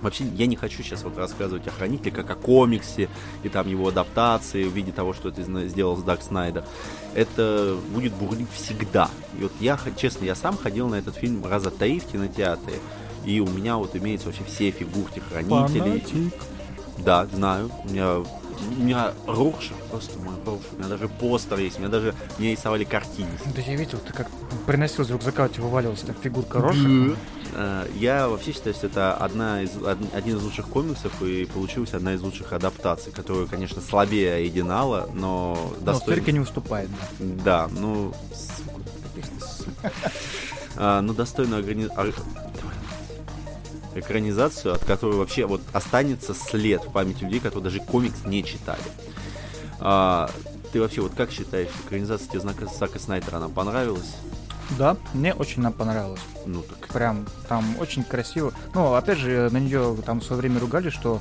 Вообще, 0.03 0.25
я 0.25 0.47
не 0.47 0.57
хочу 0.57 0.83
сейчас 0.83 1.03
вот 1.05 1.17
рассказывать 1.17 1.67
о 1.67 1.71
Хранителе 1.71 2.11
как 2.11 2.31
о 2.31 2.35
комиксе 2.35 3.09
и 3.43 3.49
там 3.49 3.67
его 3.67 3.89
адаптации 3.89 4.65
в 4.65 4.73
виде 4.73 4.93
того, 4.93 5.15
что 5.15 5.31
это 5.31 5.43
сделал 5.69 5.97
Дак 5.97 6.23
Снайдер. 6.23 6.65
Это 7.15 7.77
будет 7.93 8.13
бурлить 8.13 8.51
всегда. 8.53 9.11
И 9.39 9.43
вот 9.43 9.53
я, 9.59 9.79
честно, 9.97 10.25
я 10.25 10.35
сам 10.35 10.57
ходил 10.57 10.89
на 10.89 10.97
этот 10.97 11.17
фильм 11.17 11.45
раза 11.45 11.71
три 11.71 11.99
в 11.99 12.05
кинотеатре. 12.05 12.75
И 13.27 13.41
у 13.41 13.47
меня 13.47 13.77
вот 13.77 13.95
имеются 13.97 14.29
вообще 14.29 14.45
все 14.45 14.71
фигурки 14.71 15.19
Хранителей. 15.19 16.01
Фанатик. 16.01 16.35
Да, 16.99 17.27
знаю. 17.27 17.71
У 17.85 17.91
меня 17.91 18.23
у 18.59 18.83
меня 18.83 19.13
Роршах 19.27 19.77
просто 19.91 20.19
мой 20.19 20.35
Роршах. 20.45 20.73
У 20.73 20.79
меня 20.79 20.89
даже 20.89 21.09
постер 21.09 21.59
есть, 21.59 21.77
у 21.77 21.81
меня 21.81 21.91
даже 21.91 22.15
мне 22.39 22.53
рисовали 22.53 22.85
картины. 22.85 23.29
Да 23.55 23.61
я 23.61 23.77
видел, 23.77 23.99
ты 23.99 24.13
как 24.13 24.29
приносил 24.67 25.05
из 25.05 25.11
рюкзака, 25.11 25.45
у 25.45 25.49
тебя 25.49 25.65
вываливалась 25.65 26.01
так 26.01 26.17
фигурка 26.23 26.61
Роршаха. 26.61 27.17
Э, 27.55 27.87
я 27.97 28.29
вообще 28.29 28.53
считаю, 28.53 28.75
что 28.75 28.87
это 28.87 29.15
одна 29.15 29.63
из, 29.63 29.71
один 30.13 30.37
из 30.37 30.43
лучших 30.43 30.69
комиксов 30.69 31.23
и 31.23 31.45
получилась 31.47 31.95
одна 31.95 32.15
из 32.15 32.23
лучших 32.23 32.53
адаптаций, 32.53 33.13
которая, 33.13 33.47
конечно, 33.47 33.83
слабее 33.83 34.35
оригинала, 34.35 35.09
но 35.15 35.75
достойна. 35.81 36.23
Но 36.27 36.33
не 36.33 36.41
уступает. 36.41 36.91
Да, 37.19 37.69
ну... 37.71 38.13
А, 40.79 41.01
ну, 41.01 41.15
достойно 41.15 41.57
экранизацию, 43.99 44.75
от 44.75 44.85
которой 44.85 45.17
вообще 45.17 45.47
вот 45.47 45.61
останется 45.73 46.35
след 46.35 46.85
в 46.85 46.93
памяти 46.93 47.25
людей, 47.25 47.41
которые 47.41 47.65
даже 47.65 47.81
комикс 47.81 48.25
не 48.25 48.45
читали. 48.45 48.83
А, 49.81 50.31
ты 50.73 50.81
вообще 50.81 51.01
вот 51.01 51.15
как 51.15 51.31
считаешь, 51.31 51.69
экранизация 51.87 52.29
тебе 52.29 52.41
знака 52.41 52.67
Зака 52.67 52.99
Снайдера, 52.99 53.37
она 53.37 53.49
понравилась? 53.49 54.17
Да, 54.79 54.97
мне 55.15 55.33
очень 55.33 55.61
она 55.61 55.71
понравилась. 55.71 56.21
Ну 56.45 56.63
так. 56.63 56.89
Прям 56.89 57.27
там 57.49 57.65
очень 57.79 58.03
красиво. 58.03 58.53
Ну, 58.75 58.95
опять 58.95 59.19
же, 59.19 59.49
на 59.51 59.59
нее 59.59 59.97
там 60.05 60.21
в 60.21 60.25
свое 60.25 60.41
время 60.41 60.61
ругали, 60.61 60.91
что 60.91 61.21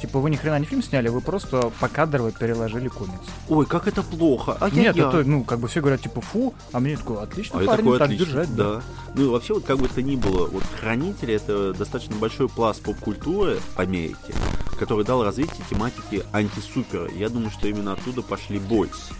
Типа 0.00 0.18
вы 0.18 0.30
ни 0.30 0.36
хрена 0.36 0.58
не 0.58 0.66
фильм 0.66 0.82
сняли, 0.82 1.08
вы 1.08 1.20
просто 1.20 1.70
покадрово 1.80 2.32
переложили 2.32 2.88
комикс. 2.88 3.24
Ой, 3.48 3.64
как 3.64 3.86
это 3.86 4.02
плохо. 4.02 4.56
А 4.60 4.68
Нет, 4.70 4.96
я, 4.96 5.08
это, 5.08 5.24
ну, 5.24 5.44
как 5.44 5.60
бы 5.60 5.68
все 5.68 5.80
говорят, 5.80 6.02
типа, 6.02 6.20
фу, 6.20 6.52
а 6.72 6.80
мне 6.80 6.96
такой, 6.96 7.22
отлично, 7.22 7.60
а 7.60 7.64
парень, 7.64 7.84
такой, 7.84 7.98
так 7.98 8.06
отлично, 8.06 8.26
держать. 8.26 8.56
Да. 8.56 8.74
да. 8.76 8.82
Ну 9.14 9.24
и 9.24 9.28
вообще, 9.28 9.54
вот 9.54 9.64
как 9.64 9.78
бы 9.78 9.88
то 9.88 10.02
ни 10.02 10.16
было, 10.16 10.46
вот 10.48 10.64
Хранители 10.80 11.34
это 11.34 11.72
достаточно 11.72 12.16
большой 12.16 12.48
пласт 12.48 12.82
поп-культуры 12.82 13.58
Америки, 13.76 14.34
который 14.78 15.04
дал 15.04 15.22
развитие 15.22 15.64
тематики 15.70 16.24
антисупера. 16.32 17.08
Я 17.12 17.28
думаю, 17.28 17.50
что 17.50 17.68
именно 17.68 17.92
оттуда 17.92 18.22
пошли 18.22 18.58
бойс. 18.58 19.10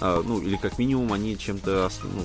А, 0.00 0.22
ну, 0.24 0.40
или 0.40 0.56
как 0.56 0.78
минимум 0.78 1.12
они 1.12 1.36
чем-то 1.36 1.90
ну, 2.04 2.22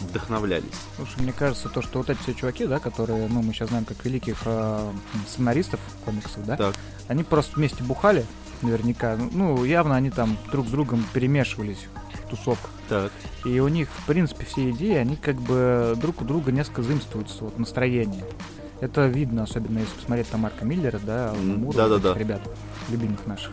вдохновлялись? 0.00 0.66
Слушай, 0.96 1.22
мне 1.22 1.32
кажется, 1.32 1.68
то, 1.68 1.82
что 1.82 1.98
вот 1.98 2.10
эти 2.10 2.18
все 2.20 2.34
чуваки, 2.34 2.66
да, 2.66 2.78
которые, 2.78 3.28
ну, 3.28 3.42
мы 3.42 3.52
сейчас 3.52 3.68
знаем 3.68 3.84
как 3.84 4.04
великих 4.04 4.42
э, 4.44 4.92
сценаристов 5.28 5.80
комиксов, 6.04 6.44
да, 6.44 6.56
так. 6.56 6.74
они 7.08 7.24
просто 7.24 7.56
вместе 7.56 7.82
бухали, 7.82 8.24
наверняка. 8.62 9.16
Ну, 9.16 9.30
ну, 9.32 9.64
явно 9.64 9.96
они 9.96 10.10
там 10.10 10.36
друг 10.50 10.66
с 10.66 10.70
другом 10.70 11.04
перемешивались 11.12 11.86
в 12.14 12.30
тусовках. 12.30 12.70
Так. 12.88 13.12
И 13.44 13.60
у 13.60 13.68
них, 13.68 13.88
в 13.90 14.06
принципе, 14.06 14.44
все 14.44 14.70
идеи, 14.70 14.94
они 14.94 15.16
как 15.16 15.36
бы 15.36 15.94
друг 15.96 16.22
у 16.22 16.24
друга 16.24 16.52
несколько 16.52 16.82
заимствуются, 16.82 17.44
вот 17.44 17.58
настроение. 17.58 18.24
Это 18.80 19.06
видно, 19.06 19.42
особенно 19.42 19.80
если 19.80 19.94
посмотреть 19.94 20.30
там 20.30 20.40
Марка 20.40 20.64
Миллера, 20.64 21.00
да, 21.04 21.34
Мура, 21.34 21.76
да, 21.76 21.88
да, 21.88 21.98
да. 21.98 22.14
ребят, 22.18 22.40
любимых 22.88 23.26
наших. 23.26 23.52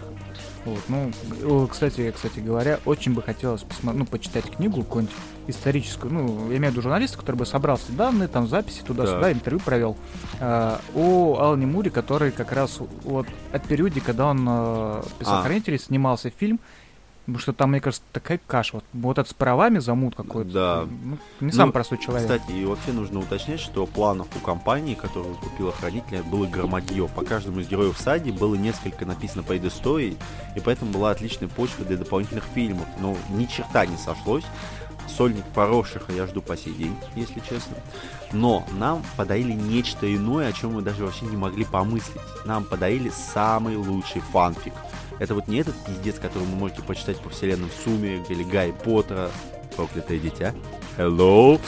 Вот, 0.66 0.80
ну, 0.88 1.68
кстати, 1.68 2.12
кстати 2.12 2.39
говоря, 2.39 2.80
очень 2.86 3.14
бы 3.14 3.22
хотелось 3.22 3.62
посмотреть, 3.62 4.00
ну, 4.00 4.06
почитать 4.06 4.50
книгу 4.50 4.84
какую-нибудь 4.84 5.16
историческую, 5.48 6.14
ну, 6.14 6.52
я 6.52 6.58
имею 6.58 6.72
в 6.72 6.74
виду 6.74 6.82
журналиста, 6.82 7.18
который 7.18 7.36
бы 7.36 7.46
собрал 7.46 7.78
все 7.78 7.91
данные, 7.91 8.28
там, 8.28 8.48
записи 8.48 8.82
туда-сюда, 8.82 9.32
интервью 9.32 9.62
провел, 9.64 9.98
э, 10.39 10.78
о 10.96 11.38
Алане 11.39 11.66
Муре, 11.66 11.91
который 11.91 12.32
как 12.32 12.52
раз 12.52 12.80
вот 13.04 13.28
от 13.52 13.64
периоде, 13.68 14.02
когда 14.02 14.28
он 14.28 14.46
э, 14.48 15.04
писал 15.20 15.39
а. 15.39 15.43
«Хранители», 15.43 15.78
снимался 15.78 16.30
фильм, 16.30 16.60
Потому 17.26 17.39
что 17.39 17.54
там, 17.54 17.72
мне 17.72 17.82
кажется, 17.82 18.04
такая 18.12 18.39
каша. 18.46 18.76
Вот, 18.76 18.86
вот 18.93 19.18
это 19.18 19.28
с 19.28 19.34
правами 19.34 19.80
замут 19.80 20.16
какой-то. 20.16 20.52
Да. 20.52 20.88
Ну, 21.04 21.18
не 21.39 21.52
сам 21.52 21.68
ну, 21.68 21.74
простой 21.74 21.98
человек. 21.98 22.30
Кстати, 22.30 22.52
и 22.52 22.66
вообще 22.66 22.91
нужно 22.91 23.20
уточнять, 23.20 23.60
что 23.60 23.88
планов 23.88 24.28
у 24.36 24.39
компании, 24.39 24.93
которая 24.93 25.34
купила 25.34 25.72
хранителя, 25.72 26.22
было 26.22 26.46
громадье. 26.46 27.08
По 27.08 27.26
каждому 27.26 27.62
из 27.62 27.68
героев 27.68 27.98
сади 27.98 28.30
было 28.30 28.54
несколько 28.54 29.08
написано 29.08 29.41
предысторий, 29.41 30.18
и 30.56 30.60
поэтому 30.60 30.91
была 30.91 31.10
отличная 31.10 31.50
почва 31.50 31.84
для 31.84 31.98
дополнительных 31.98 32.43
фильмов. 32.54 32.86
Но 33.00 33.18
ни 33.32 33.46
черта 33.46 33.88
не 33.88 33.98
сошлось. 33.98 34.46
Сольник 35.08 35.45
Порошиха 35.53 36.12
я 36.12 36.28
жду 36.28 36.41
по 36.41 36.58
сей 36.58 36.74
день, 36.74 36.95
если 37.16 37.39
честно. 37.39 37.76
Но 38.32 38.66
нам 38.78 39.03
подарили 39.18 39.53
нечто 39.53 40.14
иное, 40.14 40.49
о 40.49 40.53
чем 40.53 40.74
мы 40.74 40.82
даже 40.82 41.06
вообще 41.06 41.26
не 41.26 41.38
могли 41.38 41.66
помыслить. 41.66 42.22
Нам 42.45 42.64
подарили 42.64 43.10
самый 43.10 43.76
лучший 43.76 44.22
фанфик. 44.22 44.74
Это 45.20 45.34
вот 45.36 45.47
не 45.47 45.58
этот 45.58 45.76
пиздец, 45.86 46.20
который 46.20 46.43
вы 46.43 46.56
можете 46.56 46.82
почитать 46.82 47.20
по 47.20 47.30
вселенным 47.30 47.70
Сумерек 47.84 48.30
или 48.30 48.43
Гарри 48.43 48.74
Поттера, 48.84 49.30
Проклятое 49.76 50.20
дитя. 50.20 50.53
Hello! 50.97 51.60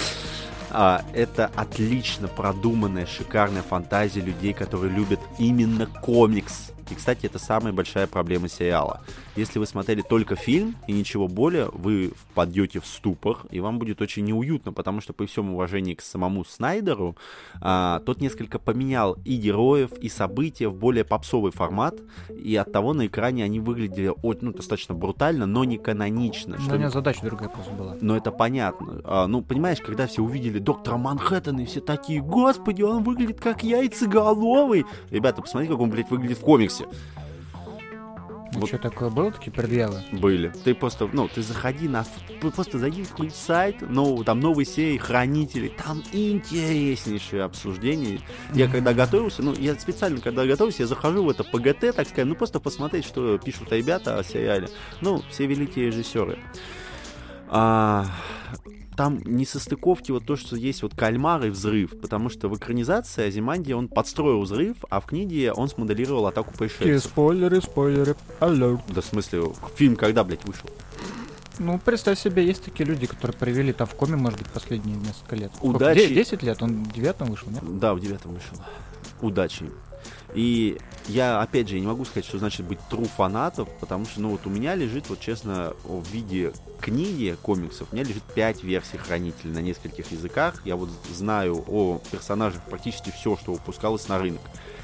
А, 0.70 1.04
это 1.14 1.50
отлично 1.56 2.28
продуманная, 2.28 3.06
шикарная 3.06 3.62
фантазия 3.62 4.22
людей, 4.22 4.54
которые 4.54 4.94
любят 4.94 5.20
именно 5.38 5.86
комикс. 5.86 6.72
И, 6.90 6.96
кстати, 6.96 7.26
это 7.26 7.40
самая 7.40 7.74
большая 7.74 8.08
проблема 8.08 8.48
сериала. 8.50 9.02
Если 9.36 9.60
вы 9.60 9.68
смотрели 9.68 10.02
только 10.02 10.36
фильм 10.36 10.76
и 10.88 10.94
ничего 10.94 11.28
более, 11.28 11.70
вы 11.74 12.14
впадете 12.16 12.80
в 12.80 12.88
ступор, 12.88 13.40
и 13.52 13.60
вам 13.60 13.78
будет 13.78 14.02
очень 14.02 14.26
неуютно, 14.26 14.72
потому 14.74 15.02
что 15.02 15.14
при 15.14 15.26
всем 15.26 15.54
уважении 15.54 15.94
к 15.94 16.02
самому 16.02 16.46
Снайдеру, 16.46 17.18
а, 17.62 18.00
тот 18.06 18.22
несколько 18.22 18.58
поменял 18.58 19.18
и 19.26 19.36
героев, 19.36 19.92
и 20.00 20.10
события 20.10 20.70
в 20.70 20.76
более 20.76 21.04
попсовый 21.04 21.52
формат, 21.52 21.96
и 22.30 22.56
от 22.56 22.72
того 22.72 22.94
на 22.94 23.08
экране 23.08 23.44
они 23.44 23.60
выглядели 23.60 24.14
ну, 24.42 24.54
достаточно 24.54 24.96
брутально, 24.96 25.46
но 25.46 25.64
не 25.64 25.78
канонично. 25.78 26.56
Но 26.58 26.64
что... 26.64 26.76
у 26.76 26.78
меня 26.78 26.90
задача 26.90 27.22
другая 27.24 27.50
просто 27.50 27.72
была. 27.74 27.98
Но 28.00 28.16
это 28.16 28.32
понятно. 28.32 29.02
А, 29.04 29.28
ну, 29.28 29.42
понимаешь, 29.42 29.82
когда 29.82 30.08
все 30.08 30.24
увидели 30.24 30.60
доктора 30.60 30.98
Манхэттена, 30.98 31.62
и 31.62 31.66
все 31.66 31.82
такие, 31.82 32.22
господи, 32.22 32.82
он 32.82 33.04
выглядит 33.04 33.40
как 33.40 33.64
яйцеголовый. 33.64 34.86
Ребята, 35.10 35.42
посмотрите, 35.42 35.74
как 35.74 35.82
он, 35.82 35.90
блядь, 35.90 36.10
выглядит 36.10 36.38
в 36.38 36.42
комиксе 36.42 36.77
курсе. 36.78 36.98
Ну, 38.54 38.62
вот. 38.62 38.70
Что 38.70 38.78
такое 38.78 39.10
было, 39.10 39.32
такие 39.32 39.52
предъявы? 39.52 40.02
Были. 40.12 40.52
Ты 40.64 40.74
просто, 40.74 41.08
ну, 41.12 41.28
ты 41.28 41.42
заходи 41.42 41.88
на, 41.88 42.06
просто 42.56 42.80
зайди 42.80 43.04
в 43.04 43.10
какой-нибудь 43.10 43.38
сайт, 43.38 43.76
ну, 43.82 44.24
там 44.24 44.40
новые 44.40 44.66
серии, 44.66 44.98
хранители, 44.98 45.68
там 45.68 46.02
интереснейшее 46.12 47.44
обсуждение. 47.44 48.22
Я 48.54 48.68
когда 48.68 48.94
готовился, 48.94 49.44
ну, 49.44 49.54
я 49.54 49.76
специально, 49.76 50.22
когда 50.22 50.46
готовился, 50.46 50.84
я 50.84 50.88
захожу 50.88 51.24
в 51.24 51.30
это 51.30 51.44
ПГТ, 51.44 51.96
так 51.96 52.08
сказать, 52.08 52.26
ну, 52.26 52.36
просто 52.36 52.60
посмотреть, 52.60 53.06
что 53.06 53.38
пишут 53.38 53.72
ребята 53.72 54.18
о 54.18 54.24
сериале. 54.24 54.70
Ну, 55.02 55.22
все 55.30 55.46
великие 55.46 55.88
режиссеры. 55.88 56.40
А, 57.50 58.06
там 58.98 59.20
не 59.24 59.46
состыковки 59.46 60.12
вот 60.12 60.26
то, 60.26 60.36
что 60.36 60.56
есть 60.56 60.82
вот 60.82 60.96
кальмар 60.96 61.46
и 61.46 61.50
взрыв, 61.50 61.98
потому 62.02 62.30
что 62.30 62.50
в 62.50 62.58
экранизации 62.58 63.28
Азиманди 63.28 63.72
он 63.72 63.88
подстроил 63.88 64.42
взрыв, 64.42 64.78
а 64.90 65.00
в 65.00 65.06
книге 65.06 65.54
он 65.54 65.70
смоделировал 65.70 66.26
атаку 66.26 66.54
пришельцев. 66.58 67.06
И 67.06 67.08
спойлеры, 67.08 67.62
спойлеры, 67.62 68.16
алло. 68.40 68.82
Да 68.90 69.02
в 69.02 69.06
смысле, 69.06 69.54
фильм 69.76 69.96
когда, 69.96 70.24
блядь, 70.24 70.44
вышел? 70.46 70.68
Ну, 71.60 71.80
представь 71.84 72.20
себе, 72.20 72.46
есть 72.46 72.64
такие 72.64 72.86
люди, 72.86 73.08
которые 73.08 73.38
провели 73.38 73.72
там 73.72 73.88
в 73.88 73.96
коме, 73.96 74.16
может 74.16 74.40
быть, 74.40 74.50
последние 74.50 74.98
несколько 74.98 75.36
лет. 75.36 75.52
Удачи. 75.62 76.00
Сколько? 76.00 76.14
10 76.16 76.44
лет? 76.44 76.64
Он 76.64 76.84
в 76.84 76.94
девятом 76.94 77.30
вышел, 77.30 77.50
нет? 77.50 77.80
Да, 77.80 77.94
в 77.94 78.00
девятом 78.00 78.34
вышел. 78.34 78.58
Удачи. 79.22 79.66
И 80.38 80.78
я, 81.08 81.42
опять 81.42 81.68
же, 81.68 81.80
не 81.80 81.88
могу 81.88 82.06
сказать, 82.06 82.24
что 82.24 82.38
значит 82.38 82.64
быть 82.64 82.78
true 82.92 83.08
фанатов, 83.08 83.68
потому 83.80 84.06
что, 84.06 84.22
ну, 84.22 84.30
вот 84.30 84.46
у 84.46 84.52
меня 84.52 84.76
лежит, 84.76 85.10
вот 85.10 85.20
честно, 85.20 85.74
в 85.84 86.08
виде 86.12 86.54
книги 86.80 87.36
комиксов, 87.42 87.88
у 87.92 87.96
меня 87.96 88.06
лежит 88.06 88.22
5 88.36 88.64
версий 88.64 88.98
Хранителей 88.98 89.52
на 89.52 89.64
нескольких 89.64 90.12
языках. 90.12 90.62
Я 90.64 90.76
вот 90.76 90.92
знаю 91.12 91.66
о 91.68 92.00
персонажах 92.12 92.62
практически 92.70 93.10
все, 93.10 93.36
что 93.36 93.54
выпускалось 93.54 94.08
на 94.10 94.20
рынок. 94.20 94.42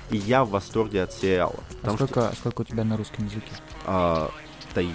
И 0.09 0.17
я 0.17 0.43
в 0.43 0.49
восторге 0.49 1.03
от 1.03 1.13
сериала. 1.13 1.59
А 1.83 1.93
сколько, 1.93 2.29
что... 2.31 2.35
сколько 2.35 2.61
у 2.61 2.63
тебя 2.63 2.83
на 2.83 2.97
русском 2.97 3.23
языке? 3.25 3.51
А, 3.85 4.31
три. 4.73 4.89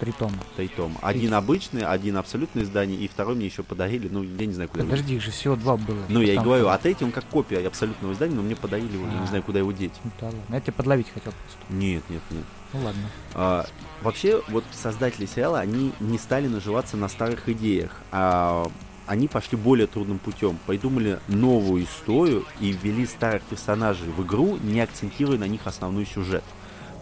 Три 0.00 0.12
тома. 0.12 0.36
Три 0.56 0.68
тома. 0.68 0.96
Один 1.02 1.28
Три. 1.28 1.36
обычный, 1.36 1.82
один 1.82 2.16
абсолютное 2.16 2.64
издание, 2.64 2.98
и 2.98 3.08
второй 3.08 3.34
мне 3.34 3.46
еще 3.46 3.62
подарили, 3.62 4.08
ну, 4.08 4.22
я 4.22 4.46
не 4.46 4.52
знаю, 4.52 4.68
куда 4.68 4.84
Подожди, 4.84 5.16
их 5.16 5.22
же 5.22 5.30
всего 5.30 5.56
два 5.56 5.76
было. 5.76 6.02
Ну, 6.08 6.20
я 6.20 6.34
и 6.34 6.38
говорю, 6.38 6.68
а 6.68 6.78
третий 6.78 7.04
он 7.04 7.12
как 7.12 7.24
копия 7.24 7.66
абсолютного 7.66 8.12
издания, 8.12 8.34
но 8.34 8.42
мне 8.42 8.56
подарили 8.56 8.92
его, 8.92 9.06
я 9.06 9.20
не 9.20 9.26
знаю, 9.26 9.42
куда 9.42 9.60
его 9.60 9.72
деть. 9.72 9.92
Ну, 10.02 10.10
да 10.20 10.26
ладно. 10.26 10.40
Я 10.50 10.60
тебя 10.60 10.72
подловить 10.72 11.08
хотел 11.08 11.32
просто. 11.32 11.72
Нет, 11.72 12.02
нет, 12.08 12.22
нет. 12.30 12.44
Ну 12.72 12.80
ладно. 12.84 13.02
А, 13.34 13.66
вообще, 14.02 14.42
вот 14.48 14.64
создатели 14.72 15.26
сериала, 15.26 15.60
они 15.60 15.92
не 16.00 16.18
стали 16.18 16.48
наживаться 16.48 16.96
на 16.96 17.08
старых 17.08 17.48
идеях, 17.48 18.00
а 18.10 18.68
они 19.06 19.28
пошли 19.28 19.56
более 19.58 19.86
трудным 19.86 20.18
путем. 20.18 20.58
Придумали 20.66 21.20
новую 21.28 21.84
историю 21.84 22.44
и 22.60 22.72
ввели 22.72 23.06
старых 23.06 23.42
персонажей 23.42 24.08
в 24.08 24.22
игру, 24.24 24.58
не 24.62 24.80
акцентируя 24.80 25.38
на 25.38 25.46
них 25.46 25.66
основной 25.66 26.06
сюжет. 26.06 26.44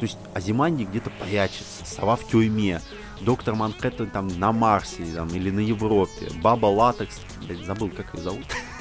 То 0.02 0.06
есть 0.06 0.18
Азиманди 0.34 0.82
где-то 0.82 1.10
прячется, 1.10 1.84
сова 1.84 2.16
в 2.16 2.26
тюрьме, 2.26 2.80
доктор 3.20 3.54
Манхэттен 3.54 4.10
там 4.10 4.26
на 4.40 4.50
Марсе 4.50 5.04
там, 5.14 5.28
или 5.28 5.48
на 5.48 5.60
Европе, 5.60 6.28
баба 6.42 6.66
Латекс, 6.66 7.20
блядь, 7.40 7.64
забыл, 7.64 7.88
как 7.88 8.12
ее 8.12 8.20
зовут. 8.20 8.46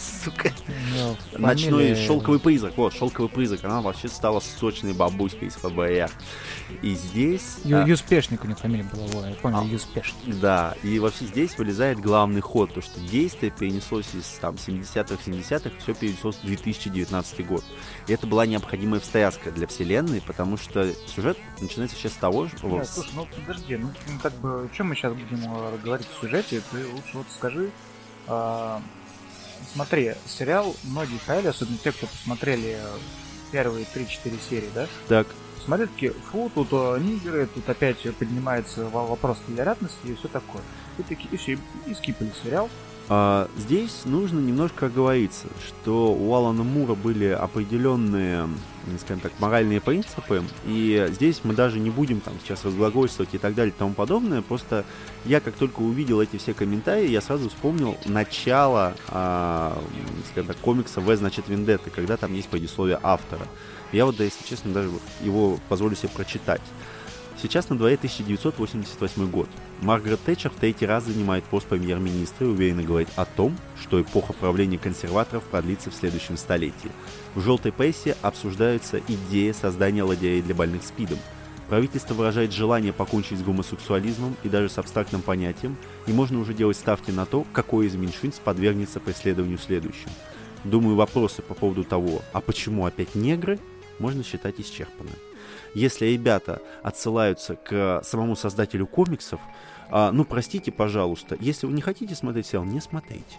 сука. 0.00 0.52
Ну, 0.94 1.16
Ночной 1.38 1.94
шелковый 1.94 2.40
призрак. 2.40 2.76
Вот, 2.76 2.94
шелковый 2.94 3.30
призрак. 3.30 3.64
Она 3.64 3.80
вообще 3.80 4.08
стала 4.08 4.40
сочной 4.40 4.92
бабуськой 4.92 5.48
из 5.48 5.54
ФБР. 5.54 6.10
И 6.82 6.94
здесь... 6.94 7.58
Ю, 7.64 7.78
а... 7.78 7.86
Юспешник 7.86 8.44
у 8.44 8.46
них 8.46 8.58
фамилия 8.58 8.84
была, 8.84 9.28
я 9.28 9.34
понял, 9.34 9.60
а, 9.60 9.64
Юспешник. 9.64 10.40
Да, 10.40 10.74
и 10.82 10.98
вообще 10.98 11.26
здесь 11.26 11.56
вылезает 11.58 12.00
главный 12.00 12.40
ход, 12.40 12.72
то 12.72 12.80
что 12.80 12.98
действие 13.00 13.52
перенеслось 13.56 14.14
из 14.14 14.26
там 14.40 14.54
70-х, 14.54 15.16
70-х, 15.26 15.70
все 15.78 15.94
перенеслось 15.94 16.36
в 16.36 16.46
2019 16.46 17.46
год. 17.46 17.64
И 18.06 18.12
это 18.12 18.26
была 18.26 18.46
необходимая 18.46 19.00
встряска 19.00 19.50
для 19.50 19.66
вселенной, 19.66 20.20
потому 20.20 20.56
что 20.56 20.92
сюжет 21.14 21.36
начинается 21.60 21.96
сейчас 21.96 22.12
с 22.12 22.16
того, 22.16 22.48
что... 22.48 22.68
Нет, 22.68 22.88
слушай, 22.88 23.10
ну 23.14 23.26
подожди, 23.46 23.76
ну 23.76 23.90
как 24.22 24.32
бы, 24.34 24.68
чем 24.76 24.88
мы 24.88 24.94
сейчас 24.94 25.12
будем 25.12 25.42
э, 25.44 25.78
говорить 25.82 26.06
в 26.06 26.20
сюжете, 26.20 26.62
ты 26.70 26.86
лучше 26.86 27.10
вот 27.14 27.26
скажи, 27.30 27.70
а, 28.26 28.80
смотри, 29.72 30.14
сериал 30.26 30.74
многие 30.84 31.18
хаяли, 31.18 31.48
особенно 31.48 31.78
те, 31.78 31.92
кто 31.92 32.06
посмотрели 32.06 32.78
первые 33.52 33.86
3-4 33.94 34.38
серии, 34.48 34.70
да? 34.74 34.86
Так. 35.08 35.26
Смотрят 35.64 35.92
такие, 35.92 36.12
фу, 36.12 36.50
тут 36.54 36.72
о, 36.72 36.96
нигеры, 36.98 37.46
тут 37.46 37.68
опять 37.68 37.98
поднимается 38.16 38.88
вопрос 38.88 39.38
толерантности 39.46 39.98
и 40.06 40.14
все 40.14 40.28
такое. 40.28 40.62
И 40.98 41.02
такие, 41.02 41.28
и 41.30 41.36
все, 41.36 41.58
и 41.86 41.94
скипали 41.94 42.32
сериал. 42.42 42.70
А, 43.12 43.48
здесь 43.58 44.02
нужно 44.04 44.38
немножко 44.38 44.86
оговориться, 44.86 45.48
что 45.66 46.12
у 46.12 46.32
Алана 46.32 46.62
Мура 46.62 46.94
были 46.94 47.26
определенные, 47.26 48.48
скажем 49.00 49.20
так, 49.20 49.32
моральные 49.38 49.80
принципы, 49.80 50.42
и 50.64 51.06
здесь 51.10 51.40
мы 51.44 51.54
даже 51.54 51.78
не 51.78 51.90
будем 51.90 52.20
там 52.20 52.34
сейчас 52.42 52.64
разглагольствовать 52.64 53.34
и 53.34 53.38
так 53.38 53.54
далее 53.54 53.72
и 53.74 53.78
тому 53.78 53.94
подобное, 53.94 54.42
просто 54.42 54.84
я 55.24 55.40
как 55.40 55.54
только 55.54 55.80
увидел 55.80 56.20
эти 56.20 56.36
все 56.36 56.54
комментарии, 56.54 57.08
я 57.08 57.20
сразу 57.20 57.48
вспомнил 57.48 57.96
начало, 58.06 58.94
а, 59.08 59.82
скажем 60.30 60.48
так, 60.48 60.56
комикса 60.58 61.00
«В 61.00 61.16
значит 61.16 61.48
Вендетты», 61.48 61.90
когда 61.90 62.16
там 62.16 62.34
есть 62.34 62.48
предисловие 62.48 62.98
автора. 63.02 63.46
Я 63.92 64.06
вот, 64.06 64.16
да, 64.16 64.24
если 64.24 64.46
честно, 64.46 64.72
даже 64.72 64.90
его 65.20 65.58
позволю 65.68 65.96
себе 65.96 66.08
прочитать. 66.08 66.62
Сейчас 67.42 67.68
на 67.68 67.76
дворе 67.76 67.96
1988 67.96 69.30
год. 69.30 69.48
Маргарет 69.80 70.20
Тэтчер 70.24 70.50
в 70.50 70.56
третий 70.56 70.84
раз 70.84 71.04
занимает 71.04 71.42
пост 71.44 71.66
премьер-министра 71.66 72.46
и 72.46 72.50
уверенно 72.50 72.82
говорит 72.82 73.08
о 73.16 73.24
том, 73.24 73.56
что 73.80 74.00
эпоха 74.00 74.34
правления 74.34 74.76
консерваторов 74.76 75.42
продлится 75.44 75.90
в 75.90 75.94
следующем 75.94 76.36
столетии. 76.36 76.90
В 77.34 77.40
желтой 77.40 77.72
прессе 77.72 78.14
обсуждаются 78.20 79.00
идеи 79.08 79.52
создания 79.52 80.02
ладьярей 80.02 80.42
для 80.42 80.54
больных 80.54 80.82
СПИДом. 80.82 81.18
Правительство 81.70 82.12
выражает 82.12 82.52
желание 82.52 82.92
покончить 82.92 83.38
с 83.38 83.42
гомосексуализмом 83.42 84.36
и 84.42 84.50
даже 84.50 84.68
с 84.68 84.76
абстрактным 84.76 85.22
понятием, 85.22 85.76
и 86.06 86.12
можно 86.12 86.40
уже 86.40 86.52
делать 86.52 86.76
ставки 86.76 87.10
на 87.10 87.24
то, 87.24 87.46
какое 87.52 87.86
из 87.86 87.94
меньшинств 87.94 88.42
подвергнется 88.42 89.00
преследованию 89.00 89.56
следующим. 89.56 90.10
Думаю, 90.64 90.96
вопросы 90.96 91.40
по 91.40 91.54
поводу 91.54 91.84
того, 91.84 92.20
а 92.32 92.42
почему 92.42 92.84
опять 92.84 93.14
негры, 93.14 93.58
можно 93.98 94.24
считать 94.24 94.58
исчерпанными 94.58 95.16
если 95.74 96.06
ребята 96.06 96.60
отсылаются 96.82 97.56
к 97.56 98.02
самому 98.04 98.36
создателю 98.36 98.86
комиксов, 98.86 99.40
а, 99.90 100.12
ну, 100.12 100.24
простите, 100.24 100.72
пожалуйста, 100.72 101.36
если 101.40 101.66
вы 101.66 101.72
не 101.72 101.82
хотите 101.82 102.14
смотреть 102.14 102.46
сериал, 102.46 102.64
не 102.64 102.80
смотрите. 102.80 103.36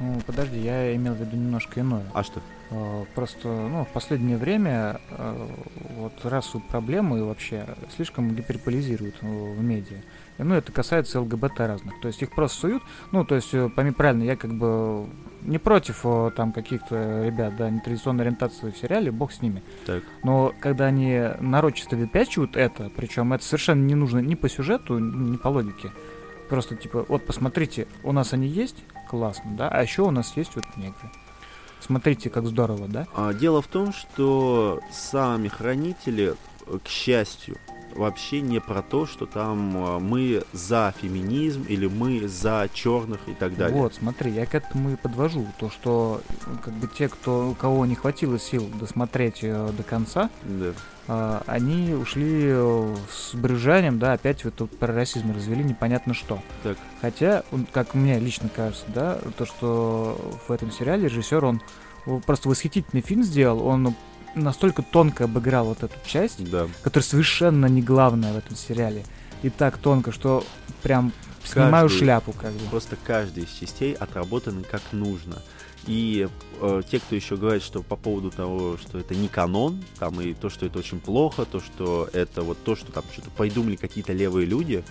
Ну, 0.00 0.20
подожди, 0.24 0.60
я 0.60 0.94
имел 0.94 1.14
в 1.14 1.20
виду 1.20 1.36
немножко 1.36 1.80
иное. 1.80 2.04
А 2.14 2.22
что? 2.22 2.40
А, 2.70 3.04
просто, 3.14 3.48
ну, 3.48 3.84
в 3.84 3.88
последнее 3.88 4.36
время 4.36 5.00
а, 5.10 5.48
вот 5.96 6.12
расу 6.24 6.60
проблемы 6.60 7.24
вообще 7.24 7.66
слишком 7.96 8.34
гиперполизируют 8.34 9.16
в 9.22 9.60
медиа. 9.60 9.98
Ну, 10.38 10.54
это 10.54 10.70
касается 10.70 11.20
ЛГБТ 11.20 11.60
разных. 11.60 12.00
То 12.00 12.08
есть 12.08 12.22
их 12.22 12.30
просто 12.30 12.60
суют. 12.60 12.82
Ну, 13.10 13.24
то 13.24 13.34
есть, 13.34 13.52
э, 13.52 13.68
пойми 13.68 13.90
правильно, 13.90 14.22
я 14.22 14.36
как 14.36 14.54
бы 14.54 15.08
не 15.42 15.58
против 15.58 16.04
там 16.36 16.52
каких-то 16.52 17.24
ребят, 17.24 17.56
да, 17.56 17.70
нетрадиционной 17.70 18.24
ориентации 18.24 18.70
в 18.70 18.76
сериале, 18.76 19.10
бог 19.10 19.32
с 19.32 19.42
ними. 19.42 19.62
Так. 19.86 20.02
Но 20.22 20.52
когда 20.60 20.86
они 20.86 21.20
нарочисто 21.40 21.96
выпячивают 21.96 22.56
это, 22.56 22.90
причем 22.94 23.32
это 23.32 23.44
совершенно 23.44 23.84
не 23.84 23.94
нужно 23.94 24.18
ни 24.18 24.34
по 24.34 24.48
сюжету, 24.48 24.98
ни 24.98 25.36
по 25.36 25.48
логике. 25.48 25.90
Просто 26.48 26.76
типа, 26.76 27.04
вот 27.08 27.26
посмотрите, 27.26 27.86
у 28.02 28.12
нас 28.12 28.32
они 28.32 28.48
есть, 28.48 28.84
классно, 29.08 29.52
да, 29.56 29.68
а 29.68 29.82
еще 29.82 30.02
у 30.02 30.10
нас 30.10 30.36
есть 30.36 30.56
вот 30.56 30.64
негры. 30.76 31.10
Смотрите, 31.80 32.30
как 32.30 32.46
здорово, 32.46 32.88
да? 32.88 33.06
А, 33.14 33.32
дело 33.32 33.62
в 33.62 33.66
том, 33.68 33.92
что 33.92 34.80
сами 34.90 35.48
хранители, 35.48 36.34
к 36.82 36.88
счастью, 36.88 37.56
вообще 37.94 38.40
не 38.40 38.60
про 38.60 38.82
то, 38.82 39.06
что 39.06 39.26
там 39.26 39.72
а, 39.76 39.98
мы 39.98 40.44
за 40.52 40.94
феминизм 41.00 41.64
или 41.68 41.86
мы 41.86 42.28
за 42.28 42.68
черных 42.72 43.20
и 43.26 43.34
так 43.34 43.56
далее. 43.56 43.76
Вот, 43.76 43.94
смотри, 43.94 44.30
я 44.32 44.46
к 44.46 44.54
этому 44.54 44.90
и 44.90 44.96
подвожу. 44.96 45.46
То, 45.58 45.70
что 45.70 46.20
как 46.62 46.74
бы 46.74 46.86
те, 46.86 47.08
кто, 47.08 47.50
у 47.50 47.54
кого 47.54 47.86
не 47.86 47.94
хватило 47.94 48.38
сил 48.38 48.68
досмотреть 48.80 49.40
э, 49.42 49.70
до 49.76 49.82
конца, 49.82 50.30
да. 50.44 50.72
э, 51.08 51.40
они 51.46 51.94
ушли 51.94 52.44
э, 52.44 52.96
с 53.10 53.34
брюжанием, 53.34 53.98
да, 53.98 54.12
опять 54.12 54.44
вот 54.44 54.54
тут 54.54 54.78
про 54.78 54.92
расизм 54.92 55.34
развели 55.34 55.64
непонятно 55.64 56.14
что. 56.14 56.40
Так. 56.62 56.76
Хотя, 57.00 57.44
как 57.72 57.94
мне 57.94 58.18
лично 58.18 58.48
кажется, 58.48 58.84
да, 58.88 59.18
то, 59.36 59.46
что 59.46 60.38
в 60.46 60.52
этом 60.52 60.70
сериале 60.70 61.08
режиссер, 61.08 61.44
он 61.44 61.60
просто 62.26 62.48
восхитительный 62.48 63.02
фильм 63.02 63.22
сделал, 63.22 63.66
он 63.66 63.94
настолько 64.34 64.82
тонко 64.82 65.24
обыграл 65.24 65.66
вот 65.66 65.82
эту 65.82 65.94
часть, 66.06 66.50
да. 66.50 66.68
которая 66.82 67.04
совершенно 67.04 67.66
не 67.66 67.82
главная 67.82 68.32
в 68.32 68.38
этом 68.38 68.56
сериале. 68.56 69.04
И 69.42 69.50
так 69.50 69.78
тонко, 69.78 70.10
что 70.12 70.44
прям 70.82 71.12
снимаю 71.44 71.88
каждый, 71.88 71.98
шляпу 71.98 72.32
как 72.32 72.52
бы. 72.52 72.64
Просто 72.70 72.96
каждая 73.04 73.44
из 73.44 73.50
частей 73.50 73.92
отработана 73.92 74.62
как 74.62 74.82
нужно. 74.92 75.42
И 75.86 76.28
э, 76.60 76.82
те, 76.90 76.98
кто 76.98 77.14
еще 77.14 77.36
говорит, 77.36 77.62
что 77.62 77.82
по 77.82 77.96
поводу 77.96 78.30
того, 78.30 78.76
что 78.76 78.98
это 78.98 79.14
не 79.14 79.28
канон, 79.28 79.82
там 79.98 80.20
и 80.20 80.34
то, 80.34 80.50
что 80.50 80.66
это 80.66 80.78
очень 80.78 81.00
плохо, 81.00 81.44
то, 81.44 81.60
что 81.60 82.08
это 82.12 82.42
вот 82.42 82.62
то, 82.62 82.76
что 82.76 82.92
там 82.92 83.04
что-то 83.12 83.30
придумали 83.30 83.76
какие-то 83.76 84.12
левые 84.12 84.46
люди, 84.46 84.84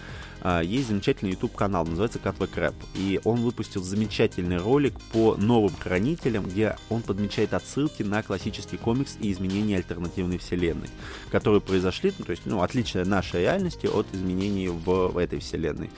есть 0.63 0.87
замечательный 0.87 1.31
YouTube 1.31 1.55
канал, 1.55 1.85
называется 1.85 2.19
Catback 2.19 2.53
Rap. 2.55 2.75
И 2.95 3.19
он 3.23 3.41
выпустил 3.41 3.83
замечательный 3.83 4.57
ролик 4.57 4.93
по 5.11 5.35
новым 5.35 5.75
хранителям, 5.75 6.45
где 6.45 6.77
он 6.89 7.01
подмечает 7.01 7.53
отсылки 7.53 8.03
на 8.03 8.23
классический 8.23 8.77
комикс 8.77 9.17
и 9.19 9.31
изменения 9.31 9.77
альтернативной 9.77 10.37
вселенной, 10.37 10.89
которые 11.31 11.61
произошли, 11.61 12.13
ну, 12.17 12.25
то 12.25 12.31
есть, 12.31 12.43
ну, 12.45 12.61
отличие 12.61 13.05
нашей 13.05 13.41
реальности 13.41 13.87
от 13.87 14.07
изменений 14.13 14.69
в, 14.69 15.09
в 15.09 15.17
этой 15.17 15.39
вселенной. 15.39 15.89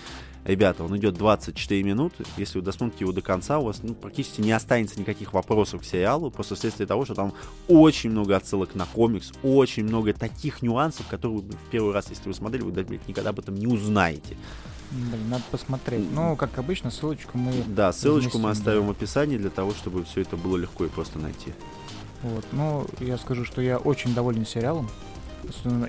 Ребята, 0.45 0.83
он 0.83 0.97
идет 0.97 1.15
24 1.15 1.83
минуты. 1.83 2.23
Если 2.37 2.59
вы 2.59 2.65
досмотрите 2.65 3.03
его 3.03 3.11
до 3.11 3.21
конца, 3.21 3.59
у 3.59 3.65
вас 3.65 3.81
ну, 3.83 3.93
практически 3.93 4.41
не 4.41 4.51
останется 4.51 4.99
никаких 4.99 5.33
вопросов 5.33 5.81
к 5.81 5.83
сериалу, 5.83 6.31
просто 6.31 6.55
вследствие 6.55 6.87
того, 6.87 7.05
что 7.05 7.13
там 7.13 7.33
очень 7.67 8.09
много 8.09 8.35
отсылок 8.35 8.73
на 8.73 8.85
комикс, 8.85 9.31
очень 9.43 9.83
много 9.83 10.13
таких 10.13 10.61
нюансов, 10.61 11.07
которые 11.07 11.41
вы 11.41 11.51
в 11.51 11.69
первый 11.69 11.93
раз, 11.93 12.09
если 12.09 12.27
вы 12.27 12.33
смотрели, 12.33 12.63
вы 12.63 12.71
блядь, 12.71 13.07
никогда 13.07 13.31
об 13.31 13.39
этом 13.39 13.55
не 13.55 13.67
узнаете. 13.67 14.37
Блин, 14.91 15.29
надо 15.29 15.43
посмотреть. 15.51 16.05
Ну, 16.11 16.35
как 16.35 16.57
обычно, 16.57 16.89
ссылочку 16.89 17.37
мы... 17.37 17.53
Да, 17.67 17.93
ссылочку 17.93 18.39
мы 18.39 18.49
оставим 18.49 18.81
да. 18.81 18.87
в 18.87 18.91
описании 18.91 19.37
для 19.37 19.51
того, 19.51 19.71
чтобы 19.73 20.03
все 20.03 20.21
это 20.21 20.35
было 20.35 20.57
легко 20.57 20.85
и 20.85 20.89
просто 20.89 21.19
найти. 21.19 21.53
Вот, 22.23 22.45
ну, 22.51 22.87
я 22.99 23.17
скажу, 23.17 23.45
что 23.45 23.61
я 23.61 23.77
очень 23.77 24.13
доволен 24.15 24.45
сериалом. 24.45 24.89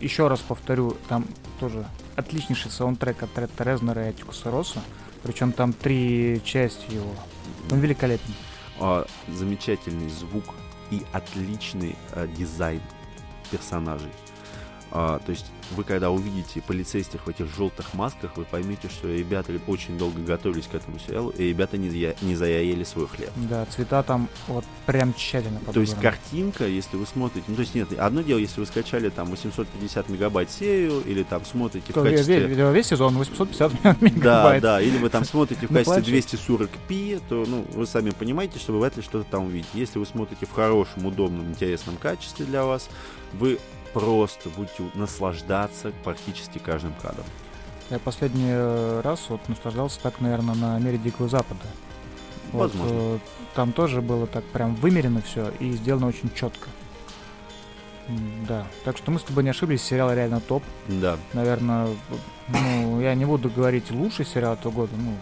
Еще 0.01 0.29
раз 0.29 0.41
повторю, 0.41 0.97
там 1.09 1.27
тоже 1.61 1.87
отличнейший 2.17 2.71
саундтрек 2.71 3.23
от 3.23 3.39
Ретта 3.39 3.65
Резнера 3.65 4.07
и 4.07 4.09
Атикуса 4.09 4.51
Росса. 4.51 4.81
Причем 5.23 5.53
там 5.53 5.75
три 5.75 6.41
части 6.43 6.93
его. 6.93 7.15
Он 7.71 7.79
великолепен. 7.81 8.35
А, 8.81 9.07
замечательный 9.29 10.09
звук 10.09 10.45
и 10.91 11.03
отличный 11.13 11.95
а, 12.13 12.27
дизайн 12.27 12.81
персонажей. 13.51 14.11
А, 14.93 15.21
то 15.25 15.31
есть 15.31 15.47
вы 15.77 15.85
когда 15.85 16.11
увидите 16.11 16.61
полицейских 16.61 17.27
в 17.27 17.29
этих 17.29 17.55
желтых 17.55 17.95
масках, 17.95 18.37
вы 18.37 18.45
поймете, 18.45 18.89
что 18.89 19.09
ребята 19.09 19.53
очень 19.69 19.97
долго 19.97 20.21
готовились 20.21 20.67
к 20.67 20.75
этому 20.75 20.99
сериалу, 20.99 21.31
и 21.31 21.49
ребята 21.49 21.77
не, 21.77 21.91
зая, 21.91 22.17
не 22.23 22.35
заяели 22.35 22.83
свой 22.83 23.07
хлеб. 23.07 23.31
Да, 23.37 23.65
цвета 23.67 24.03
там 24.03 24.29
вот 24.49 24.65
прям 24.87 25.15
тщательно 25.15 25.61
подобраны. 25.61 25.75
То 25.75 25.81
есть 25.81 26.01
картинка, 26.01 26.67
если 26.67 26.97
вы 26.97 27.07
смотрите, 27.07 27.45
ну 27.49 27.55
то 27.55 27.61
есть 27.61 27.75
нет, 27.75 27.97
одно 27.99 28.23
дело, 28.23 28.39
если 28.39 28.61
вы 28.61 28.67
скачали 28.67 29.11
там 29.11 29.29
850 29.31 30.09
мегабайт 30.09 30.51
серию, 30.51 31.03
или 31.07 31.23
там 31.23 31.45
смотрите 31.45 31.93
То 31.93 32.01
в 32.01 32.05
качестве... 32.05 32.47
Весь, 32.47 32.75
весь 32.75 32.87
сезон 32.87 33.17
850 33.17 34.03
мегабайт. 34.03 34.63
Да, 34.63 34.75
да, 34.75 34.83
или 34.83 34.99
вы 34.99 35.09
там 35.09 35.25
смотрите 35.25 35.67
в 35.67 35.73
качестве 35.73 36.19
240p, 36.19 37.23
то 37.29 37.45
ну 37.47 37.65
вы 37.75 37.87
сами 37.87 38.11
понимаете, 38.11 38.59
что 38.59 38.73
вы 38.73 38.81
вряд 38.81 38.97
ли 38.97 39.03
что-то 39.03 39.25
там 39.31 39.45
увидите. 39.45 39.69
Если 39.75 39.99
вы 40.01 40.07
смотрите 40.07 40.47
в 40.47 40.53
хорошем, 40.53 41.07
удобном, 41.07 41.49
интересном 41.51 41.97
качестве 41.97 42.45
для 42.45 42.65
вас, 42.65 42.89
вы 43.33 43.61
просто 43.93 44.49
будете 44.51 44.85
наслаждаться 44.95 45.93
практически 46.05 46.59
каждым 46.59 46.95
кадром. 47.03 47.25
Я 47.91 47.99
последний 47.99 48.51
э, 48.51 49.01
раз 49.03 49.27
вот 49.29 49.49
наслаждался 49.49 50.01
так, 50.01 50.21
наверное, 50.21 50.55
на 50.55 50.79
мире 50.79 50.99
Дикого 50.99 51.29
Запада. 51.29 51.61
Вот, 52.53 52.73
Возможно. 52.73 52.95
э, 52.95 53.19
там 53.55 53.73
тоже 53.73 54.01
было 54.01 54.27
так 54.27 54.45
прям 54.45 54.77
вымерено 54.77 55.23
все 55.23 55.51
и 55.59 55.73
сделано 55.73 56.07
очень 56.07 56.31
четко. 56.35 56.69
Да. 58.49 58.67
Так 58.85 58.97
что 58.97 59.11
мы 59.11 59.19
с 59.21 59.23
тобой 59.23 59.45
не 59.45 59.51
ошиблись, 59.51 59.83
сериал 59.83 60.13
реально 60.13 60.41
топ. 60.41 60.63
Да. 60.89 61.17
Наверное, 61.33 61.89
ну, 62.49 63.01
я 63.01 63.15
не 63.15 63.25
буду 63.25 63.49
говорить 63.51 63.91
лучший 63.91 64.27
сериал 64.27 64.55
этого 64.55 64.73
года. 64.73 64.93
Ну, 64.97 65.15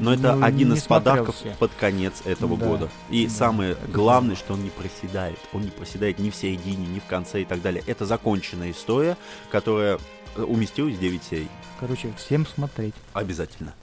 Но 0.00 0.14
это 0.14 0.34
ну, 0.36 0.44
один 0.44 0.72
из 0.72 0.82
подарков 0.82 1.34
все. 1.36 1.54
под 1.58 1.72
конец 1.78 2.22
этого 2.24 2.56
Да. 2.56 2.66
года. 2.66 2.88
И 3.10 3.26
Да, 3.26 3.32
самое 3.32 3.72
это 3.72 3.86
главное, 3.88 4.36
что 4.36 4.54
он 4.54 4.62
не 4.62 4.70
проседает. 4.70 5.38
Он 5.52 5.62
не 5.62 5.70
проседает 5.70 6.18
ни 6.18 6.30
в 6.30 6.34
середине, 6.36 6.86
ни 6.86 6.98
в 7.00 7.04
конце 7.06 7.42
и 7.42 7.44
так 7.44 7.62
далее. 7.62 7.82
Это 7.86 8.06
законченная 8.06 8.70
история, 8.70 9.16
которая 9.50 9.98
э, 10.36 10.42
уместилась 10.42 10.94
в 10.94 11.00
9 11.00 11.22
серий. 11.24 11.48
Короче, 11.80 12.12
всем 12.16 12.46
смотреть. 12.46 12.94
Обязательно. 13.12 13.74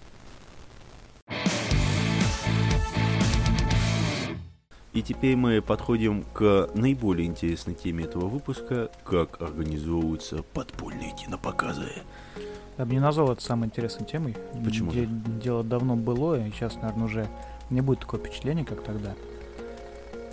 И 4.93 5.01
теперь 5.01 5.35
мы 5.35 5.61
подходим 5.61 6.23
к 6.33 6.69
наиболее 6.75 7.27
интересной 7.27 7.73
теме 7.73 8.03
этого 8.05 8.27
выпуска, 8.27 8.91
как 9.03 9.41
организовываются 9.41 10.43
подпольные 10.53 11.13
кинопоказы. 11.15 11.89
Я 12.77 12.85
бы 12.85 12.91
не 12.93 12.99
назвал 12.99 13.31
это 13.31 13.41
самой 13.41 13.67
интересной 13.67 14.05
темой. 14.05 14.35
Почему 14.63 14.91
Де-? 14.91 15.07
Дело 15.07 15.63
давно 15.63 15.95
было, 15.95 16.39
и 16.39 16.51
сейчас, 16.51 16.75
наверное, 16.75 17.05
уже 17.05 17.27
не 17.71 17.81
будет 17.81 17.99
такого 18.01 18.23
впечатления, 18.23 18.65
как 18.65 18.83
тогда. 18.83 19.13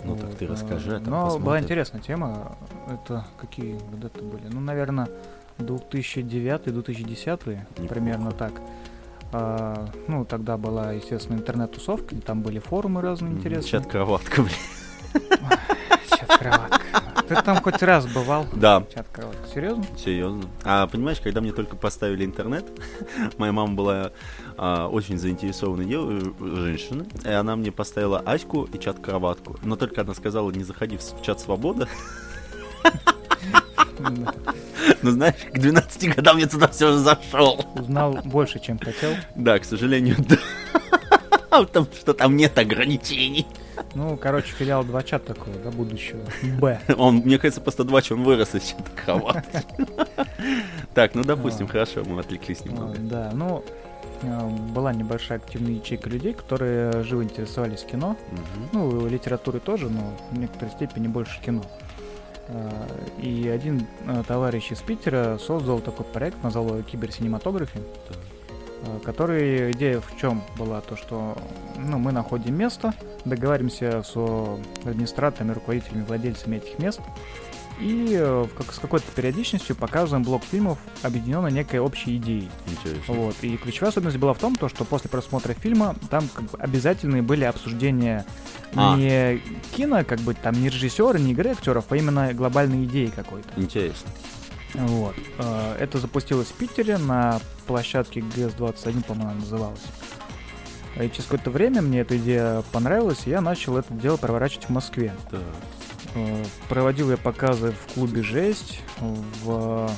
Ну 0.03 0.15
так 0.15 0.25
Вот, 0.25 0.37
ты 0.37 0.45
э, 0.45 0.47
расскажи, 0.47 0.95
а 0.95 0.99
там 0.99 1.09
Но 1.09 1.21
была 1.21 1.29
посмотрим. 1.37 1.63
интересная 1.63 2.01
тема. 2.01 2.57
Это 2.87 3.25
какие 3.39 3.77
года-то 3.91 4.23
были? 4.23 4.47
Ну, 4.47 4.59
наверное, 4.59 5.07
2009-2010, 5.59 7.47
Неплохо. 7.47 7.87
примерно 7.87 8.31
так. 8.31 8.53
А, 9.33 9.87
ну, 10.07 10.25
тогда 10.25 10.57
была, 10.57 10.91
естественно, 10.91 11.37
интернет-тусовка, 11.37 12.15
там 12.21 12.41
были 12.41 12.59
форумы 12.59 13.01
разные 13.01 13.33
интересные. 13.33 13.71
Чат-кроватка, 13.71 14.41
блин. 14.41 14.55
Чат-кроватка. 16.09 16.81
Ты 17.27 17.41
там 17.41 17.61
хоть 17.61 17.81
раз 17.81 18.05
бывал? 18.07 18.45
Да, 18.53 18.83
Чат-кроватка. 18.93 19.47
Серьезно? 19.53 19.85
серьезно. 19.97 20.43
А 20.63 20.85
понимаешь, 20.87 21.21
когда 21.21 21.39
мне 21.39 21.53
только 21.53 21.77
поставили 21.77 22.25
интернет, 22.25 22.65
моя 23.37 23.53
мама 23.53 23.73
была 23.73 24.11
а, 24.57 24.87
очень 24.87 25.17
заинтересованной 25.17 25.85
женщиной, 26.39 27.05
и 27.23 27.29
она 27.29 27.55
мне 27.55 27.71
поставила 27.71 28.19
Аську 28.19 28.65
и 28.73 28.77
чат-кроватку. 28.77 29.57
Но 29.63 29.77
только 29.77 30.01
она 30.01 30.13
сказала, 30.13 30.51
не 30.51 30.63
заходи 30.63 30.97
в 30.97 31.21
чат 31.21 31.39
свобода. 31.39 31.87
Ну, 35.03 35.11
знаешь, 35.11 35.35
к 35.51 35.57
12 35.59 36.15
годам 36.15 36.37
я 36.37 36.47
туда 36.47 36.67
все 36.67 36.91
же 36.91 36.97
зашел. 36.99 37.65
Узнал 37.75 38.13
больше, 38.23 38.59
чем 38.59 38.79
хотел. 38.79 39.11
Да, 39.35 39.59
к 39.59 39.65
сожалению, 39.65 40.15
да. 40.19 40.37
Потому 41.49 41.87
что 41.93 42.13
там 42.13 42.35
нет 42.37 42.57
ограничений. 42.57 43.45
Ну, 43.93 44.15
короче, 44.17 44.53
филиал 44.53 44.83
2 44.83 45.03
чат 45.03 45.25
такой, 45.25 45.53
да, 45.63 45.69
будущего. 45.71 46.21
Б. 46.59 46.79
Он, 46.97 47.17
мне 47.17 47.37
кажется, 47.37 47.61
просто 47.61 47.83
два, 47.83 48.01
он 48.09 48.23
вырос 48.23 48.55
из 48.55 48.63
чата 48.63 48.83
кроватки. 49.05 49.65
Так, 50.93 51.15
ну 51.15 51.23
допустим, 51.23 51.65
А. 51.67 51.69
хорошо, 51.69 52.03
мы 52.05 52.19
отвлеклись 52.19 52.59
А, 52.63 52.67
немного. 52.69 52.95
Да, 52.99 53.31
ну, 53.33 53.63
а, 54.23 54.47
была 54.47 54.93
небольшая 54.93 55.39
активная 55.39 55.73
ячейка 55.73 56.09
людей, 56.09 56.33
которые 56.33 57.03
живо 57.03 57.23
интересовались 57.23 57.83
кино. 57.83 58.15
Ну, 58.71 59.07
литературой 59.07 59.61
тоже, 59.61 59.89
но 59.89 60.17
в 60.31 60.37
некоторой 60.37 60.71
степени 60.73 61.07
больше 61.07 61.41
кино. 61.41 61.63
А, 62.47 62.87
И 63.19 63.47
один 63.47 63.87
а, 64.07 64.23
товарищ 64.23 64.71
из 64.71 64.79
Питера 64.79 65.37
создал 65.37 65.79
такой 65.79 66.05
проект, 66.05 66.41
назвал 66.43 66.69
его 66.69 66.81
киберсинематографи, 66.81 67.79
а, 68.83 68.99
который 68.99 69.71
идея 69.71 69.99
в 69.99 70.17
чем 70.19 70.41
была? 70.57 70.81
То, 70.81 70.95
что 70.95 71.37
ну, 71.77 71.97
мы 71.97 72.11
находим 72.11 72.55
место, 72.55 72.93
договариваемся 73.25 74.03
с 74.03 74.15
администраторами, 74.85 75.53
руководителями, 75.53 76.03
владельцами 76.03 76.57
этих 76.57 76.79
мест, 76.79 76.99
и 77.79 78.09
э, 78.19 78.47
как- 78.57 78.73
с 78.73 78.79
какой-то 78.79 79.05
периодичностью 79.15 79.75
показываем 79.75 80.23
блок 80.23 80.43
фильмов, 80.43 80.77
объединенной 81.01 81.51
некой 81.51 81.79
общей 81.79 82.17
идеей. 82.17 82.49
Интересно. 82.67 83.13
Вот. 83.13 83.35
И 83.41 83.57
ключевая 83.57 83.89
особенность 83.91 84.17
была 84.17 84.33
в 84.33 84.39
том, 84.39 84.55
то, 84.55 84.69
что 84.69 84.85
после 84.85 85.09
просмотра 85.09 85.53
фильма 85.53 85.95
там 86.09 86.27
как 86.33 86.45
бы 86.45 86.57
обязательные 86.59 87.21
были 87.21 87.43
обсуждения 87.43 88.25
А. 88.75 88.95
не 88.97 89.39
кино, 89.75 90.03
как 90.03 90.19
бы 90.19 90.33
там 90.33 90.61
не 90.61 90.69
режиссера, 90.69 91.17
не 91.17 91.31
игры 91.31 91.51
актеров, 91.51 91.85
а 91.89 91.95
именно 91.97 92.33
глобальной 92.33 92.85
идеи 92.85 93.07
какой-то. 93.07 93.49
Интересно. 93.55 94.11
Вот. 94.73 95.15
Э, 95.39 95.75
Это 95.79 95.97
запустилось 95.97 96.47
в 96.47 96.53
Питере 96.53 96.97
на 96.97 97.39
площадке 97.67 98.21
ГС-21, 98.21 99.03
по-моему, 99.03 99.39
называлась. 99.39 99.81
И 100.97 101.09
через 101.09 101.23
какое-то 101.23 101.49
время 101.51 101.81
мне 101.81 102.01
эта 102.01 102.17
идея 102.17 102.63
понравилась, 102.71 103.19
и 103.25 103.29
я 103.29 103.41
начал 103.41 103.77
это 103.77 103.93
дело 103.93 104.17
проворачивать 104.17 104.65
в 104.65 104.69
Москве. 104.69 105.13
Так. 105.29 105.39
Э, 105.39 105.43
Проводил 106.67 107.09
я 107.11 107.17
показы 107.17 107.71
в 107.71 107.93
клубе 107.93 108.21
«Жесть», 108.21 108.81
в 108.99 109.89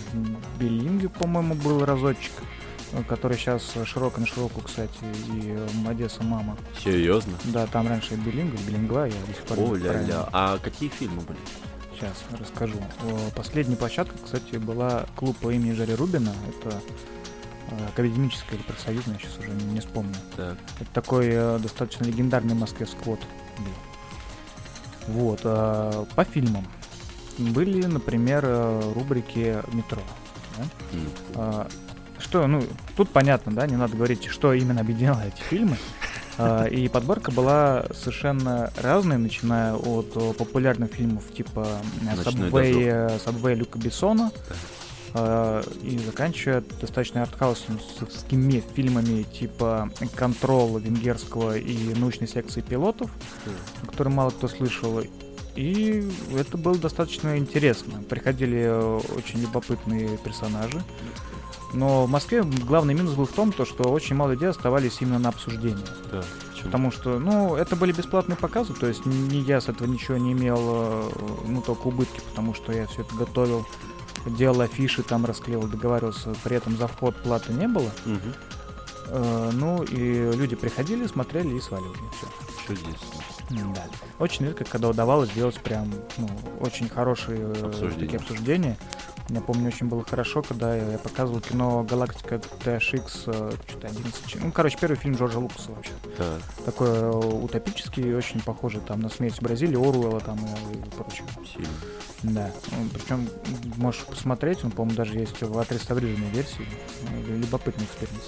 Белинге, 0.59 1.09
по-моему, 1.09 1.55
был 1.55 1.83
разочек, 1.83 2.31
э, 2.91 3.03
который 3.07 3.37
сейчас 3.37 3.73
широко 3.85 4.19
на 4.21 4.27
широкую, 4.27 4.63
кстати, 4.63 4.93
и 5.33 5.55
э, 5.55 5.67
Одесса 5.87 6.23
мама. 6.23 6.55
Серьезно? 6.83 7.33
Да, 7.45 7.65
там 7.67 7.87
раньше 7.87 8.15
Белинга, 8.15 8.57
Белингва, 8.67 9.05
я 9.05 9.13
до 9.27 9.33
сих 9.33 9.43
пор 9.43 9.59
О, 9.59 9.65
правильно. 9.69 9.87
ля-ля. 9.87 10.29
А 10.31 10.57
какие 10.59 10.89
фильмы 10.89 11.21
были? 11.21 11.39
Сейчас 11.95 12.23
расскажу. 12.39 12.77
Последняя 13.35 13.75
площадка, 13.75 14.15
кстати, 14.23 14.57
была 14.57 15.05
клуб 15.15 15.37
по 15.37 15.51
имени 15.51 15.73
Жари 15.73 15.93
Рубина. 15.93 16.33
Это 16.49 16.81
э, 17.69 17.87
академическая 17.87 18.57
или 18.57 18.63
профсоюзная, 18.65 19.17
сейчас 19.17 19.37
уже 19.39 19.49
не, 19.49 19.79
вспомню. 19.79 20.15
Так. 20.35 20.57
Это 20.79 20.89
такой 20.93 21.29
э, 21.31 21.59
достаточно 21.59 22.03
легендарный 22.05 22.55
Москве 22.55 22.85
сквот 22.85 23.19
был. 23.57 23.92
Вот. 25.07 25.41
э, 25.43 26.05
по 26.15 26.23
фильмам. 26.23 26.65
Были, 27.37 27.85
например, 27.85 28.43
э, 28.45 28.93
рубрики 28.93 29.57
«Метро». 29.73 30.01
да. 30.57 30.63
М. 30.93 31.07
А, 31.35 31.67
Что, 32.19 32.47
ну, 32.47 32.63
тут 32.95 33.09
понятно, 33.09 33.51
да, 33.51 33.67
не 33.67 33.75
надо 33.75 33.97
говорить, 33.97 34.25
что 34.25 34.53
именно 34.53 34.81
объединяло 34.81 35.21
эти 35.25 35.41
фильмы. 35.41 35.77
А, 36.37 36.65
И 36.65 36.87
подборка 36.87 37.31
была 37.31 37.85
совершенно 37.93 38.71
разная, 38.81 39.17
начиная 39.17 39.73
от 39.75 40.13
э, 40.15 40.33
популярных 40.33 40.91
фильмов 40.93 41.23
типа 41.35 41.67
э, 42.01 42.15
«Ночной 42.15 42.49
Subway, 42.49 42.83
э, 42.87 43.17
Subway 43.23 43.53
Люка 43.55 43.77
Бессона 43.77 44.31
и 45.15 45.99
заканчивая 46.05 46.63
достаточно 46.81 47.21
артхаусовскими 47.21 48.63
фильмами 48.73 49.23
типа 49.23 49.91
«Контрол» 50.15 50.77
венгерского 50.79 51.57
и 51.57 51.93
научной 51.93 52.27
секции 52.27 52.61
пилотов, 52.61 53.11
о 53.83 53.85
котором 53.85 54.13
мало 54.13 54.31
кто 54.31 54.47
слышал. 54.47 55.01
И 55.55 56.09
это 56.35 56.57
было 56.57 56.77
достаточно 56.77 57.37
интересно. 57.37 58.01
Приходили 58.09 58.63
э, 58.65 58.99
очень 59.15 59.39
любопытные 59.39 60.17
персонажи. 60.17 60.81
Но 61.73 62.05
в 62.05 62.09
Москве 62.09 62.43
главный 62.43 62.93
минус 62.93 63.13
был 63.13 63.25
в 63.25 63.31
том, 63.31 63.51
то, 63.51 63.65
что 63.65 63.91
очень 63.91 64.15
мало 64.15 64.31
людей 64.31 64.49
оставались 64.49 64.97
именно 65.01 65.19
на 65.19 65.29
обсуждение. 65.29 65.85
Да. 66.11 66.23
Почему? 66.51 66.65
Потому 66.65 66.91
что, 66.91 67.19
ну, 67.19 67.55
это 67.55 67.75
были 67.75 67.91
бесплатные 67.91 68.37
показы, 68.37 68.73
то 68.73 68.87
есть 68.87 69.05
ни 69.05 69.37
я 69.37 69.59
с 69.59 69.69
этого 69.69 69.87
ничего 69.87 70.17
не 70.17 70.33
имел, 70.33 70.59
э, 70.59 71.09
ну, 71.47 71.61
только 71.61 71.87
убытки, 71.87 72.21
потому 72.29 72.53
что 72.53 72.71
я 72.71 72.87
все 72.87 73.01
это 73.01 73.15
готовил, 73.15 73.65
делал 74.25 74.61
афиши, 74.61 75.03
там 75.03 75.25
расклеил, 75.25 75.63
договаривался, 75.63 76.33
при 76.43 76.57
этом 76.57 76.77
за 76.77 76.87
вход 76.87 77.15
платы 77.15 77.53
не 77.53 77.67
было. 77.67 77.91
Мгм. 78.05 78.33
Э, 79.07 79.49
ну, 79.53 79.83
и 79.83 80.31
люди 80.35 80.55
приходили, 80.55 81.07
смотрели 81.07 81.55
и 81.55 81.61
сваливали, 81.61 81.97
все. 82.17 82.27
Чудесно. 82.67 82.97
Да. 83.73 83.83
Очень 84.19 84.45
редко, 84.47 84.63
когда 84.65 84.89
удавалось 84.89 85.29
сделать 85.31 85.59
прям, 85.59 85.93
ну, 86.17 86.27
очень 86.59 86.89
хорошие 86.89 87.39
э, 87.39 87.65
Обсуждения. 87.67 87.99
такие 87.99 88.17
обсуждения. 88.19 88.77
Я 89.29 89.39
помню, 89.41 89.67
очень 89.67 89.87
было 89.87 90.03
хорошо, 90.03 90.41
когда 90.41 90.75
я 90.75 90.97
показывал 90.97 91.39
кино 91.39 91.83
«Галактика 91.89 92.35
THX», 92.35 93.23
э, 93.27 93.51
что-то 93.69 93.87
11... 93.87 94.25
ч- 94.27 94.37
Ну, 94.41 94.51
короче, 94.51 94.77
первый 94.79 94.95
фильм 94.97 95.15
Джорджа 95.15 95.39
Лукаса 95.39 95.71
вообще. 95.71 95.91
Так. 96.17 96.41
Такой 96.65 96.89
э, 96.89 97.09
утопический, 97.11 98.13
очень 98.15 98.41
похожий 98.41 98.81
там 98.81 98.99
на 98.99 99.09
«Смерть 99.09 99.37
в 99.37 99.41
Бразилии», 99.41 99.77
Оруэлла 99.77 100.19
там 100.19 100.37
и, 100.39 100.77
и 100.77 100.89
прочее. 100.97 101.25
Сильно. 101.51 101.67
Да. 102.23 102.51
Причем 102.93 103.27
можешь 103.77 104.01
посмотреть, 104.05 104.63
он, 104.63 104.71
по-моему, 104.71 104.95
даже 104.97 105.17
есть 105.17 105.41
в 105.41 105.57
отреставрированной 105.57 106.29
версии. 106.29 106.67
Э, 107.11 107.35
Любопытный 107.37 107.85
experience. 107.85 108.23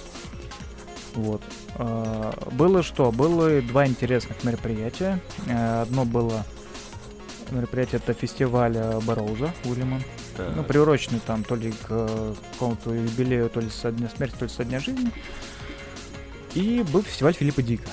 Вот. 1.16 1.42
Э, 1.76 2.32
Было 2.52 2.82
что? 2.82 3.10
Было 3.10 3.60
два 3.62 3.86
интересных 3.86 4.44
мероприятия. 4.44 5.18
Э, 5.46 5.82
Одно 5.82 6.04
было 6.04 6.44
мероприятие, 7.50 8.00
это 8.04 8.12
фестиваль 8.12 8.76
э, 8.76 9.00
Бэрроуза 9.00 9.52
Уильяма. 9.64 10.00
Так. 10.36 10.54
Ну, 10.54 10.62
приуроченный 10.62 11.20
там 11.26 11.42
то 11.42 11.54
ли 11.54 11.72
к 11.72 12.34
какому-то 12.52 12.92
юбилею, 12.92 13.48
то 13.48 13.60
ли 13.60 13.70
со 13.70 13.90
дня 13.90 14.08
смерти, 14.14 14.36
то 14.38 14.44
ли 14.44 14.50
со 14.50 14.64
дня 14.64 14.78
жизни. 14.78 15.10
И 16.54 16.84
был 16.92 17.02
фестиваль 17.02 17.32
Филиппа 17.34 17.62
Дика. 17.62 17.88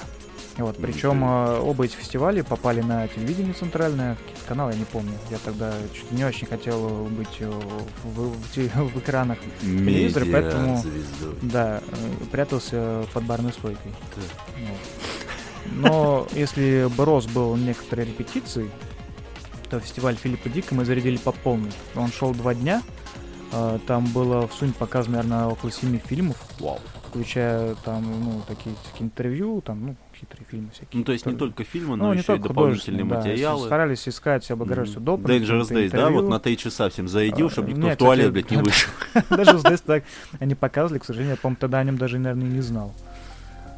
Вот, 0.57 0.77
причем 0.77 1.23
э, 1.23 1.59
оба 1.59 1.85
эти 1.85 1.95
фестиваля 1.95 2.43
попали 2.43 2.81
на 2.81 3.07
телевидение 3.07 3.53
центральное, 3.55 4.15
какие-то 4.17 4.41
каналы, 4.47 4.73
я 4.73 4.77
не 4.77 4.85
помню. 4.85 5.13
Я 5.31 5.39
тогда 5.39 5.73
что-то 5.95 6.13
не 6.13 6.23
очень 6.25 6.45
хотел 6.45 7.05
быть 7.05 7.37
э, 7.39 7.49
в, 8.03 8.29
в, 8.29 8.93
в 8.93 8.99
экранах 8.99 9.39
телевизора, 9.61 10.25
поэтому 10.31 10.67
Медиа-звездой. 10.77 11.35
да, 11.41 11.81
э, 11.87 12.25
прятался 12.31 13.03
под 13.13 13.23
барной 13.23 13.51
стойкой. 13.51 13.91
Да. 14.15 14.21
Вот. 14.59 14.77
Но 15.71 16.27
если 16.33 16.87
бы 16.95 17.05
Рос 17.05 17.25
был 17.25 17.55
некоторой 17.55 18.05
репетицией, 18.05 18.69
то 19.71 19.79
фестиваль 19.79 20.15
Филиппа 20.17 20.49
Дика 20.49 20.75
мы 20.75 20.85
зарядили 20.85 21.17
по 21.17 21.31
полной. 21.31 21.71
Он 21.95 22.11
шел 22.11 22.31
два 22.31 22.53
дня. 22.53 22.83
э, 23.53 23.79
Там 23.87 24.05
было 24.05 24.47
в 24.47 24.53
сумме 24.53 24.73
показано, 24.77 25.17
наверное, 25.23 25.47
около 25.47 25.71
семи 25.71 25.97
фильмов, 25.97 26.37
Вау. 26.59 26.79
включая 27.09 27.73
там, 27.83 28.03
ну, 28.23 28.41
такие, 28.47 28.75
такие 28.91 29.05
интервью, 29.05 29.61
там, 29.61 29.85
ну, 29.87 29.95
хитрые 30.23 30.45
фильмы 30.49 30.69
всякие. 30.71 30.99
Ну, 30.99 31.03
то 31.03 31.11
есть 31.11 31.25
не 31.25 31.35
только 31.35 31.63
фильмы, 31.63 31.95
Ну, 31.97 32.05
но 32.05 32.13
не 32.13 32.19
еще 32.21 32.35
и 32.35 32.39
дополнительные 32.39 33.05
да, 33.05 33.15
материалы. 33.17 33.65
Старались 33.65 34.07
искать 34.07 34.49
облагородство 34.51 34.99
Мгм. 34.99 35.05
доп. 35.05 35.21
Dangerous 35.21 35.69
Days, 35.69 35.91
да, 35.91 36.09
вот 36.09 36.27
на 36.29 36.39
три 36.39 36.57
часа 36.57 36.89
всем 36.89 37.07
А, 37.47 37.49
чтобы 37.49 37.69
никто 37.71 37.87
не, 37.87 37.93
в 37.93 37.97
туалет, 37.97 38.27
кстати, 38.33 38.43
блядь, 38.47 38.51
не 38.51 38.57
вышел. 38.63 38.89
Даже 39.29 39.57
Days 39.63 39.83
так 39.85 40.03
они 40.39 40.55
показывали, 40.55 40.99
к 40.99 41.05
сожалению, 41.05 41.35
я, 41.35 41.41
по-моему, 41.41 41.57
тогда 41.59 41.79
о 41.79 41.83
нем 41.83 41.97
даже, 41.97 42.19
наверное, 42.19 42.47
не 42.49 42.61
знал. 42.61 42.93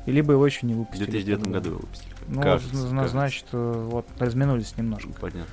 И 0.05 0.11
либо 0.11 0.33
его 0.33 0.45
еще 0.45 0.65
не 0.67 0.73
В 0.73 0.77
выпустили. 0.79 1.05
2009 1.09 1.39
тогда. 1.43 1.53
году 1.59 1.69
его 1.71 1.79
выпустили. 1.79 2.13
Ну, 2.27 2.41
кажется. 2.41 3.07
значит, 3.07 3.45
э, 3.51 3.87
вот, 3.89 4.05
разминулись 4.19 4.77
немножко. 4.77 5.09
Понятно. 5.19 5.45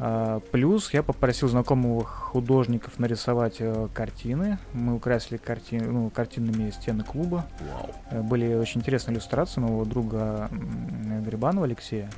А, 0.00 0.40
плюс 0.52 0.92
я 0.94 1.02
попросил 1.02 1.48
знакомых 1.48 2.06
художников 2.08 2.98
нарисовать 3.00 3.56
э, 3.58 3.88
картины. 3.92 4.58
Мы 4.72 4.94
украсили 4.94 5.38
карти... 5.38 5.74
ну, 5.74 6.08
картинами 6.10 6.70
стены 6.70 7.02
клуба. 7.02 7.46
Вау. 7.72 7.90
Э, 8.10 8.22
Были 8.22 8.54
очень 8.54 8.80
интересные 8.80 9.14
иллюстрации 9.14 9.60
моего 9.60 9.84
друга 9.84 10.48
м, 10.52 11.24
Грибанова 11.24 11.66
Алексея. 11.66 12.10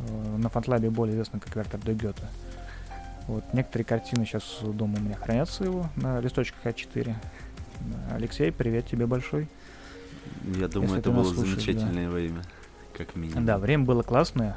Э, 0.00 0.36
На 0.36 0.50
фантлабе 0.50 0.90
более 0.90 1.14
известно 1.14 1.40
как 1.40 1.56
Вертер 1.56 1.80
де 1.80 1.94
Гёте. 1.94 2.24
Вот, 3.26 3.42
некоторые 3.54 3.86
картины 3.86 4.26
сейчас 4.26 4.58
дома 4.62 4.98
у 4.98 5.02
меня 5.02 5.16
хранятся 5.16 5.64
его 5.64 5.86
на 5.96 6.20
листочках 6.20 6.60
А4. 6.66 7.14
Да, 7.80 8.16
Алексей, 8.16 8.52
привет 8.52 8.86
тебе 8.86 9.06
большой. 9.06 9.48
Я 10.58 10.68
думаю, 10.68 10.88
Если 10.90 10.98
это 11.00 11.10
было 11.10 11.24
слушаешь, 11.24 11.54
да. 11.56 11.60
замечательное 11.62 12.10
время, 12.10 12.42
как 12.96 13.16
минимум. 13.16 13.46
Да, 13.46 13.56
время 13.56 13.84
было 13.84 14.02
классное, 14.02 14.56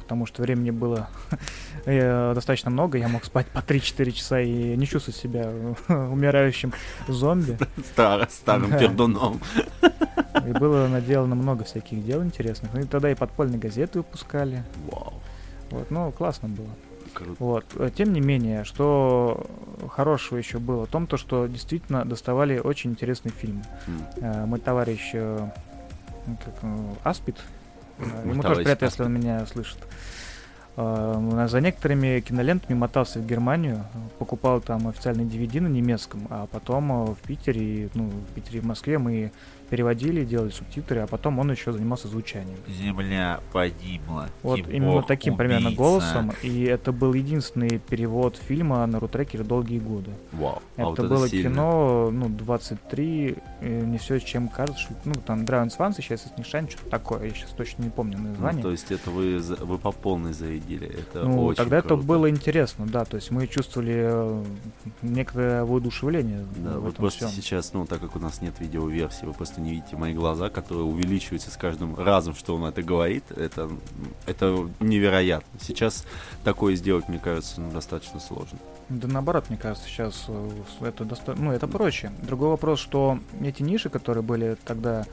потому 0.00 0.26
что 0.26 0.42
времени 0.42 0.70
было 0.70 1.08
э, 1.84 2.32
достаточно 2.34 2.70
много. 2.70 2.98
Я 2.98 3.08
мог 3.08 3.24
спать 3.24 3.46
по 3.46 3.58
3-4 3.58 4.10
часа 4.12 4.40
и 4.40 4.76
не 4.76 4.86
чувствовать 4.86 5.18
себя 5.20 5.50
умирающим 5.88 6.72
зомби. 7.08 7.58
Стар- 7.92 8.28
старым 8.30 8.70
Да. 8.70 8.78
пердуном. 8.78 9.40
И 10.46 10.52
было 10.52 10.86
наделано 10.88 11.34
много 11.34 11.64
всяких 11.64 12.04
дел 12.04 12.22
интересных. 12.22 12.72
Ну 12.74 12.80
и 12.80 12.84
тогда 12.84 13.10
и 13.10 13.14
подпольные 13.14 13.58
газеты 13.58 13.98
выпускали. 13.98 14.62
Вау. 14.90 15.14
Вот, 15.70 15.90
ну, 15.90 16.10
классно 16.12 16.48
было. 16.48 16.68
Круто. 17.14 17.36
Вот. 17.38 17.64
э, 17.76 17.90
Тем 17.94 18.12
не 18.12 18.20
менее, 18.20 18.64
что 18.64 19.46
хорошего 19.90 20.38
еще 20.38 20.58
было 20.58 20.86
в 20.86 20.88
том, 20.90 21.06
то, 21.06 21.16
что 21.16 21.46
действительно 21.46 22.04
доставали 22.04 22.58
очень 22.58 22.90
интересные 22.90 23.32
фильмы. 23.32 23.62
Э, 24.16 24.44
Мой 24.46 24.60
товарищ 24.60 25.12
как, 26.44 26.54
Аспид, 27.04 27.36
ему 28.24 28.42
тоже 28.42 28.62
приятно, 28.62 28.84
если 28.86 29.02
он 29.02 29.12
меня 29.12 29.46
слышит. 29.46 29.78
Э, 30.76 31.46
За 31.48 31.60
некоторыми 31.60 32.20
кинолентами 32.20 32.76
мотался 32.76 33.18
в 33.18 33.26
Германию, 33.26 33.84
покупал 34.18 34.60
там 34.60 34.86
официальный 34.86 35.24
DVD 35.24 35.60
на 35.60 35.66
немецком, 35.66 36.26
а 36.30 36.46
потом 36.46 36.92
э, 36.92 37.04
в 37.14 37.18
Питере, 37.26 37.90
ну, 37.94 38.08
в 38.08 38.34
Питере 38.34 38.58
и 38.58 38.62
в 38.62 38.66
Москве 38.66 38.98
мы 38.98 39.32
переводили, 39.70 40.24
делали 40.24 40.50
субтитры, 40.50 41.00
а 41.00 41.06
потом 41.06 41.38
он 41.38 41.50
еще 41.50 41.72
занимался 41.72 42.08
звучанием. 42.08 42.56
Земля 42.68 43.40
погибла. 43.52 44.28
Вот 44.42 44.60
именно 44.68 45.02
таким 45.02 45.36
примерно 45.36 45.68
убийца. 45.68 45.82
голосом, 45.82 46.32
и 46.42 46.62
это 46.64 46.92
был 46.92 47.14
единственный 47.14 47.78
перевод 47.78 48.36
фильма 48.36 48.84
на 48.86 48.98
рутрекере 49.00 49.44
долгие 49.44 49.78
годы. 49.78 50.10
Вау. 50.32 50.62
А 50.76 50.80
Это 50.80 50.84
вот 50.90 50.98
это 50.98 51.08
было 51.08 51.28
сильно. 51.28 51.50
кино, 51.50 52.10
ну, 52.12 52.28
23, 52.28 53.36
э, 53.60 53.80
не 53.84 53.98
все, 53.98 54.18
чем 54.20 54.48
кажется, 54.48 54.80
что- 54.82 54.94
ну, 55.04 55.14
там, 55.14 55.44
Драйвен 55.44 55.70
Сванс, 55.70 55.96
сейчас 55.96 56.26
из 56.26 56.38
Нишань, 56.38 56.68
что-то 56.68 56.90
такое, 56.90 57.24
я 57.24 57.30
сейчас 57.30 57.50
точно 57.50 57.82
не 57.84 57.90
помню 57.90 58.18
Ну, 58.18 58.28
название. 58.30 58.62
то 58.62 58.70
есть 58.70 58.90
это 58.90 59.10
вы, 59.10 59.38
вы 59.38 59.78
по 59.78 59.92
полной 59.92 60.32
зарядили. 60.32 60.86
Это 60.88 61.24
Ну, 61.24 61.44
очень 61.44 61.56
тогда 61.58 61.78
это 61.78 61.88
круто. 61.88 62.02
было 62.04 62.30
интересно, 62.30 62.86
да, 62.86 63.04
то 63.04 63.16
есть 63.16 63.30
мы 63.30 63.46
чувствовали 63.46 63.94
э, 64.10 64.44
некоторое 65.02 65.64
воодушевление 65.64 66.44
Да, 66.56 66.78
вот 66.78 66.96
просто 66.96 67.26
всем. 67.28 67.42
сейчас, 67.42 67.72
ну, 67.72 67.86
так 67.86 68.00
как 68.00 68.16
у 68.16 68.18
нас 68.18 68.40
нет 68.42 68.54
видеоверсии, 68.60 69.24
вы 69.26 69.32
просто 69.32 69.57
не 69.58 69.70
видите 69.70 69.96
мои 69.96 70.14
глаза, 70.14 70.48
которые 70.48 70.84
увеличиваются 70.84 71.50
с 71.50 71.56
каждым 71.56 71.94
разом, 71.96 72.34
что 72.34 72.54
он 72.56 72.64
это 72.64 72.82
говорит. 72.82 73.24
Это, 73.32 73.70
это 74.26 74.68
невероятно. 74.80 75.58
Сейчас 75.60 76.04
такое 76.44 76.74
сделать, 76.76 77.08
мне 77.08 77.18
кажется, 77.18 77.60
ну, 77.60 77.70
достаточно 77.70 78.20
сложно. 78.20 78.58
Да 78.88 79.06
наоборот, 79.06 79.46
мне 79.50 79.58
кажется, 79.58 79.86
сейчас 79.86 80.24
э, 80.28 80.50
это 80.80 81.04
доста- 81.04 81.34
ну, 81.34 81.52
это 81.52 81.66
проще. 81.68 82.10
Другой 82.22 82.48
вопрос, 82.48 82.78
что 82.80 83.18
эти 83.42 83.62
ниши, 83.62 83.90
которые 83.90 84.22
были 84.22 84.56
тогда 84.64 85.04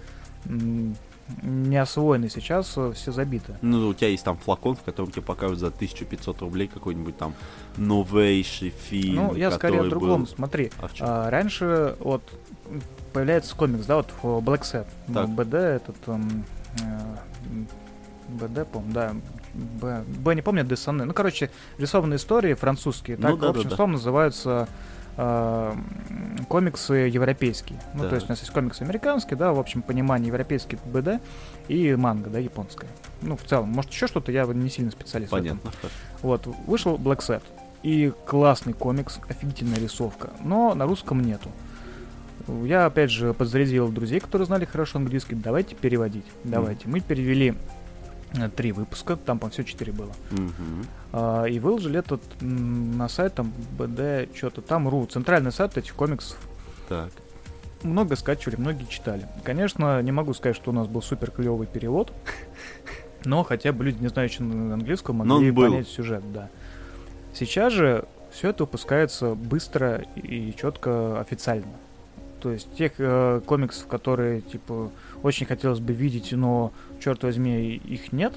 не 1.42 1.78
освоены, 1.78 2.30
сейчас 2.30 2.74
э, 2.78 2.92
все 2.94 3.12
забиты. 3.12 3.56
Ну, 3.62 3.88
у 3.90 3.94
тебя 3.94 4.10
есть 4.10 4.24
там 4.24 4.38
флакон, 4.38 4.76
в 4.76 4.84
котором 4.84 5.10
тебе 5.12 5.24
покажут 5.24 5.60
за 5.60 5.68
1500 5.68 6.42
рублей 6.42 6.68
какой-нибудь 6.68 7.18
там 7.18 7.34
новейший 7.78 8.70
фильм. 8.70 9.16
Ну, 9.16 9.36
я 9.36 9.52
скорее 9.52 9.82
о 9.82 9.90
другом. 9.90 10.22
был- 10.22 10.28
Смотри, 10.28 10.72
А 10.80 10.90
а, 11.00 11.30
раньше 11.32 11.96
вот 12.00 12.22
появляется 13.14 13.56
комикс, 13.56 13.86
да, 13.86 13.98
вот 13.98 14.10
в 14.22 14.26
Black 14.40 14.62
Set. 14.62 14.86
Ну, 15.08 15.14
Так. 15.14 15.30
БД 15.30 15.54
этот 15.56 15.96
м, 16.08 16.46
э, 16.82 17.16
БД, 18.30 18.68
по 18.68 18.84
да. 18.88 19.16
Б, 19.54 20.04
Б 20.06 20.36
не 20.36 20.42
помню, 20.42 20.64
Десане. 20.64 21.06
Ну, 21.06 21.14
короче, 21.14 21.50
рисованные 21.78 22.18
истории 22.18 22.54
французские. 22.56 23.18
Ну 23.18 23.24
Так, 23.30 23.32
да, 23.32 23.36
в 23.38 23.40
да, 23.54 23.60
общем, 23.60 23.70
да. 23.70 23.76
словом, 23.76 23.92
называются 23.94 24.68
э, 25.18 25.74
комиксы 26.48 26.94
европейские. 26.94 27.80
Ну, 27.94 28.04
Да. 28.04 28.10
то 28.10 28.16
есть 28.16 28.28
у 28.28 28.30
нас 28.30 28.40
есть 28.40 28.52
комиксы 28.52 28.82
американские, 28.82 29.38
да, 29.38 29.54
в 29.54 29.60
общем 29.60 29.82
понимании 29.82 30.28
европейский 30.28 30.78
БД 30.86 31.22
и 31.68 31.96
манга, 31.96 32.30
да, 32.30 32.40
японская. 32.40 32.90
Ну, 33.22 33.36
в 33.38 33.44
целом, 33.44 33.70
может, 33.70 33.92
еще 33.92 34.08
что-то, 34.08 34.32
я 34.32 34.46
не 34.46 34.70
сильно 34.70 34.92
специалист 34.92 35.32
в 35.32 35.36
этом. 35.36 35.60
Понятно. 35.60 35.90
Вот, 36.22 36.48
вышел 36.68 36.96
Black 36.98 37.20
Set. 37.20 37.42
И 37.84 38.12
классный 38.26 38.74
комикс, 38.74 39.20
офигительная 39.30 39.78
рисовка. 39.78 40.32
Но 40.44 40.74
на 40.74 40.86
русском 40.86 41.22
нету. 41.22 41.50
Я, 42.48 42.86
опять 42.86 43.12
же, 43.12 43.34
подзарядил 43.34 43.90
друзей, 43.90 44.20
которые 44.20 44.46
знали 44.46 44.66
хорошо 44.66 44.98
английский. 45.00 45.36
Давайте 45.36 45.76
переводить. 45.76 46.26
Давайте. 46.44 46.88
Мы 46.88 47.00
перевели 47.00 47.54
три 48.56 48.72
выпуска, 48.72 49.16
там, 49.16 49.40
по 49.40 49.50
все 49.50 49.64
четыре 49.64 49.92
было. 49.92 50.12
А, 51.12 51.46
и 51.46 51.60
выложили 51.60 52.00
этот 52.00 52.22
на 52.42 53.08
сайт 53.10 53.36
там 53.36 53.54
BD, 53.78 54.36
что-то 54.36 54.62
там, 54.62 54.88
ру, 54.88 55.06
центральный 55.06 55.52
сайт 55.52 55.78
этих 55.78 55.94
комиксов. 55.96 56.38
Так. 56.90 57.12
Много 57.84 58.16
скачивали, 58.16 58.56
многие 58.56 58.86
читали. 58.86 59.28
Конечно, 59.44 60.02
не 60.02 60.12
могу 60.12 60.34
сказать, 60.34 60.56
что 60.56 60.72
у 60.72 60.74
нас 60.74 60.88
был 60.88 61.02
супер 61.02 61.32
клевый 61.32 61.68
перевод, 61.68 62.14
но 63.26 63.44
хотя 63.44 63.72
бы 63.72 63.84
люди, 63.84 64.02
не 64.02 64.08
знающие 64.08 64.42
английского, 64.42 65.14
могли 65.14 65.52
понять 65.52 65.88
сюжет, 65.88 66.24
да. 66.34 66.50
Сейчас 67.34 67.74
же 67.74 68.06
все 68.32 68.50
это 68.50 68.64
выпускается 68.64 69.36
быстро 69.36 70.04
и 70.16 70.54
четко 70.56 71.20
официально. 71.20 71.72
То 72.42 72.52
есть 72.52 72.74
тех 72.76 72.92
э, 72.98 73.42
комиксов, 73.46 73.88
которые, 73.88 74.42
типа, 74.42 74.92
очень 75.24 75.46
хотелось 75.46 75.80
бы 75.80 75.94
видеть, 75.94 76.32
но, 76.32 76.72
черт 77.04 77.24
возьми, 77.24 77.76
их 77.76 78.12
нет, 78.12 78.34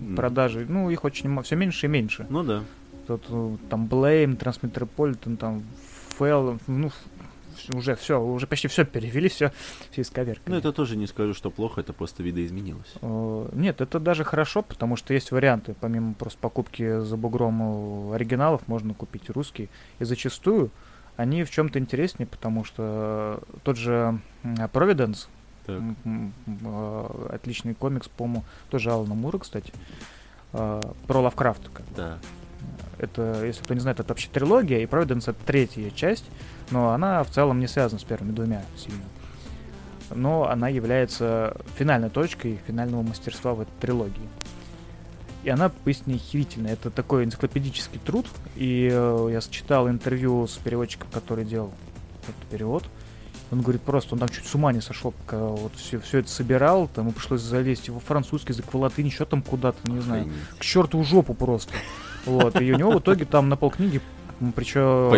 М. 0.00 0.16
продажи, 0.16 0.66
ну, 0.68 0.90
их 0.90 1.04
очень 1.04 1.42
все 1.42 1.56
меньше 1.56 1.86
и 1.86 1.88
меньше. 1.88 2.26
Ну 2.30 2.42
да. 2.42 2.62
Тут 3.06 3.24
э, 3.28 3.56
там 3.68 3.86
Blame, 3.86 4.36
Transmetropolitan, 4.38 5.36
там 5.36 5.62
Фэл, 6.18 6.58
ну, 6.66 6.90
уже 7.74 7.94
все, 7.94 8.22
уже 8.22 8.46
почти 8.46 8.68
все 8.68 8.84
перевели, 8.84 9.28
все, 9.28 9.52
все 9.90 10.02
исковеркали. 10.02 10.54
Ну, 10.54 10.56
это 10.56 10.72
тоже 10.72 10.96
не 10.96 11.06
скажу, 11.06 11.34
что 11.34 11.50
плохо, 11.50 11.80
это 11.80 11.92
просто 11.92 12.22
видоизменилось. 12.22 12.94
Э, 13.02 13.48
Нет, 13.52 13.80
это 13.80 13.98
даже 14.00 14.24
хорошо, 14.24 14.62
потому 14.62 14.96
что 14.96 15.12
есть 15.14 15.30
варианты. 15.32 15.74
Помимо 15.80 16.14
просто 16.14 16.38
покупки 16.38 17.00
за 17.00 17.16
бугром 17.16 18.12
э, 18.12 18.14
оригиналов, 18.14 18.66
можно 18.68 18.94
купить 18.94 19.28
русские. 19.30 19.68
И 19.98 20.04
зачастую 20.04 20.70
они 21.16 21.44
в 21.44 21.50
чем-то 21.50 21.78
интереснее, 21.78 22.26
потому 22.26 22.64
что 22.64 23.42
тот 23.62 23.76
же 23.76 24.20
Providence, 24.42 25.26
Так. 25.78 26.32
э, 26.64 27.26
отличный 27.34 27.74
комикс, 27.74 28.08
по-моему, 28.08 28.44
тоже 28.70 28.90
Алана 28.90 29.14
Мура, 29.14 29.38
кстати, 29.38 29.72
э, 30.52 30.82
про 31.06 31.20
бы. 31.20 31.82
Да. 31.96 32.18
Это, 32.98 33.44
если 33.46 33.62
кто 33.62 33.74
не 33.74 33.80
знает, 33.80 34.00
это 34.00 34.10
вообще 34.10 34.28
трилогия, 34.30 34.80
и 34.80 34.84
Providence 34.84 35.30
это 35.30 35.36
третья 35.46 35.90
часть, 35.90 36.26
но 36.70 36.90
она 36.90 37.24
в 37.24 37.30
целом 37.30 37.58
не 37.58 37.66
связана 37.66 37.98
с 37.98 38.04
первыми 38.04 38.32
двумя 38.32 38.62
сильно. 38.76 39.04
Но 40.14 40.48
она 40.48 40.68
является 40.68 41.56
финальной 41.76 42.10
точкой 42.10 42.60
финального 42.66 43.02
мастерства 43.02 43.54
в 43.54 43.60
этой 43.60 43.72
трилогии. 43.80 44.28
И 45.42 45.48
она 45.48 45.70
поистине 45.70 46.16
охерительная. 46.16 46.74
Это 46.74 46.90
такой 46.90 47.24
энциклопедический 47.24 47.98
труд. 48.04 48.26
И 48.56 48.90
э, 48.92 49.28
я 49.32 49.40
читал 49.40 49.88
интервью 49.88 50.46
с 50.46 50.56
переводчиком, 50.56 51.08
который 51.12 51.44
делал 51.44 51.72
этот 52.22 52.50
перевод. 52.50 52.84
Он 53.50 53.62
говорит, 53.62 53.82
просто 53.82 54.14
он 54.14 54.20
там 54.20 54.28
чуть 54.28 54.46
с 54.46 54.54
ума 54.54 54.72
не 54.72 54.80
сошел, 54.80 55.12
пока 55.12 55.38
вот 55.38 55.72
все, 55.74 55.98
все 55.98 56.18
это 56.18 56.30
собирал, 56.30 56.88
там 56.88 57.06
ему 57.06 57.12
пришлось 57.12 57.40
залезть 57.40 57.88
во 57.88 57.98
французский 57.98 58.52
язык, 58.52 58.66
в 58.72 58.76
латынь, 58.76 59.06
еще 59.06 59.24
там 59.24 59.42
куда-то, 59.42 59.90
не 59.90 60.00
знаю, 60.00 60.30
к 60.58 60.64
черту 60.64 61.02
жопу 61.02 61.34
просто. 61.34 61.72
Вот, 62.26 62.60
и 62.60 62.72
у 62.72 62.76
него 62.76 62.92
в 62.92 63.00
итоге 63.00 63.24
там 63.24 63.48
на 63.48 63.56
полкниги 63.56 64.00
причем 64.56 65.10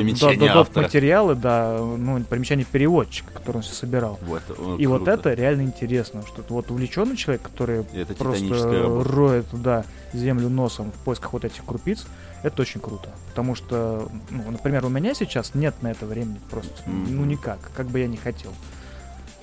автора. 0.59 0.85
материалы, 0.85 1.35
да, 1.37 1.79
ну, 1.79 2.21
примечание 2.25 2.67
переводчика, 2.71 3.33
который 3.33 3.59
он 3.59 3.63
все 3.63 3.75
собирал. 3.75 4.19
Вот, 4.23 4.43
э, 4.49 4.77
И 4.79 4.87
вот 4.87 5.05
круто. 5.05 5.13
это 5.13 5.35
реально 5.35 5.63
интересно, 5.63 6.25
что 6.27 6.43
вот 6.49 6.71
увлеченный 6.71 7.17
человек, 7.17 7.43
который 7.43 7.85
Это 7.95 8.15
просто 8.15 9.03
роет 9.05 9.47
туда 9.49 9.85
землю 10.13 10.49
носом 10.49 10.91
в 10.91 11.05
поисках 11.05 11.35
вот 11.35 11.45
этих 11.45 11.65
крупиц, 11.65 12.07
это 12.43 12.63
очень 12.63 12.81
круто. 12.81 13.09
Потому 13.29 13.55
что, 13.55 14.11
ну, 14.31 14.51
например, 14.51 14.85
у 14.85 14.89
меня 14.89 15.15
сейчас 15.15 15.55
нет 15.55 15.75
на 15.83 15.91
это 15.93 16.07
времени 16.07 16.41
просто, 16.51 16.73
Мгм. 16.89 17.17
ну 17.17 17.25
никак, 17.25 17.71
как 17.75 17.87
бы 17.87 18.01
я 18.01 18.07
не 18.09 18.17
хотел. 18.17 18.53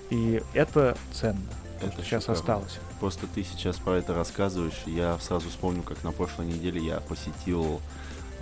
И 0.10 0.42
это 0.54 0.98
ценно, 1.14 1.40
то, 1.80 1.86
Это 1.88 1.94
что 1.96 2.04
сейчас 2.04 2.22
шикарно. 2.24 2.40
осталось. 2.40 2.80
Просто 3.00 3.28
ты 3.28 3.44
сейчас 3.44 3.78
про 3.78 3.94
это 3.98 4.14
рассказываешь, 4.14 4.82
я 4.86 5.18
сразу 5.20 5.50
вспомню, 5.50 5.84
как 5.84 6.04
на 6.04 6.12
прошлой 6.12 6.48
неделе 6.48 6.82
я 6.86 7.00
посетил 7.00 7.80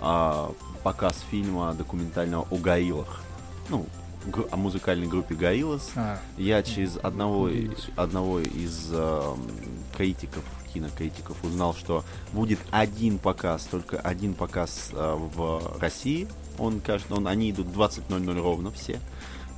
а, 0.00 0.52
показ 0.82 1.24
фильма 1.30 1.72
документального 1.74 2.46
о 2.50 2.56
Гаилах. 2.56 3.20
Ну, 3.68 3.86
о 4.50 4.56
музыкальной 4.56 5.06
группе 5.06 5.34
Гаилас. 5.34 5.90
А, 5.94 6.18
Я 6.36 6.62
через 6.62 6.96
одного, 7.02 7.42
Удивился. 7.42 7.90
одного 7.96 8.40
из 8.40 8.88
эм, 8.92 9.46
критиков, 9.96 10.42
кинокритиков 10.72 11.36
узнал, 11.44 11.74
что 11.74 12.04
будет 12.32 12.58
один 12.70 13.18
показ, 13.18 13.64
только 13.70 13.98
один 13.98 14.34
показ 14.34 14.90
э, 14.92 15.16
в 15.34 15.78
России. 15.80 16.28
Он, 16.58 16.80
кажется, 16.80 17.14
он, 17.14 17.28
они 17.28 17.50
идут 17.50 17.68
20.00 17.68 18.40
ровно 18.40 18.70
все. 18.70 19.00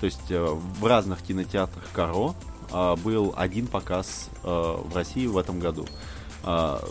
То 0.01 0.07
есть 0.07 0.31
э, 0.31 0.43
в 0.43 0.87
разных 0.87 1.23
кинотеатрах 1.23 1.85
Каро 1.93 2.35
э, 2.73 2.97
был 2.97 3.35
один 3.37 3.67
показ 3.67 4.31
э, 4.43 4.49
в 4.49 4.95
России 4.95 5.27
в 5.27 5.37
этом 5.37 5.61
году. 5.61 5.87
А, 6.43 6.83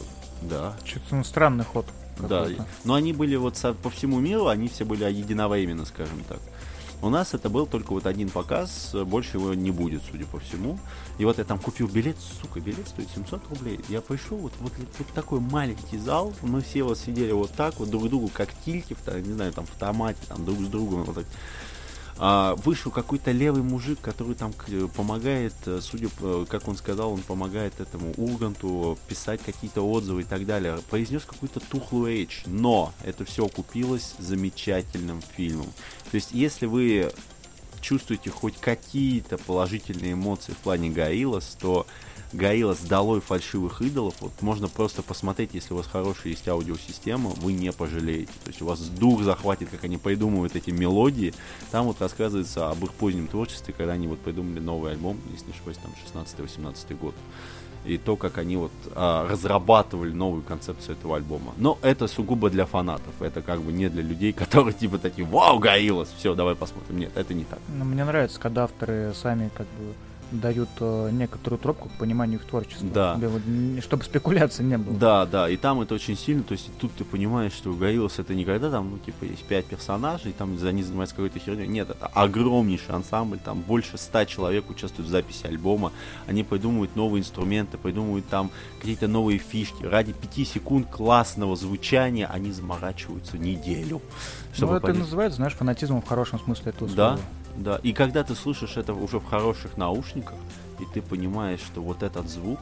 да, 0.42 0.76
что-то 0.86 1.16
ну, 1.16 1.24
странный 1.24 1.66
ход. 1.66 1.86
да, 2.20 2.48
но 2.84 2.94
они 2.94 3.14
были 3.14 3.36
вот 3.36 3.58
со- 3.58 3.74
по 3.74 3.90
всему 3.90 4.20
миру, 4.20 4.48
они 4.48 4.68
все 4.68 4.86
были 4.86 5.04
единовременно, 5.06 5.86
скажем 5.86 6.24
так. 6.28 6.40
У 7.02 7.10
нас 7.10 7.34
это 7.34 7.50
был 7.50 7.66
только 7.66 7.94
вот 7.94 8.06
один 8.06 8.30
показ, 8.30 8.94
больше 9.06 9.38
его 9.38 9.54
не 9.54 9.72
будет, 9.72 10.02
судя 10.12 10.26
по 10.26 10.40
всему. 10.40 10.78
И 11.18 11.24
вот 11.24 11.38
я 11.38 11.46
там 11.46 11.58
купил 11.58 11.88
билет, 11.88 12.18
сука, 12.42 12.60
билет 12.60 12.88
стоит 12.88 13.08
700 13.16 13.42
рублей. 13.50 13.80
Я 13.88 14.02
пришел, 14.02 14.38
вот, 14.38 14.52
вот, 14.60 14.74
вот 14.98 15.08
такой 15.14 15.40
маленький 15.40 15.98
зал, 15.98 16.34
мы 16.42 16.62
все 16.62 16.84
вот 16.84 16.98
сидели 16.98 17.32
вот 17.32 17.52
так, 17.52 17.80
вот 17.80 17.90
друг 17.90 18.10
другу, 18.10 18.30
как 18.34 18.50
тильки, 18.66 18.96
в, 18.96 19.02
та- 19.02 19.20
не 19.22 19.34
знаю, 19.34 19.54
там 19.54 19.66
в 19.66 19.80
томате, 19.80 20.20
там 20.28 20.44
друг 20.44 20.60
с 20.60 20.68
другом, 20.68 21.04
вот 21.04 21.16
так. 21.16 21.26
А, 22.22 22.56
вышел 22.66 22.92
какой-то 22.92 23.32
левый 23.32 23.64
мужик, 23.64 24.02
который 24.02 24.36
там 24.36 24.52
помогает, 24.94 25.54
э, 25.66 25.80
судя 25.82 26.10
по, 26.10 26.46
как 26.50 26.68
он 26.68 26.76
сказал, 26.76 27.14
он 27.14 27.22
помогает 27.22 27.80
этому 27.80 28.14
Урганту 28.18 28.98
писать 29.08 29.40
какие-то 29.42 29.90
отзывы 29.90 30.24
и 30.24 30.26
так 30.26 30.46
далее. 30.46 30.80
Произнес 30.90 31.24
какую-то 31.24 31.62
тухлую 31.62 32.12
речь, 32.12 32.44
но 32.46 32.92
это 33.06 33.24
все 33.24 33.46
окупилось 33.46 34.16
замечательным 34.20 35.22
фильмом. 35.38 35.68
То 36.12 36.16
есть, 36.16 36.32
если 36.32 36.66
вы 36.66 37.12
чувствуете 37.82 38.30
хоть 38.30 38.58
какие-то 38.58 39.38
положительные 39.38 40.14
эмоции 40.14 40.52
в 40.52 40.58
плане 40.58 40.90
Гаилас, 40.90 41.58
то 41.60 41.86
Гаилас 42.32 42.80
долой 42.82 43.22
фальшивых 43.22 43.82
идолов, 43.82 44.16
вот 44.20 44.34
можно 44.42 44.68
просто 44.68 45.02
посмотреть, 45.02 45.52
если 45.54 45.74
у 45.74 45.78
вас 45.78 45.88
хорошая 45.88 46.34
есть 46.34 46.48
аудиосистема, 46.48 47.32
вы 47.32 47.54
не 47.54 47.72
пожалеете. 47.72 48.32
То 48.44 48.50
есть 48.50 48.62
у 48.62 48.66
вас 48.66 48.80
дух 48.82 49.24
захватит, 49.24 49.70
как 49.70 49.84
они 49.84 49.98
придумывают 49.98 50.56
эти 50.56 50.70
мелодии. 50.70 51.34
Там 51.72 51.86
вот 51.86 52.00
рассказывается 52.02 52.70
об 52.70 52.84
их 52.84 52.92
позднем 52.94 53.28
творчестве, 53.28 53.74
когда 53.76 53.94
они 53.94 54.08
вот 54.08 54.20
придумали 54.20 54.60
новый 54.60 54.92
альбом, 54.92 55.20
если 55.32 55.48
не 55.48 55.54
ошибаюсь, 55.54 55.80
там 55.80 56.24
16-18 56.24 56.98
год. 56.98 57.16
И 57.86 57.98
то, 57.98 58.16
как 58.16 58.38
они 58.38 58.58
вот 58.58 58.72
а, 58.96 59.28
разрабатывали 59.28 60.12
новую 60.12 60.44
концепцию 60.44 60.98
этого 60.98 61.16
альбома. 61.16 61.54
Но 61.58 61.78
это 61.82 62.08
сугубо 62.08 62.50
для 62.50 62.66
фанатов. 62.66 63.22
Это 63.22 63.42
как 63.42 63.62
бы 63.62 63.72
не 63.72 63.90
для 63.90 64.04
людей, 64.04 64.34
которые 64.44 64.74
типа 64.74 64.98
такие, 64.98 65.26
вау, 65.26 65.60
Гаилас, 65.60 66.10
все, 66.18 66.36
давай 66.36 66.56
посмотрим. 66.56 67.00
Нет, 67.00 67.12
это 67.16 67.34
не 67.34 67.44
так. 67.46 67.60
Ну, 67.70 67.86
мне 67.86 68.04
нравится, 68.04 68.40
когда 68.40 68.64
авторы 68.66 69.14
сами 69.16 69.50
как 69.56 69.68
бы 69.68 69.94
дают 70.32 70.70
э, 70.80 71.10
некоторую 71.12 71.60
тропку 71.60 71.90
к 71.90 71.92
пониманию 71.94 72.40
их 72.40 72.46
творчества. 72.46 72.88
Да. 72.94 73.12
Чтобы, 73.14 73.28
вот 73.30 73.42
н- 73.48 73.82
чтобы 73.82 74.04
спекуляций 74.04 74.64
не 74.66 74.78
было. 74.78 74.96
Да, 74.98 75.26
да, 75.26 75.50
и 75.50 75.58
там 75.58 75.82
это 75.82 75.96
очень 75.96 76.18
сильно, 76.18 76.44
то 76.44 76.52
есть 76.54 76.70
тут 76.80 76.92
ты 76.94 77.04
понимаешь, 77.04 77.54
что 77.54 77.74
Гориллас 77.74 78.20
это 78.20 78.34
не 78.36 78.46
когда 78.46 78.70
там, 78.70 78.92
ну, 78.92 78.98
типа, 79.00 79.24
есть 79.26 79.44
пять 79.44 79.66
персонажей, 79.66 80.34
там 80.38 80.58
за 80.58 80.72
них 80.72 80.86
занимается 80.86 81.16
какой-то 81.16 81.40
херней. 81.40 81.68
Нет, 81.68 81.90
это 81.90 82.08
огромнейший 82.08 82.94
ансамбль, 82.96 83.40
там 83.44 83.62
больше 83.62 83.98
ста 83.98 84.26
человек 84.26 84.70
участвуют 84.70 85.08
в 85.08 85.12
записи 85.12 85.46
альбома, 85.48 85.92
они 86.28 86.44
придумывают 86.44 86.96
новые 86.96 87.22
инструменты, 87.22 87.78
придумывают 87.78 88.28
там 88.28 88.52
какие-то 88.80 89.08
новые 89.08 89.40
фишки. 89.40 89.84
Ради 89.84 90.14
пяти 90.14 90.46
секунд 90.46 90.88
классного 90.90 91.56
звучания 91.56 92.28
они 92.28 92.52
заморачиваются 92.52 93.38
неделю. 93.38 94.02
Ну, 94.50 94.56
Чтобы 94.56 94.76
это 94.78 94.88
понять. 94.88 95.00
называется, 95.02 95.38
знаешь, 95.38 95.54
фанатизмом 95.54 96.02
в 96.02 96.08
хорошем 96.08 96.40
смысле 96.40 96.72
этого 96.72 96.88
слова. 96.90 97.16
да. 97.18 97.20
И 97.84 97.94
когда 97.94 98.24
ты 98.24 98.36
слышишь 98.36 98.78
это 98.78 98.94
уже 98.94 99.20
в 99.20 99.26
хороших 99.26 99.78
наушниках, 99.78 100.36
и 100.80 100.86
ты 100.94 101.02
понимаешь, 101.02 101.60
что 101.60 101.82
вот 101.82 102.04
этот 102.04 102.30
звук 102.30 102.60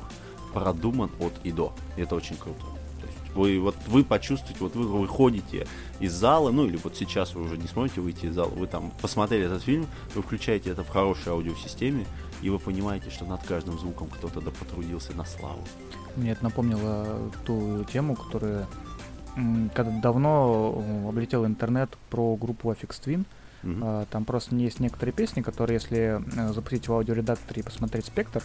продуман 0.54 1.12
от 1.20 1.34
и 1.44 1.52
до. 1.52 1.74
И 1.98 2.02
это 2.02 2.16
очень 2.16 2.36
круто. 2.36 2.62
То 3.00 3.06
есть 3.06 3.36
вы, 3.36 3.60
вот, 3.60 3.76
вы 3.88 4.04
почувствуете, 4.04 4.60
вот 4.62 4.76
вы 4.76 4.88
выходите 4.88 5.68
из 6.00 6.14
зала, 6.14 6.52
ну 6.52 6.66
или 6.66 6.78
вот 6.78 6.96
сейчас 6.96 7.36
вы 7.36 7.44
уже 7.44 7.58
не 7.58 7.68
сможете 7.68 8.02
выйти 8.02 8.26
из 8.26 8.34
зала, 8.34 8.50
вы 8.50 8.66
там 8.66 8.92
посмотрели 9.02 9.46
этот 9.46 9.64
фильм, 9.64 9.88
вы 10.16 10.22
включаете 10.24 10.72
это 10.72 10.84
в 10.84 10.90
хорошей 10.90 11.32
аудиосистеме, 11.32 12.06
и 12.42 12.50
вы 12.50 12.58
понимаете, 12.60 13.10
что 13.10 13.26
над 13.26 13.44
каждым 13.44 13.78
звуком 13.78 14.08
кто-то 14.08 14.42
да 14.42 14.52
потрудился 14.52 15.14
на 15.14 15.26
славу. 15.26 15.62
Мне 16.16 16.32
это 16.32 16.44
напомнило 16.44 17.32
ту 17.46 17.86
тему, 17.92 18.16
которая 18.16 18.68
когда 19.74 19.92
давно 20.02 20.84
э, 20.84 21.10
облетел 21.10 21.46
интернет 21.46 21.96
про 22.10 22.36
группу 22.36 22.72
Affix 22.72 23.00
Twin. 23.06 23.26
А, 23.82 24.06
Там 24.10 24.26
просто 24.26 24.56
есть 24.56 24.80
некоторые 24.80 25.14
песни, 25.14 25.42
которые, 25.42 25.76
если 25.76 26.22
э, 26.50 26.54
запустить 26.54 26.88
в 26.88 26.94
аудиоредакторе 26.94 27.62
и 27.62 27.66
посмотреть 27.66 28.06
спектр, 28.06 28.42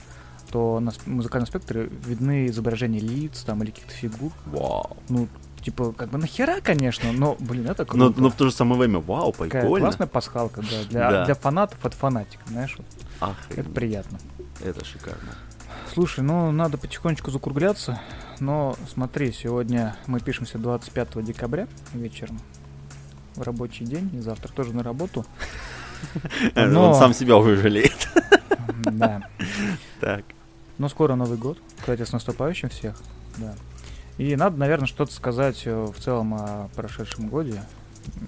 то 0.51 0.81
на 0.81 0.93
музыкальном 1.07 1.47
спектре 1.47 1.89
видны 2.07 2.47
изображения 2.47 3.01
лиц 3.01 3.43
там 3.43 3.63
или 3.63 3.71
каких-то 3.71 3.93
фигур. 3.93 4.33
Вау. 4.47 4.97
Ну, 5.09 5.29
типа, 5.63 5.93
как 5.93 6.11
бы 6.11 6.19
нахера, 6.19 6.61
конечно, 6.61 7.13
но, 7.13 7.37
блин, 7.41 7.69
это 7.69 7.85
Но, 7.95 8.07
круто. 8.07 8.21
но 8.21 8.31
в 8.31 8.35
то 8.35 8.45
же 8.47 8.53
самое 8.53 8.79
время, 8.81 8.99
вау, 8.99 9.33
Такая 9.33 9.63
прикольно. 9.63 9.87
классная 9.87 10.07
пасхалка, 10.09 10.61
да, 10.63 10.85
для, 10.91 11.11
Да. 11.11 11.25
для 11.25 11.35
фанатов 11.35 11.85
от 11.87 11.95
фанатика, 11.95 12.43
знаешь, 12.49 12.77
вот, 12.77 12.87
Охренеть. 13.21 13.59
это 13.67 13.71
приятно. 13.71 14.19
Это 14.61 14.85
шикарно. 14.85 15.33
Слушай, 15.95 16.21
ну 16.25 16.51
надо 16.53 16.79
потихонечку 16.79 17.31
закругляться, 17.31 18.01
но 18.41 18.77
смотри, 18.93 19.31
сегодня 19.33 19.95
мы 20.07 20.21
пишемся 20.21 20.59
25 20.59 21.23
декабря 21.23 21.67
вечером 21.95 22.41
в 23.37 23.43
рабочий 23.43 23.85
день, 23.85 24.11
и 24.15 24.21
завтра 24.21 24.53
тоже 24.53 24.73
на 24.75 24.83
работу. 24.83 25.25
Но- 26.55 26.91
Он 26.91 26.95
сам 26.95 27.15
себя 27.15 27.37
уже 27.37 27.57
жалеет. 27.57 28.09
Да. 28.85 29.23
Так. 30.01 30.25
Но 30.79 30.89
скоро 30.89 31.15
Новый 31.15 31.39
год. 31.39 31.59
Кстати, 31.79 32.03
с 32.05 32.13
наступающим 32.13 32.69
всех. 32.69 32.97
Да. 33.39 33.55
И 34.19 34.35
надо, 34.35 34.57
наверное, 34.59 34.87
что-то 34.87 35.13
сказать 35.13 35.63
э, 35.67 35.85
в 35.85 36.01
целом 36.01 36.35
о 36.35 36.69
прошедшем 36.75 37.29
годе. 37.29 37.63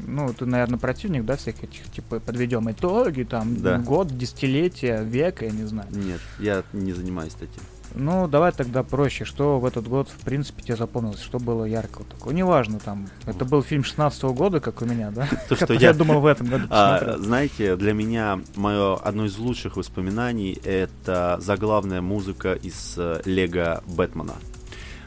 Ну, 0.06 0.32
ты, 0.32 0.46
наверное, 0.46 0.78
противник, 0.78 1.24
да, 1.24 1.36
всех 1.36 1.62
этих, 1.62 1.90
типа, 1.90 2.20
подведем 2.20 2.70
итоги, 2.70 3.22
там, 3.24 3.56
Да. 3.60 3.78
год, 3.78 4.16
десятилетие, 4.16 5.04
век, 5.04 5.42
я 5.42 5.50
не 5.50 5.64
знаю. 5.64 5.88
Нет, 5.92 6.20
я 6.38 6.62
не 6.72 6.92
занимаюсь 6.92 7.34
этим. 7.36 7.62
Ну, 7.96 8.26
давай 8.26 8.50
тогда 8.50 8.82
проще. 8.82 9.24
Что 9.24 9.60
в 9.60 9.64
этот 9.66 9.86
год, 9.86 10.08
в 10.08 10.24
принципе, 10.24 10.62
тебе 10.64 10.74
запомнилось? 10.76 11.20
Что 11.20 11.38
было 11.38 11.64
яркого 11.64 12.04
такого? 12.06 12.32
Неважно, 12.32 12.80
там, 12.80 13.06
это 13.24 13.44
был 13.44 13.62
фильм 13.62 13.84
16 13.84 14.22
года, 14.32 14.58
как 14.58 14.82
у 14.82 14.84
меня, 14.84 15.12
да? 15.12 15.28
То, 15.48 15.54
что 15.54 15.72
я- 15.74 15.92
думал 15.92 16.20
в 16.20 16.26
этом 16.26 16.48
году 16.48 16.66
А, 16.70 17.16
знаете, 17.18 17.76
для 17.76 17.92
меня 17.92 18.40
мое 18.56 18.96
одно 18.96 19.26
из 19.26 19.36
лучших 19.38 19.76
воспоминаний 19.76 20.58
это 20.64 21.38
заглавная 21.40 22.00
музыка 22.00 22.54
из 22.54 22.94
э, 22.96 23.20
Лего 23.26 23.84
Бэтмена. 23.86 24.34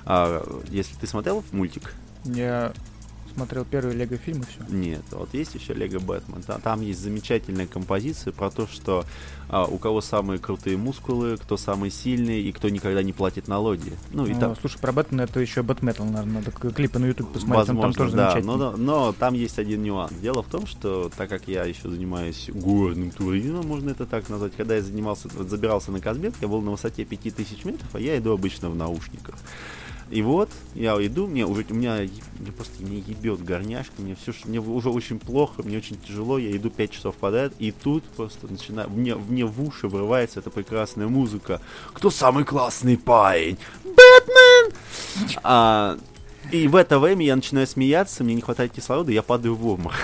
А, 0.05 0.43
если 0.69 0.95
ты 0.95 1.07
смотрел 1.07 1.43
мультик? 1.51 1.93
Я 2.23 2.71
смотрел 3.37 3.65
первый 3.65 3.95
Лего 3.95 4.17
фильм 4.17 4.41
и 4.41 4.45
все. 4.45 4.73
Нет, 4.75 5.03
вот 5.11 5.31
есть 5.33 5.53
еще 5.53 5.73
Лего 5.75 5.99
Бэтмен. 5.99 6.41
Та- 6.41 6.57
Там 6.57 6.81
есть 6.81 6.99
замечательная 6.99 7.67
композиция 7.67 8.33
про 8.33 8.49
то, 8.49 8.65
что 8.67 9.05
а, 9.47 9.65
у 9.65 9.77
кого 9.77 10.01
самые 10.01 10.39
крутые 10.39 10.75
мускулы, 10.75 11.37
кто 11.37 11.55
самый 11.55 11.91
сильный 11.91 12.41
и 12.41 12.51
кто 12.51 12.69
никогда 12.69 13.03
не 13.03 13.13
платит 13.13 13.47
налоги. 13.47 13.93
Ну 14.11 14.25
и 14.25 14.33
там 14.33 14.55
Слушай, 14.59 14.79
про 14.79 14.91
Бэтмена 14.91 15.21
это 15.21 15.39
еще 15.39 15.61
Бэтметал, 15.61 16.05
наверное, 16.07 16.41
надо 16.41 16.51
клипы 16.51 16.97
на 16.97 17.05
YouTube 17.05 17.31
посмотреть, 17.31 17.59
он 17.61 17.65
там 17.67 17.75
Возможно, 17.77 18.03
тоже 18.05 18.15
да, 18.17 18.31
замечательный. 18.31 18.57
но, 18.57 18.71
но 18.75 19.13
там 19.13 19.35
есть 19.35 19.59
один 19.59 19.83
нюанс. 19.83 20.11
Дело 20.19 20.41
в 20.41 20.47
том, 20.47 20.65
что 20.65 21.11
так 21.15 21.29
как 21.29 21.47
я 21.47 21.63
еще 21.65 21.89
занимаюсь 21.89 22.49
горным 22.51 23.11
туризмом, 23.11 23.67
можно 23.67 23.91
это 23.91 24.07
так 24.07 24.27
назвать, 24.29 24.53
когда 24.57 24.75
я 24.75 24.81
занимался, 24.81 25.29
вот 25.35 25.47
забирался 25.47 25.91
на 25.91 25.99
Казбек, 25.99 26.33
я 26.41 26.47
был 26.47 26.61
на 26.61 26.71
высоте 26.71 27.05
5000 27.05 27.65
метров, 27.65 27.87
а 27.93 27.99
я 27.99 28.17
иду 28.17 28.31
обычно 28.33 28.71
в 28.71 28.75
наушниках. 28.75 29.35
И 30.09 30.21
вот, 30.21 30.49
я 30.73 30.93
иду, 31.05 31.27
мне 31.27 31.45
у 31.45 31.53
меня, 31.53 31.97
мне 32.39 32.51
просто 32.51 32.81
не 32.83 32.97
ебет 32.99 33.43
горняшка, 33.43 33.93
мне 33.97 34.15
все, 34.15 34.33
мне 34.45 34.59
уже 34.59 34.89
очень 34.89 35.19
плохо, 35.19 35.63
мне 35.63 35.77
очень 35.77 35.97
тяжело, 35.97 36.37
я 36.37 36.55
иду 36.55 36.69
5 36.69 36.91
часов 36.91 37.15
подряд, 37.15 37.51
и 37.59 37.71
тут 37.71 38.03
просто 38.15 38.47
начинаю, 38.49 38.89
мне, 38.89 39.15
мне 39.15 39.45
в 39.45 39.61
уши 39.61 39.87
врывается 39.87 40.39
эта 40.39 40.49
прекрасная 40.49 41.07
музыка. 41.07 41.59
Кто 41.93 42.09
самый 42.09 42.45
классный 42.45 42.97
парень? 42.97 43.57
Бэтмен! 43.83 44.73
А, 45.43 45.97
и 46.51 46.69
в 46.69 46.77
это 46.77 46.99
время 46.99 47.25
я 47.25 47.35
начинаю 47.35 47.67
смеяться, 47.67 48.23
мне 48.23 48.35
не 48.35 48.41
хватает 48.41 48.71
кислорода, 48.71 49.11
я 49.11 49.21
падаю 49.21 49.55
в 49.55 49.67
обморок. 49.67 49.97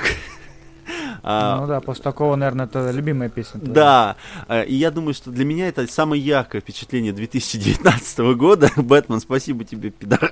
А, 1.24 1.62
Ну 1.62 1.68
да, 1.68 1.80
после 1.80 2.04
такого, 2.04 2.36
наверное, 2.36 2.66
это 2.66 2.92
любимая 2.92 3.30
песня. 3.30 3.60
твоя. 3.60 3.74
да, 3.74 4.16
э, 4.50 4.66
и 4.66 4.76
я 4.76 4.92
думаю, 4.92 5.14
что 5.14 5.32
для 5.32 5.46
меня 5.46 5.70
это 5.70 5.88
самое 5.88 6.22
яркое 6.22 6.60
впечатление 6.62 7.14
2019 7.14 8.20
года. 8.38 8.70
Бэтмен, 8.76 9.22
спасибо 9.22 9.64
тебе, 9.64 9.90
пидор. 9.90 10.32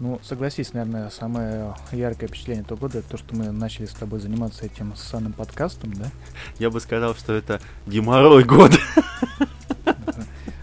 Ну, 0.00 0.18
согласись, 0.22 0.72
наверное, 0.72 1.10
самое 1.10 1.74
яркое 1.92 2.26
впечатление 2.26 2.64
этого 2.64 2.78
года 2.78 3.00
это 3.00 3.10
то, 3.10 3.18
что 3.18 3.36
мы 3.36 3.50
начали 3.50 3.84
с 3.84 3.90
тобой 3.90 4.18
заниматься 4.18 4.64
этим 4.64 4.96
ссаным 4.96 5.34
подкастом, 5.34 5.92
да? 5.92 6.06
Я 6.58 6.70
бы 6.70 6.80
сказал, 6.80 7.14
что 7.14 7.34
это 7.34 7.60
геморрой 7.86 8.44
года. 8.44 8.78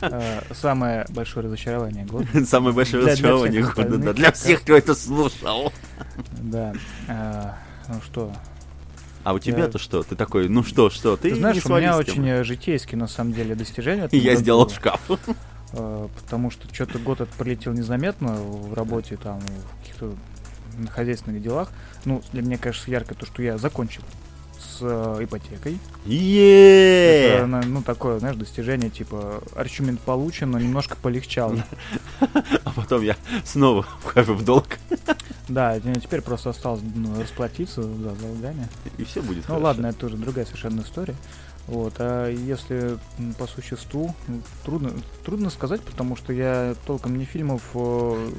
Э, 0.01 0.41
Самое 0.53 1.05
большое 1.09 1.45
разочарование 1.45 2.05
года. 2.05 2.27
Самое 2.45 2.73
большое 2.75 3.03
Для- 3.03 3.15
для 3.15 3.29
разочарование 3.29 3.61
всех 3.63 3.75
года, 3.75 3.97
да, 3.97 4.13
для 4.13 4.31
всех, 4.31 4.61
кто 4.61 4.75
это 4.77 4.95
слушал. 4.95 5.71
Да. 6.41 6.73
Э, 7.07 7.51
Ну 7.87 8.01
что, 8.05 8.33
А 9.23 9.33
у 9.33 9.39
тебя-то 9.39 9.77
что? 9.79 10.03
Ты 10.03 10.15
такой, 10.15 10.49
ну 10.49 10.63
что, 10.63 10.89
что? 10.89 11.17
Ты, 11.17 11.29
ты 11.31 11.35
знаешь, 11.35 11.65
у 11.65 11.69
меня 11.75 11.97
очень 11.97 12.43
житейские, 12.43 12.97
на 12.97 13.07
самом 13.07 13.33
деле, 13.33 13.55
достижения. 13.55 14.07
я 14.11 14.35
сделал 14.35 14.69
шкаф. 14.69 14.99
Э, 15.73 16.07
потому 16.21 16.49
что 16.51 16.73
что-то 16.73 16.97
год 16.99 17.21
этот 17.21 17.33
пролетел 17.35 17.73
незаметно 17.73 18.33
в 18.35 18.73
работе, 18.73 19.17
там, 19.17 19.39
в 19.41 19.79
каких-то 19.81 20.13
хозяйственных 20.91 21.41
делах. 21.41 21.69
Ну, 22.05 22.21
для 22.31 22.41
меня, 22.41 22.57
конечно, 22.57 22.89
ярко 22.91 23.15
то, 23.15 23.25
что 23.25 23.41
я 23.41 23.57
закончил 23.57 24.01
с 24.59 24.79
э, 24.81 25.19
ипотекой. 25.23 25.73
Это, 26.05 26.09
Еее! 26.13 27.45
на- 27.45 27.61
ну, 27.61 27.81
такое, 27.81 28.19
знаешь, 28.19 28.35
достижение, 28.35 28.89
типа, 28.89 29.41
арчумент 29.55 29.99
получен, 30.01 30.51
но 30.51 30.59
немножко 30.59 30.95
полегчало. 31.01 31.63
А 32.63 32.71
потом 32.75 33.01
я 33.03 33.15
снова 33.45 33.83
вхожу 34.01 34.33
в 34.33 34.43
долг, 34.43 34.67
Да, 35.47 35.79
теперь 35.79 36.21
просто 36.21 36.49
осталось 36.49 36.81
ну, 36.95 37.19
расплатиться 37.21 37.81
за 37.83 38.09
долгами. 38.11 38.67
и 38.97 39.03
все 39.03 39.21
будет 39.21 39.37
Ну 39.47 39.55
хорошо. 39.55 39.63
ладно, 39.63 39.87
это 39.87 40.05
уже 40.07 40.17
другая 40.17 40.45
совершенно 40.45 40.81
история. 40.81 41.15
Вот, 41.67 41.93
а 41.99 42.29
если 42.31 42.97
по 43.37 43.45
существу, 43.47 44.15
трудно, 44.65 44.91
трудно 45.25 45.49
сказать, 45.49 45.81
потому 45.81 46.15
что 46.15 46.31
я 46.33 46.75
толком 46.85 47.17
ни 47.17 47.25
фильмов, 47.25 47.61
э, 47.73 48.29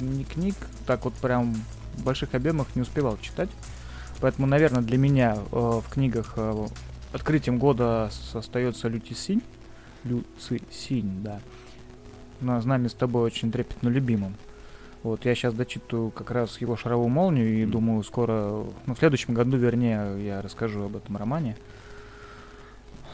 ни 0.00 0.24
книг 0.24 0.56
так 0.86 1.04
вот 1.04 1.14
прям 1.14 1.54
в 1.96 2.02
больших 2.02 2.34
объемах 2.34 2.66
не 2.74 2.82
успевал 2.82 3.18
читать. 3.20 3.48
Поэтому, 4.20 4.46
наверное, 4.46 4.82
для 4.82 4.98
меня 4.98 5.36
э, 5.50 5.56
в 5.56 5.84
книгах 5.90 6.34
э, 6.36 6.66
открытием 7.12 7.58
года 7.58 8.10
остается 8.34 8.88
Люти 8.88 9.14
Синь. 9.14 9.42
Люци 10.04 10.60
Синь, 10.70 11.22
да. 11.22 11.40
Но 12.40 12.60
нами 12.60 12.88
с 12.88 12.94
тобой 12.94 13.22
очень 13.22 13.50
трепетно 13.50 13.88
любимым. 13.88 14.34
Вот, 15.02 15.24
я 15.24 15.34
сейчас 15.34 15.54
дочитываю 15.54 16.10
как 16.10 16.30
раз 16.30 16.60
его 16.60 16.76
«Шаровую 16.76 17.08
молнию» 17.08 17.58
и 17.58 17.62
Мгм. 17.62 17.70
думаю, 17.72 18.02
скоро, 18.02 18.64
ну, 18.86 18.94
в 18.94 18.98
следующем 18.98 19.32
году, 19.32 19.56
вернее, 19.56 20.22
я 20.22 20.42
расскажу 20.42 20.84
об 20.84 20.96
этом 20.96 21.16
романе. 21.16 21.56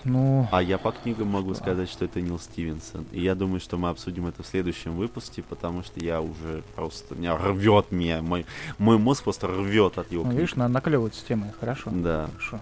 Ну, 0.04 0.48
А 0.52 0.62
я 0.62 0.78
по 0.78 0.92
книгам 0.92 1.28
могу 1.28 1.50
Да. 1.50 1.56
сказать, 1.56 1.88
что 1.90 2.04
это 2.04 2.20
Нил 2.20 2.38
Стивенсон. 2.38 3.06
И 3.12 3.20
я 3.20 3.34
думаю, 3.34 3.60
что 3.60 3.76
мы 3.76 3.88
обсудим 3.88 4.26
это 4.26 4.42
в 4.42 4.46
следующем 4.46 4.96
выпуске, 4.96 5.42
потому 5.42 5.82
что 5.82 6.00
я 6.00 6.20
уже 6.20 6.62
просто... 6.74 7.14
Меня 7.14 7.36
рвет 7.36 7.90
меня. 7.90 8.22
Мой, 8.22 8.46
мой 8.78 8.98
мозг 8.98 9.24
просто 9.24 9.46
рвет 9.48 9.98
от 9.98 10.10
его 10.12 10.24
ну, 10.24 10.30
книг. 10.30 10.40
видишь, 10.40 10.56
наклевывать 10.56 11.14
с 11.14 11.22
темой, 11.22 11.50
хорошо. 11.58 11.90
Да. 11.92 12.28
Хорошо. 12.34 12.60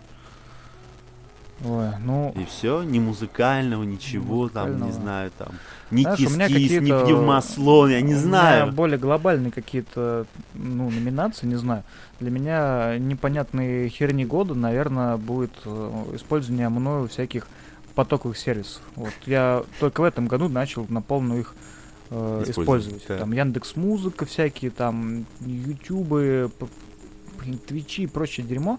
Ой, 1.64 1.88
ну, 2.04 2.32
И 2.36 2.44
все, 2.44 2.82
ни 2.82 2.98
музыкального, 2.98 3.82
ничего 3.84 4.48
там, 4.48 4.66
не 4.66 4.72
Музыкального. 4.72 4.92
знаю, 5.02 5.30
там, 5.38 5.48
ни 5.90 6.02
Знаешь, 6.02 6.20
у 6.20 6.30
меня 6.30 6.48
кис-кис, 6.48 6.80
ни 6.82 7.04
пневмослон, 7.04 7.90
я 7.90 8.00
не 8.00 8.14
у 8.14 8.16
меня 8.16 8.26
знаю. 8.26 8.72
более 8.72 8.98
глобальные 8.98 9.50
какие-то, 9.50 10.26
ну, 10.54 10.90
номинации, 10.90 11.46
не 11.46 11.56
знаю. 11.56 11.82
Для 12.20 12.30
меня 12.30 12.98
непонятные 12.98 13.88
херни 13.88 14.24
года, 14.24 14.54
наверное, 14.54 15.16
будет 15.16 15.52
э, 15.64 16.04
использование 16.14 16.68
мною 16.68 17.08
всяких 17.08 17.46
потоковых 17.94 18.36
сервисов. 18.36 18.82
Вот 18.96 19.12
я 19.26 19.62
только 19.80 20.00
в 20.00 20.04
этом 20.04 20.26
году 20.26 20.48
начал 20.48 20.84
на 20.88 21.00
полную 21.00 21.40
их 21.40 21.54
э, 22.10 22.42
Использовать, 22.46 23.02
использовать. 23.02 23.20
Там 23.20 23.32
Яндекс 23.32 23.76
Музыка 23.76 24.26
всякие, 24.26 24.70
там 24.70 25.24
Ютубы, 25.40 26.50
Твичи 27.66 28.02
и 28.02 28.06
прочее 28.06 28.46
дерьмо. 28.46 28.78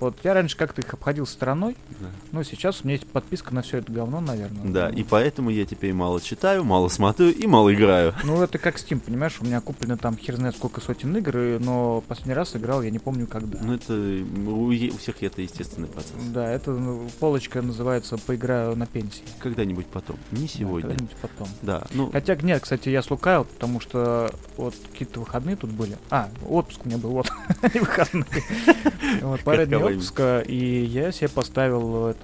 Вот 0.00 0.16
я 0.24 0.34
раньше 0.34 0.56
как-то 0.56 0.82
их 0.82 0.92
обходил 0.92 1.26
стороной, 1.26 1.76
Да. 2.00 2.06
но 2.32 2.42
сейчас 2.42 2.80
у 2.82 2.84
меня 2.86 2.96
есть 2.96 3.06
подписка 3.06 3.54
на 3.54 3.62
все 3.62 3.78
это 3.78 3.90
говно, 3.90 4.20
наверное. 4.20 4.66
Да, 4.66 4.90
и 4.90 5.02
поэтому 5.02 5.50
я 5.50 5.64
теперь 5.64 5.92
мало 5.92 6.20
читаю, 6.20 6.64
мало 6.64 6.88
смотрю 6.88 7.30
и 7.30 7.46
мало 7.46 7.72
играю. 7.74 8.14
Ну, 8.24 8.42
это 8.42 8.58
как 8.58 8.76
Steam, 8.76 9.00
понимаешь? 9.00 9.36
У 9.40 9.44
меня 9.44 9.60
куплено 9.60 9.96
там 9.96 10.16
хер 10.16 10.36
знает 10.36 10.56
сколько 10.56 10.80
сотен 10.80 11.16
игр, 11.16 11.58
но 11.60 12.02
последний 12.06 12.34
раз 12.34 12.54
играл, 12.56 12.82
я 12.82 12.90
не 12.90 12.98
помню 12.98 13.26
когда. 13.26 13.58
Ну, 13.62 13.74
это 13.74 13.92
у, 13.94 14.66
у 14.68 14.98
всех 14.98 15.22
это 15.22 15.40
естественный 15.42 15.88
процесс. 15.88 16.12
Да, 16.32 16.50
это 16.50 16.72
ну, 16.72 17.08
полочка 17.18 17.62
называется 17.62 18.18
«Поиграю 18.18 18.76
на 18.76 18.86
пенсии». 18.86 19.22
Когда-нибудь 19.38 19.86
потом, 19.86 20.16
не 20.30 20.42
Да, 20.42 20.48
сегодня. 20.48 20.88
когда-нибудь 20.90 21.16
потом. 21.22 21.48
Да, 21.62 21.84
ну, 21.94 22.10
Хотя, 22.10 22.36
нет, 22.36 22.62
кстати, 22.62 22.88
я 22.90 23.02
слукавил, 23.02 23.44
потому 23.44 23.80
что 23.80 24.30
вот 24.56 24.74
какие-то 24.92 25.20
выходные 25.20 25.56
тут 25.56 25.70
были. 25.70 25.96
А, 26.10 26.28
отпуск 26.48 26.80
у 26.84 26.88
меня 26.88 26.98
был, 26.98 27.10
вот, 27.10 27.30
не 27.74 27.80
выходные. 27.80 28.24
Вот, 29.22 29.40
пару 29.40 29.64
отпуска, 29.86 30.40
и 30.40 30.84
я 30.84 31.12
себе 31.12 31.28
поставил 31.28 32.08
этот... 32.08 32.22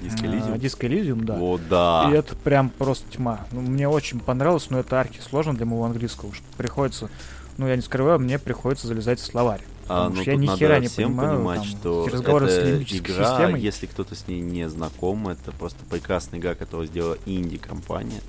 А, 0.00 0.04
Elysium. 0.04 0.58
Disco 0.58 0.88
Elysium, 0.88 1.24
да. 1.24 1.36
О, 1.40 1.58
да. 1.58 2.10
И 2.10 2.14
это 2.14 2.36
прям 2.36 2.68
просто 2.68 3.10
тьма. 3.10 3.46
Ну, 3.52 3.62
мне 3.62 3.88
очень 3.88 4.20
понравилось, 4.20 4.68
но 4.68 4.80
это 4.80 5.00
архи 5.00 5.20
сложно 5.20 5.54
для 5.54 5.64
моего 5.64 5.84
английского, 5.84 6.34
что 6.34 6.44
приходится, 6.56 7.08
ну, 7.56 7.66
я 7.66 7.76
не 7.76 7.82
скрываю, 7.82 8.18
мне 8.18 8.38
приходится 8.38 8.86
залезать 8.86 9.20
в 9.20 9.24
словарь. 9.24 9.62
А, 9.88 10.08
ну, 10.08 10.22
я 10.22 10.32
тут 10.32 10.40
ни 10.40 10.46
надо 10.46 10.58
хера 10.58 10.78
не 10.80 10.88
всем 10.88 11.10
понимаю, 11.10 11.36
понимать, 11.36 11.60
там, 11.60 11.78
что 11.78 12.08
это 12.08 12.82
игра, 12.82 13.38
системой. 13.38 13.60
если 13.60 13.86
кто-то 13.86 14.14
с 14.14 14.26
ней 14.26 14.40
не 14.40 14.68
знаком, 14.68 15.28
это 15.28 15.52
просто 15.52 15.84
прекрасная 15.88 16.40
игра, 16.40 16.54
которую 16.54 16.88
сделала 16.88 17.18
инди-компания. 17.24 18.20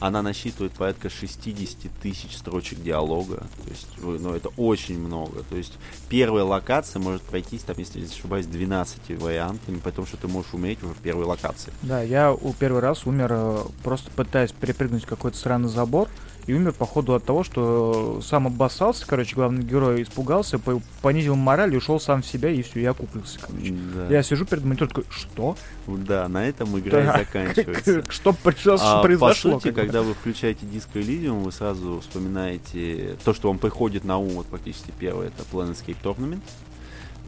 Она 0.00 0.22
насчитывает 0.22 0.72
порядка 0.72 1.08
60 1.08 1.90
тысяч 2.02 2.36
строчек 2.36 2.82
диалога. 2.82 3.36
То 3.36 3.70
есть, 3.70 3.86
ну, 3.98 4.34
это 4.34 4.50
очень 4.56 4.98
много. 4.98 5.44
То 5.48 5.56
есть, 5.56 5.72
первая 6.08 6.44
локация 6.44 7.00
может 7.00 7.22
пройтись, 7.22 7.62
там, 7.62 7.76
если 7.78 8.00
не 8.00 8.06
ошибаюсь, 8.06 8.46
12 8.46 9.18
вариантами, 9.20 9.78
потому 9.78 10.06
что 10.06 10.16
ты 10.16 10.26
можешь 10.26 10.52
умереть 10.52 10.82
уже 10.82 10.94
в 10.94 10.98
первой 10.98 11.24
локации. 11.24 11.72
Да, 11.82 12.02
я 12.02 12.32
у 12.32 12.52
первый 12.52 12.80
раз 12.82 13.06
умер, 13.06 13.28
э, 13.30 13.58
просто 13.82 14.10
пытаясь 14.10 14.52
перепрыгнуть 14.52 15.06
какой-то 15.06 15.38
сраный 15.38 15.68
забор, 15.68 16.08
и 16.46 16.52
умер, 16.54 16.72
походу, 16.72 17.14
от 17.14 17.24
того, 17.24 17.44
что 17.44 18.20
сам 18.22 18.46
обоссался, 18.46 19.06
короче, 19.06 19.34
главный 19.34 19.62
герой 19.62 20.02
испугался, 20.02 20.58
по- 20.58 20.80
понизил 21.02 21.36
мораль 21.36 21.74
и 21.74 21.76
ушел 21.76 21.98
сам 21.98 22.22
в 22.22 22.26
себя, 22.26 22.50
и 22.50 22.62
все, 22.62 22.80
я 22.80 22.92
куплился, 22.92 23.38
короче. 23.40 23.74
Да. 23.94 24.06
Я 24.08 24.22
сижу 24.22 24.44
перед 24.44 24.64
монитором 24.64 24.90
такой, 24.90 25.04
что? 25.10 25.56
Да, 25.86 26.28
на 26.28 26.46
этом 26.46 26.78
игра 26.78 27.02
и 27.02 27.06
Так, 27.06 27.18
заканчивается. 27.26 28.04
Что 28.10 28.32
произошло? 28.32 29.00
А, 29.00 29.18
по 29.18 29.34
сути, 29.34 29.72
когда 29.72 30.02
вы 30.02 30.14
включаете 30.14 30.66
диско 30.66 30.98
Elysium, 30.98 31.42
вы 31.42 31.52
сразу 31.52 32.00
вспоминаете 32.00 33.16
то, 33.24 33.34
что 33.34 33.48
вам 33.48 33.58
приходит 33.58 34.04
на 34.04 34.18
ум, 34.18 34.30
вот 34.30 34.46
практически 34.46 34.92
первое, 34.98 35.28
это 35.28 35.42
Planescape 35.52 35.96
Tournament 36.02 36.42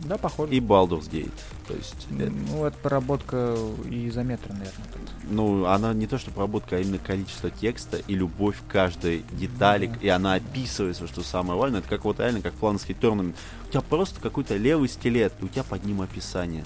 Да, 0.05 0.19
похоже. 0.19 0.53
и 0.55 0.61
Baldur's 0.61 1.11
Gate. 1.11 1.33
То 1.67 1.75
есть, 1.75 2.07
э, 2.11 2.29
Ну, 2.31 2.65
это 2.65 2.77
проработка 2.79 3.57
и 3.91 4.09
изометра, 4.09 4.53
наверное, 4.53 4.87
тут. 4.93 5.31
ну, 5.31 5.67
она 5.67 5.93
не 5.95 6.07
то, 6.07 6.19
что 6.19 6.31
проработка, 6.31 6.77
а 6.77 6.81
именно 6.81 6.99
количество 6.99 7.51
текста 7.51 7.97
и 7.97 8.15
любовь 8.15 8.57
к 8.69 8.71
каждой 8.71 9.25
детали, 9.33 9.87
Да. 9.87 9.97
и 10.01 10.09
она 10.09 10.35
описывается, 10.35 11.07
что 11.09 11.23
самое 11.23 11.59
важное. 11.59 11.81
Это 11.81 11.89
как 11.89 12.05
вот 12.05 12.21
реально, 12.21 12.41
как 12.43 12.55
Planescape 12.55 12.99
Tournament. 13.01 13.35
У 13.69 13.71
тебя 13.71 13.81
просто 13.81 14.21
какой-то 14.21 14.57
левый 14.57 14.89
скелет, 14.89 15.33
и 15.41 15.45
у 15.45 15.49
тебя 15.49 15.65
под 15.65 15.85
ним 15.85 16.03
описание. 16.03 16.65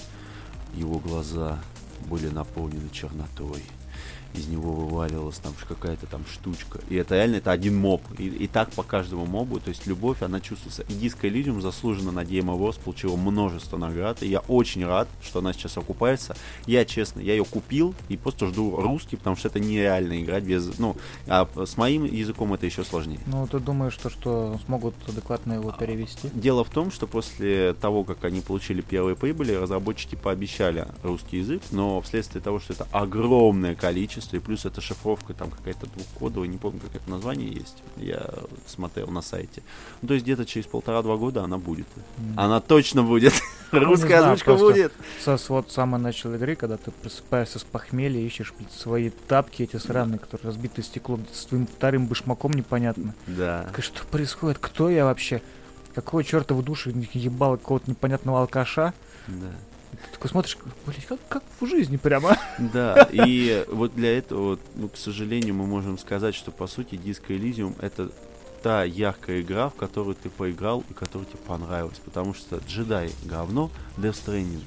Его 0.74 0.99
глаза 0.99 1.59
были 2.09 2.28
наполнены 2.28 2.89
чернотой. 2.91 3.62
Из 4.35 4.47
него 4.47 4.72
вываливалась 4.72 5.39
там 5.39 5.53
какая-то 5.68 6.07
там 6.07 6.24
штучка. 6.31 6.81
И 6.89 6.97
это 6.97 7.16
реально 7.16 7.37
это 7.37 7.51
один 7.51 7.76
моб. 7.76 8.03
И, 8.18 8.26
и 8.26 8.47
так 8.47 8.70
по 8.72 8.83
каждому 8.83 9.26
мобу. 9.26 9.59
То 9.61 9.70
есть 9.70 9.87
любовь, 9.87 10.22
она 10.22 10.41
чувствуется. 10.41 10.83
И 10.83 10.93
Disco 10.93 11.22
Elysium 11.22 11.61
заслуженно 11.61 12.12
на 12.12 12.20
Game 12.20 12.47
Awards 12.47 12.81
получила 12.83 13.16
множество 13.16 13.76
наград. 13.76 14.22
И 14.22 14.28
я 14.28 14.41
очень 14.41 14.85
рад, 14.85 15.09
что 15.22 15.41
она 15.41 15.53
сейчас 15.53 15.76
окупается. 15.76 16.37
Я, 16.66 16.85
честно, 16.85 17.20
я 17.20 17.33
ее 17.33 17.45
купил 17.45 17.95
и 18.09 18.16
просто 18.16 18.47
жду 18.47 18.76
русский, 18.76 19.16
потому 19.16 19.37
что 19.37 19.49
это 19.49 19.61
нереально 19.61 20.22
играть 20.22 20.45
без... 20.45 20.78
Ну, 20.78 20.97
а 21.26 21.49
с 21.57 21.76
моим 21.76 22.05
языком 22.05 22.55
это 22.55 22.66
еще 22.66 22.85
сложнее. 22.85 23.20
Ну, 23.26 23.47
ты 23.47 23.59
думаешь, 23.59 23.95
что, 23.95 24.11
что 24.11 24.59
смогут 24.66 24.95
адекватно 25.09 25.55
его 25.55 25.72
перевести? 25.72 26.28
Дело 26.33 26.64
в 26.64 26.70
том, 26.70 26.91
что 26.91 27.07
после 27.07 27.74
того, 27.74 28.05
как 28.05 28.24
они 28.24 28.41
получили 28.41 28.81
первые 28.81 29.16
прибыли, 29.16 29.53
разработчики 29.53 30.14
пообещали 30.14 30.87
русский 31.03 31.39
язык, 31.39 31.62
но 31.70 32.01
вследствие 32.01 32.43
того, 32.43 32.61
что 32.61 32.72
это 32.72 32.87
огромное 32.93 33.74
количество, 33.74 34.19
качестве, 34.20 34.38
и 34.38 34.42
плюс 34.42 34.66
эта 34.66 34.80
шифровка 34.80 35.32
там 35.34 35.50
какая-то 35.50 35.86
двухкодовая, 35.86 36.48
не 36.48 36.58
помню, 36.58 36.80
как 36.80 36.94
это 36.94 37.10
название 37.10 37.50
есть, 37.50 37.82
я 37.96 38.28
смотрел 38.66 39.08
на 39.08 39.22
сайте. 39.22 39.62
Ну, 40.02 40.08
то 40.08 40.14
есть 40.14 40.24
где-то 40.24 40.44
через 40.44 40.66
полтора-два 40.66 41.16
года 41.16 41.42
она 41.42 41.56
будет. 41.56 41.86
М. 42.18 42.38
Она 42.38 42.60
точно 42.60 43.02
будет. 43.02 43.32
не 43.72 43.78
Русская 43.78 44.18
знаю, 44.18 44.24
озвучка 44.24 44.54
будет. 44.54 44.92
Со, 45.24 45.36
с 45.36 45.48
вот 45.48 45.72
самого 45.72 46.00
начала 46.00 46.34
игры, 46.34 46.54
когда 46.54 46.76
ты 46.76 46.90
просыпаешься 46.90 47.58
с 47.58 47.64
похмелья, 47.64 48.20
ищешь 48.20 48.52
блядь, 48.58 48.72
свои 48.72 49.10
тапки 49.10 49.62
эти 49.62 49.76
сраные, 49.76 50.18
которые 50.18 50.48
разбиты 50.48 50.82
стеклом, 50.82 51.24
с 51.32 51.46
твоим 51.46 51.66
вторым 51.66 52.06
башмаком 52.06 52.52
непонятно. 52.52 53.14
Да. 53.26 53.64
Так 53.74 53.82
что 53.82 54.04
происходит? 54.04 54.58
Кто 54.58 54.90
я 54.90 55.04
вообще? 55.04 55.40
Какого 55.94 56.22
черта 56.22 56.54
в 56.54 56.62
душе 56.62 56.92
ебало 57.14 57.56
какого-то 57.56 57.90
непонятного 57.90 58.40
алкаша? 58.40 58.92
Да. 59.26 59.50
Ты 59.91 60.12
такой 60.12 60.30
смотришь, 60.30 60.57
блядь, 60.86 61.07
как, 61.07 61.18
как 61.28 61.43
в 61.61 61.66
жизни 61.66 61.97
прямо. 61.97 62.36
Да, 62.59 63.09
и 63.12 63.64
вот 63.68 63.95
для 63.95 64.16
этого, 64.16 64.51
вот, 64.51 64.61
ну, 64.74 64.88
к 64.88 64.97
сожалению, 64.97 65.55
мы 65.55 65.66
можем 65.66 65.99
сказать, 65.99 66.34
что 66.34 66.51
по 66.51 66.66
сути 66.66 66.95
Disco 66.95 67.28
Elysium 67.28 67.74
это 67.80 68.11
та 68.62 68.84
яркая 68.84 69.41
игра, 69.41 69.68
в 69.70 69.74
которую 69.74 70.14
ты 70.14 70.28
поиграл 70.28 70.84
и 70.91 70.93
которая 70.93 71.26
тебе 71.26 71.38
понравилась. 71.47 71.99
Потому 72.05 72.34
что 72.34 72.61
джедай 72.68 73.11
говно, 73.24 73.70
Death 73.97 74.16
Stranding. 74.26 74.62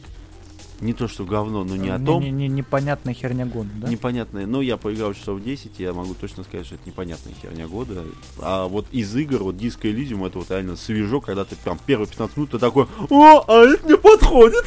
Не 0.82 0.94
то, 0.94 1.08
что 1.08 1.24
говно, 1.24 1.64
но 1.64 1.76
не 1.78 1.90
о 1.90 2.00
том. 2.00 2.22
Не, 2.22 2.32
не- 2.32 2.48
непонятная 2.48 3.14
херня 3.14 3.46
года, 3.46 3.70
да? 3.76 3.88
Непонятное. 3.88 4.46
Ну, 4.48 4.60
я 4.60 4.76
поиграл 4.76 5.14
часов 5.14 5.42
10, 5.42 5.80
я 5.80 5.94
могу 5.94 6.14
точно 6.14 6.44
сказать, 6.44 6.66
что 6.66 6.76
это 6.76 6.84
непонятная 6.88 7.34
херня 7.42 7.68
года. 7.68 8.04
А 8.40 8.68
вот 8.68 8.88
из 8.92 9.16
игр, 9.16 9.44
вот 9.44 9.56
Disco 9.56 9.84
Elysium, 9.84 10.26
это 10.28 10.40
вот 10.40 10.50
реально 10.50 10.76
свежо, 10.76 11.22
когда 11.22 11.46
ты 11.46 11.56
прям 11.56 11.80
первые 11.86 12.08
15 12.08 12.36
минут 12.36 12.52
ты 12.52 12.60
такой, 12.60 12.88
о, 13.10 13.44
а 13.48 13.64
это 13.66 13.86
мне 13.86 13.98
подходит. 13.98 14.66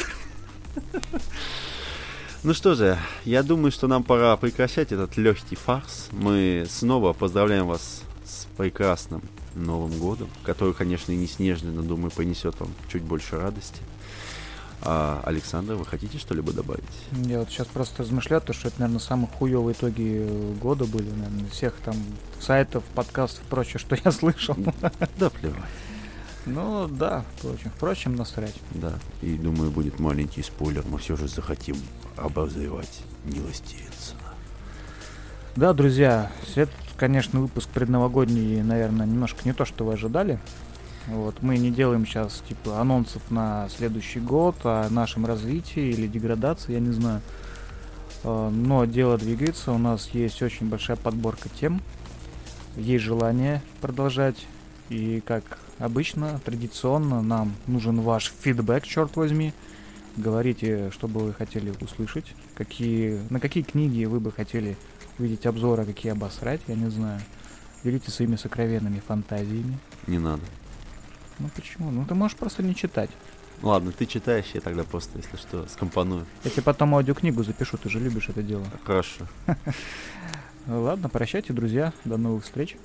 Ну 2.42 2.54
что 2.54 2.74
же, 2.74 2.96
я 3.24 3.42
думаю, 3.42 3.72
что 3.72 3.88
нам 3.88 4.04
пора 4.04 4.36
прекращать 4.36 4.92
этот 4.92 5.16
легкий 5.16 5.56
фарс. 5.56 6.08
Мы 6.12 6.66
снова 6.70 7.12
поздравляем 7.12 7.66
вас 7.66 8.02
с 8.24 8.46
прекрасным 8.56 9.22
Новым 9.56 9.98
годом, 9.98 10.28
который, 10.44 10.74
конечно, 10.74 11.12
и 11.12 11.16
не 11.16 11.26
снежный, 11.26 11.72
но, 11.72 11.82
думаю, 11.82 12.10
принесет 12.10 12.58
вам 12.60 12.68
чуть 12.88 13.02
больше 13.02 13.36
радости. 13.36 13.80
А, 14.82 15.22
Александр, 15.24 15.74
вы 15.74 15.84
хотите 15.84 16.18
что-либо 16.18 16.52
добавить? 16.52 16.84
Я 17.24 17.40
вот 17.40 17.50
сейчас 17.50 17.66
просто 17.66 18.02
размышляю, 18.02 18.42
то, 18.42 18.52
что 18.52 18.68
это, 18.68 18.80
наверное, 18.80 19.00
самые 19.00 19.28
хуевые 19.28 19.74
итоги 19.74 20.54
года 20.60 20.84
были, 20.84 21.08
наверное, 21.10 21.48
всех 21.50 21.74
там 21.84 21.96
сайтов, 22.38 22.84
подкастов 22.94 23.42
и 23.44 23.48
прочее, 23.48 23.78
что 23.78 23.96
я 24.04 24.12
слышал. 24.12 24.56
Да, 25.18 25.30
плевать. 25.30 25.64
Ну, 26.46 26.86
да, 26.86 27.24
впрочем, 27.36 27.70
впрочем, 27.76 28.14
насрать. 28.14 28.54
Да, 28.70 28.94
и 29.20 29.36
думаю, 29.36 29.70
будет 29.72 29.98
маленький 29.98 30.42
спойлер, 30.42 30.84
мы 30.88 30.98
все 30.98 31.16
же 31.16 31.26
захотим 31.26 31.76
обозревать 32.16 33.02
Нила 33.24 33.52
Стивенсона. 33.52 34.20
Да, 35.56 35.72
друзья, 35.72 36.30
этот, 36.54 36.74
конечно, 36.96 37.40
выпуск 37.40 37.68
предновогодний, 37.70 38.62
наверное, 38.62 39.06
немножко 39.06 39.40
не 39.44 39.54
то, 39.54 39.64
что 39.64 39.84
вы 39.84 39.94
ожидали. 39.94 40.38
Вот, 41.08 41.42
мы 41.42 41.58
не 41.58 41.70
делаем 41.70 42.06
сейчас, 42.06 42.42
типа, 42.48 42.80
анонсов 42.80 43.22
на 43.30 43.68
следующий 43.68 44.20
год, 44.20 44.56
о 44.64 44.88
нашем 44.90 45.26
развитии 45.26 45.90
или 45.90 46.06
деградации, 46.06 46.74
я 46.74 46.80
не 46.80 46.92
знаю. 46.92 47.22
Э, 48.22 48.50
Но 48.52 48.84
дело 48.84 49.16
двигается, 49.16 49.72
у 49.72 49.78
нас 49.78 50.08
есть 50.10 50.42
очень 50.42 50.68
большая 50.68 50.96
подборка 50.96 51.48
тем, 51.48 51.80
есть 52.76 53.04
желание 53.04 53.62
продолжать, 53.80 54.46
и 54.88 55.22
как 55.24 55.58
обычно, 55.78 56.40
традиционно, 56.44 57.22
нам 57.22 57.54
нужен 57.66 58.00
ваш 58.00 58.32
фидбэк, 58.40 58.84
черт 58.84 59.16
возьми. 59.16 59.52
Говорите, 60.16 60.90
что 60.92 61.08
бы 61.08 61.20
вы 61.20 61.34
хотели 61.34 61.74
услышать, 61.80 62.34
какие, 62.54 63.20
на 63.28 63.38
какие 63.38 63.62
книги 63.62 64.04
вы 64.06 64.18
бы 64.18 64.32
хотели 64.32 64.76
увидеть 65.18 65.44
обзоры, 65.46 65.82
а 65.82 65.86
какие 65.86 66.12
обосрать, 66.12 66.60
я 66.68 66.74
не 66.74 66.88
знаю. 66.90 67.20
Делитесь 67.84 68.14
своими 68.14 68.36
сокровенными 68.36 69.00
фантазиями. 69.00 69.78
Не 70.06 70.18
надо. 70.18 70.42
Ну 71.38 71.50
почему? 71.54 71.90
Ну 71.90 72.04
ты 72.06 72.14
можешь 72.14 72.36
просто 72.36 72.62
не 72.62 72.74
читать. 72.74 73.10
Ладно, 73.62 73.92
ты 73.92 74.06
читаешь, 74.06 74.46
я 74.54 74.60
тогда 74.60 74.84
просто, 74.84 75.18
если 75.18 75.36
что, 75.36 75.66
скомпоную. 75.68 76.26
Я 76.44 76.50
тебе 76.50 76.62
потом 76.62 76.94
аудиокнигу 76.94 77.42
запишу, 77.42 77.78
ты 77.78 77.88
же 77.88 77.98
любишь 78.00 78.28
это 78.28 78.42
дело. 78.42 78.64
Хорошо. 78.84 79.26
Ладно, 80.66 81.08
прощайте, 81.08 81.52
друзья. 81.52 81.92
До 82.04 82.16
новых 82.16 82.44
встреч. 82.44 82.76